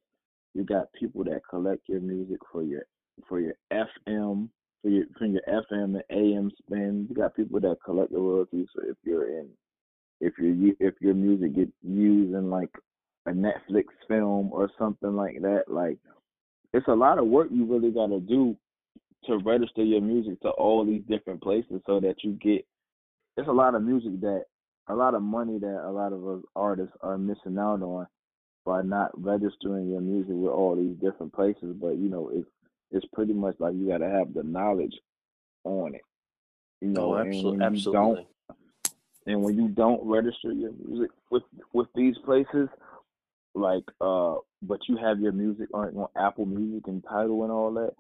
You 0.54 0.64
got 0.64 0.92
people 0.94 1.24
that 1.26 1.42
collect 1.50 1.88
your 1.88 2.02
music 2.02 2.40
for 2.52 2.64
your 2.64 2.84
for 3.28 3.40
your 3.40 3.54
FM 3.72 4.50
for 4.82 4.90
your 4.90 5.06
for 5.18 5.26
your 5.26 5.42
FM 5.48 6.00
and 6.00 6.04
AM 6.12 6.52
spins. 6.62 7.08
You 7.10 7.16
got 7.16 7.36
people 7.36 7.60
that 7.60 7.78
collect 7.84 8.12
the 8.12 8.20
royalties 8.20 8.68
so 8.76 8.84
if 8.88 8.98
you're 9.04 9.40
in 9.40 9.50
if 10.20 10.34
your 10.38 10.74
if 10.80 10.96
your 11.00 11.14
music 11.14 11.56
get 11.56 11.70
used 11.84 12.34
in 12.34 12.50
like 12.50 12.70
a 13.26 13.32
Netflix 13.32 13.86
film 14.08 14.52
or 14.52 14.70
something 14.80 15.16
like 15.16 15.42
that. 15.42 15.64
Like 15.68 15.98
it's 16.74 16.88
a 16.88 16.94
lot 16.94 17.20
of 17.20 17.28
work 17.28 17.50
you 17.52 17.66
really 17.66 17.92
got 17.92 18.08
to 18.08 18.20
do 18.20 18.56
to 19.26 19.38
register 19.40 19.84
your 19.84 20.02
music 20.02 20.40
to 20.42 20.50
all 20.50 20.86
these 20.86 21.04
different 21.10 21.42
places 21.42 21.82
so 21.86 22.00
that 22.00 22.24
you 22.24 22.34
get. 22.34 22.66
It's 23.36 23.48
a 23.48 23.52
lot 23.52 23.76
of 23.76 23.84
music 23.84 24.20
that 24.22 24.46
a 24.90 24.96
lot 24.96 25.14
of 25.14 25.22
money 25.22 25.60
that 25.60 25.84
a 25.86 25.92
lot 25.92 26.14
of 26.14 26.28
us 26.28 26.44
artists 26.56 26.96
are 27.02 27.18
missing 27.18 27.58
out 27.58 27.82
on 27.82 28.08
by 28.66 28.82
not 28.82 29.12
registering 29.22 29.90
your 29.90 30.02
music 30.02 30.34
with 30.34 30.52
all 30.52 30.76
these 30.76 30.96
different 30.96 31.34
places. 31.34 31.76
But 31.80 31.98
you 31.98 32.10
know, 32.10 32.30
it's 32.34 32.48
it's 32.92 33.06
pretty 33.14 33.34
much 33.34 33.56
like 33.60 33.76
you 33.76 33.88
got 33.88 34.00
to 34.00 34.10
have 34.10 34.34
the 34.34 34.44
knowledge 34.44 34.96
on 35.64 35.96
it. 35.96 36.02
You 36.82 36.90
know, 36.90 37.16
oh, 37.16 37.18
absolutely, 37.18 37.52
and 37.54 37.64
absolutely. 37.64 38.28
And 39.26 39.42
when 39.44 39.56
you 39.56 39.68
don't 39.68 40.02
register 40.04 40.52
your 40.54 40.72
music 40.72 41.12
with 41.30 41.44
with 41.74 41.88
these 41.96 42.16
places, 42.24 42.70
like 43.56 43.84
uh, 44.00 44.36
but 44.62 44.80
you 44.88 44.98
have 44.98 45.20
your 45.20 45.34
music 45.34 45.68
on, 45.74 45.96
on 45.98 46.08
Apple 46.16 46.46
Music 46.46 46.88
and 46.88 47.04
Tidal 47.04 47.44
and 47.44 47.52
all 47.52 47.74
that, 47.74 47.94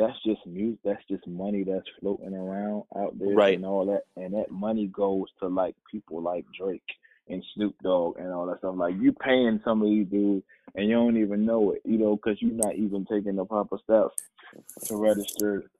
that's 0.00 0.22
just 0.24 0.46
music. 0.46 0.80
That's 0.84 1.04
just 1.08 1.26
money 1.26 1.64
that's 1.64 1.86
floating 2.00 2.34
around 2.34 2.84
out 2.96 3.18
there, 3.18 3.34
right? 3.34 3.54
And 3.54 3.66
all 3.66 3.86
that, 3.86 4.04
and 4.16 4.34
that 4.34 4.50
money 4.50 4.86
goes 4.86 5.26
to 5.40 5.48
like 5.48 5.74
people 5.90 6.22
like 6.22 6.46
Drake 6.58 6.82
and 7.28 7.44
Snoop 7.54 7.74
Dogg 7.82 8.18
and 8.18 8.32
all 8.32 8.46
that 8.46 8.58
stuff. 8.58 8.74
Like 8.76 8.94
you 8.98 9.12
paying 9.12 9.60
some 9.64 9.82
of 9.82 9.88
these 9.88 10.06
dudes, 10.06 10.44
and 10.74 10.88
you 10.88 10.94
don't 10.94 11.16
even 11.16 11.44
know 11.44 11.72
it, 11.72 11.82
you 11.84 11.98
know, 11.98 12.16
because 12.16 12.40
you're 12.40 12.52
not 12.52 12.76
even 12.76 13.04
taking 13.04 13.36
the 13.36 13.44
proper 13.44 13.78
steps 13.82 14.16
to 14.86 14.96
register 14.96 15.70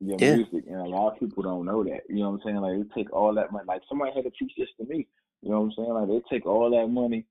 your 0.00 0.18
yeah. 0.20 0.36
music, 0.36 0.64
and 0.68 0.76
a 0.76 0.84
lot 0.84 1.12
of 1.12 1.18
people 1.20 1.42
don't 1.42 1.64
know 1.64 1.82
that. 1.84 2.02
You 2.08 2.16
know 2.16 2.30
what 2.30 2.40
I'm 2.40 2.42
saying? 2.44 2.56
Like 2.56 2.76
they 2.76 3.02
take 3.02 3.12
all 3.12 3.34
that 3.34 3.52
money. 3.52 3.64
Like 3.66 3.82
somebody 3.88 4.12
had 4.14 4.24
to 4.24 4.30
teach 4.30 4.52
this 4.56 4.68
to 4.78 4.84
me. 4.86 5.06
You 5.42 5.50
know 5.50 5.60
what 5.60 5.66
I'm 5.66 5.72
saying? 5.76 5.94
Like 5.94 6.08
they 6.08 6.36
take 6.36 6.46
all 6.46 6.70
that 6.70 6.88
money 6.88 7.24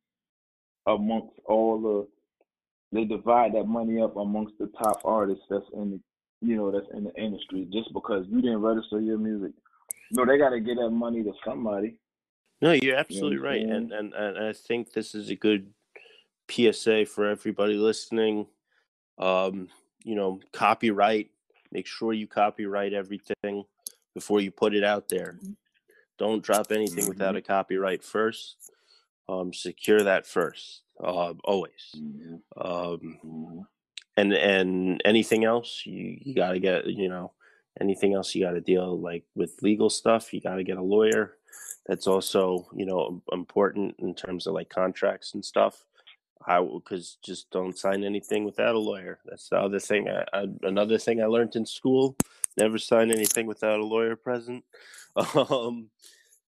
amongst 0.88 1.34
all 1.46 1.82
the 1.82 2.08
they 2.92 3.04
divide 3.04 3.54
that 3.54 3.68
money 3.68 4.02
up 4.02 4.16
amongst 4.16 4.58
the 4.58 4.68
top 4.82 5.02
artists 5.04 5.44
that's 5.50 5.66
in 5.74 5.92
the 5.92 6.00
you 6.46 6.56
know 6.56 6.72
that's 6.72 6.88
in 6.94 7.06
the 7.06 7.16
industry 7.16 7.68
just 7.72 7.92
because 7.94 8.26
you 8.30 8.42
didn't 8.42 8.62
register 8.62 9.00
your 9.00 9.18
music. 9.18 9.52
No, 10.12 10.26
they 10.26 10.38
got 10.38 10.50
to 10.50 10.60
get 10.60 10.78
that 10.78 10.92
money 10.92 11.24
to 11.24 11.34
somebody. 11.46 12.00
No, 12.62 12.72
you're 12.72 12.96
absolutely 12.96 13.38
you 13.38 13.42
know 13.42 13.48
right, 13.48 13.62
and, 13.62 13.92
and 13.92 14.14
and 14.14 14.38
I 14.38 14.54
think 14.54 14.94
this 14.94 15.16
is 15.16 15.30
a 15.30 15.36
good 15.36 15.74
PSA 16.50 17.06
for 17.06 17.26
everybody 17.30 17.76
listening. 17.76 18.48
Um, 19.18 19.70
you 20.04 20.16
know, 20.16 20.40
copyright. 20.54 21.32
Make 21.72 21.88
sure 21.88 22.14
you 22.14 22.28
copyright 22.28 22.94
everything 22.94 23.66
before 24.14 24.40
you 24.40 24.52
put 24.52 24.74
it 24.74 24.84
out 24.84 25.10
there. 25.10 25.40
Don't 26.18 26.44
drop 26.44 26.72
anything 26.72 27.00
mm-hmm. 27.00 27.10
without 27.10 27.36
a 27.36 27.42
copyright 27.42 28.04
first. 28.04 28.72
Um, 29.28 29.54
secure 29.54 30.04
that 30.04 30.28
first 30.28 30.82
uh, 31.04 31.34
always. 31.44 31.96
Mm-hmm. 31.98 32.36
Um, 32.58 33.20
mm-hmm. 33.26 33.60
And 34.18 34.34
and 34.34 35.02
anything 35.04 35.44
else 35.44 35.84
you 35.86 36.18
you 36.22 36.34
got 36.36 36.52
to 36.52 36.60
get 36.60 36.86
you 36.86 37.10
know 37.10 37.34
anything 37.82 38.14
else 38.14 38.34
you 38.34 38.44
got 38.46 38.52
to 38.52 38.62
deal 38.62 39.00
like 39.00 39.26
with 39.36 39.62
legal 39.62 39.90
stuff 39.90 40.34
you 40.34 40.40
got 40.40 40.56
to 40.56 40.64
get 40.64 40.78
a 40.78 40.84
lawyer. 40.84 41.38
That's 41.86 42.08
also 42.08 42.68
you 42.76 42.86
know 42.86 43.22
important 43.32 43.96
in 44.00 44.16
terms 44.16 44.48
of 44.48 44.54
like 44.54 44.70
contracts 44.70 45.34
and 45.34 45.44
stuff. 45.44 45.84
I 46.48 46.62
because 46.62 47.18
just 47.24 47.50
don't 47.52 47.78
sign 47.78 48.04
anything 48.04 48.46
without 48.46 48.76
a 48.76 48.80
lawyer. 48.80 49.20
That's 49.26 49.50
the 49.50 49.58
other 49.58 49.80
thing. 49.80 50.10
I, 50.10 50.26
I, 50.34 50.46
another 50.64 50.98
thing 50.98 51.22
I 51.22 51.26
learned 51.26 51.56
in 51.56 51.66
school: 51.66 52.16
never 52.58 52.78
sign 52.78 53.12
anything 53.12 53.48
without 53.48 53.80
a 53.80 53.86
lawyer 53.86 54.16
present. 54.16 54.64
Um, 55.34 55.90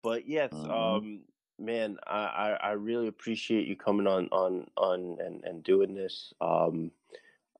but 0.03 0.25
yes, 0.25 0.51
mm-hmm. 0.53 0.71
um, 0.71 1.21
man, 1.59 1.97
I, 2.07 2.17
I, 2.17 2.49
I 2.51 2.71
really 2.71 3.07
appreciate 3.07 3.67
you 3.67 3.75
coming 3.75 4.07
on 4.07 4.27
on 4.31 4.67
on 4.77 5.17
and, 5.19 5.43
and 5.43 5.63
doing 5.63 5.93
this. 5.93 6.33
Um, 6.41 6.91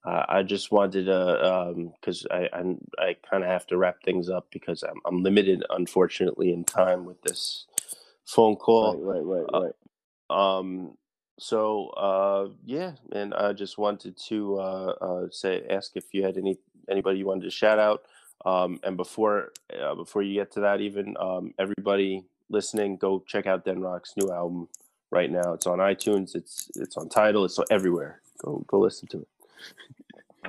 I, 0.06 0.26
I 0.30 0.44
just 0.44 0.72
wanted 0.72 1.06
to 1.06 1.94
because 2.00 2.26
um, 2.30 2.38
I 2.38 2.50
I, 2.54 3.08
I 3.10 3.16
kind 3.30 3.44
of 3.44 3.50
have 3.50 3.68
to 3.68 3.78
wrap 3.78 4.04
things 4.04 4.30
up 4.30 4.48
because 4.52 4.84
I'm 4.84 5.00
I'm 5.06 5.24
limited, 5.24 5.64
unfortunately, 5.70 6.52
in 6.54 6.64
time 6.64 7.06
with 7.06 7.22
this 7.22 7.66
phone 8.26 8.56
call. 8.56 8.98
Right, 8.98 9.24
right, 9.24 9.46
right, 9.52 9.64
right. 9.64 9.74
Uh, 10.30 10.34
um. 10.34 10.98
So, 11.40 11.88
uh, 11.90 12.50
yeah, 12.64 12.92
and 13.12 13.34
I 13.34 13.54
just 13.54 13.80
wanted 13.80 14.16
to 14.28 14.60
uh, 14.60 14.94
uh, 15.02 15.28
say, 15.32 15.66
ask 15.68 15.94
if 15.96 16.14
you 16.14 16.24
had 16.24 16.38
any 16.38 16.58
anybody 16.90 17.18
you 17.18 17.26
wanted 17.26 17.46
to 17.46 17.50
shout 17.50 17.80
out. 17.80 18.04
Um, 18.46 18.80
and 18.84 18.96
before 18.98 19.52
uh, 19.82 19.96
before 19.96 20.22
you 20.22 20.36
get 20.36 20.52
to 20.54 20.60
that, 20.62 20.80
even 20.82 21.16
um, 21.20 21.54
everybody 21.58 22.24
listening, 22.50 22.98
go 22.98 23.24
check 23.26 23.48
out 23.48 23.66
Denrock's 23.66 24.14
new 24.16 24.32
album 24.32 24.68
right 25.12 25.32
now. 25.32 25.54
It's 25.54 25.66
on 25.66 25.80
iTunes. 25.80 26.36
It's 26.36 26.70
it's 26.76 26.98
on 26.98 27.10
Tidal. 27.10 27.46
It's 27.46 27.60
everywhere. 27.72 28.22
Go 28.44 28.64
go 28.68 28.80
listen 28.80 29.08
to 29.10 29.22
it. 29.22 29.28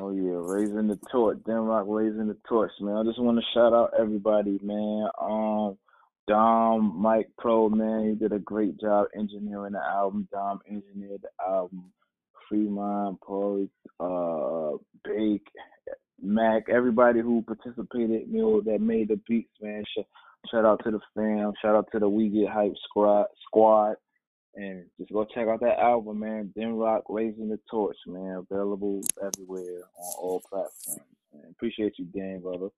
Oh 0.00 0.10
yeah, 0.10 0.38
raising 0.40 0.88
the 0.88 0.98
torch, 1.10 1.38
Denrock 1.46 1.84
raising 1.86 2.26
the 2.26 2.36
torch, 2.48 2.72
man. 2.80 2.96
I 2.96 3.04
just 3.04 3.20
want 3.20 3.38
to 3.38 3.44
shout 3.54 3.72
out 3.72 3.92
everybody, 3.98 4.58
man. 4.62 5.08
Um, 5.20 5.78
Dom, 6.26 6.94
Mike 6.96 7.30
Pro, 7.38 7.68
man, 7.68 8.08
he 8.08 8.14
did 8.14 8.32
a 8.32 8.38
great 8.38 8.80
job 8.80 9.06
engineering 9.16 9.74
the 9.74 9.80
album. 9.84 10.26
Dom 10.32 10.60
engineered 10.68 11.22
the 11.22 11.44
album. 11.46 11.92
Fremont, 12.48 13.20
Paul, 13.20 13.68
uh, 14.00 14.76
Bake, 15.04 15.46
Mac, 16.22 16.64
everybody 16.68 17.20
who 17.20 17.42
participated, 17.42 18.22
you 18.30 18.42
know, 18.42 18.60
that 18.62 18.80
made 18.80 19.08
the 19.08 19.20
beats, 19.28 19.50
man. 19.60 19.84
Shout 20.50 20.64
out 20.64 20.80
to 20.84 20.90
the 20.90 21.00
fam. 21.14 21.52
Shout 21.62 21.74
out 21.74 21.88
to 21.92 21.98
the 21.98 22.08
We 22.08 22.28
Get 22.28 22.48
Hype 22.48 22.74
squad. 22.88 23.26
Squad. 23.46 23.96
And 24.56 24.84
just 24.98 25.12
go 25.12 25.24
check 25.24 25.48
out 25.48 25.60
that 25.60 25.80
album, 25.80 26.20
man. 26.20 26.52
Denrock 26.56 27.02
Raising 27.08 27.48
the 27.48 27.58
Torch, 27.68 27.96
man. 28.06 28.44
Available 28.50 29.02
everywhere 29.20 29.82
on 29.98 30.14
all 30.18 30.42
platforms. 30.48 31.00
Man. 31.32 31.42
Appreciate 31.50 31.94
you, 31.98 32.04
Dan, 32.04 32.40
brother. 32.40 32.68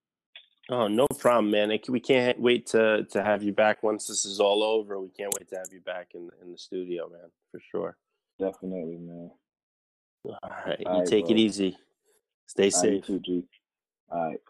Oh, 0.68 0.88
no 0.88 1.06
problem, 1.18 1.50
man. 1.50 1.70
We 1.88 2.00
can't 2.00 2.40
wait 2.40 2.66
to 2.68 3.04
to 3.10 3.22
have 3.22 3.42
you 3.42 3.52
back 3.52 3.82
once 3.82 4.06
this 4.06 4.24
is 4.24 4.40
all 4.40 4.64
over. 4.64 4.98
We 5.00 5.10
can't 5.10 5.32
wait 5.38 5.48
to 5.50 5.56
have 5.56 5.68
you 5.70 5.80
back 5.80 6.08
in 6.14 6.30
in 6.42 6.50
the 6.50 6.58
studio, 6.58 7.08
man, 7.08 7.30
for 7.52 7.60
sure. 7.70 7.96
Definitely, 8.40 8.96
man. 8.96 9.30
All 10.24 10.38
right, 10.66 10.82
all 10.86 10.94
you 10.94 10.98
right, 11.00 11.06
take 11.06 11.26
bro. 11.26 11.34
it 11.34 11.38
easy. 11.38 11.78
Stay 12.46 12.70
safe. 12.70 13.04
All 13.08 13.14
right, 13.14 13.24
too. 13.24 13.44
All 14.10 14.28
right. 14.28 14.40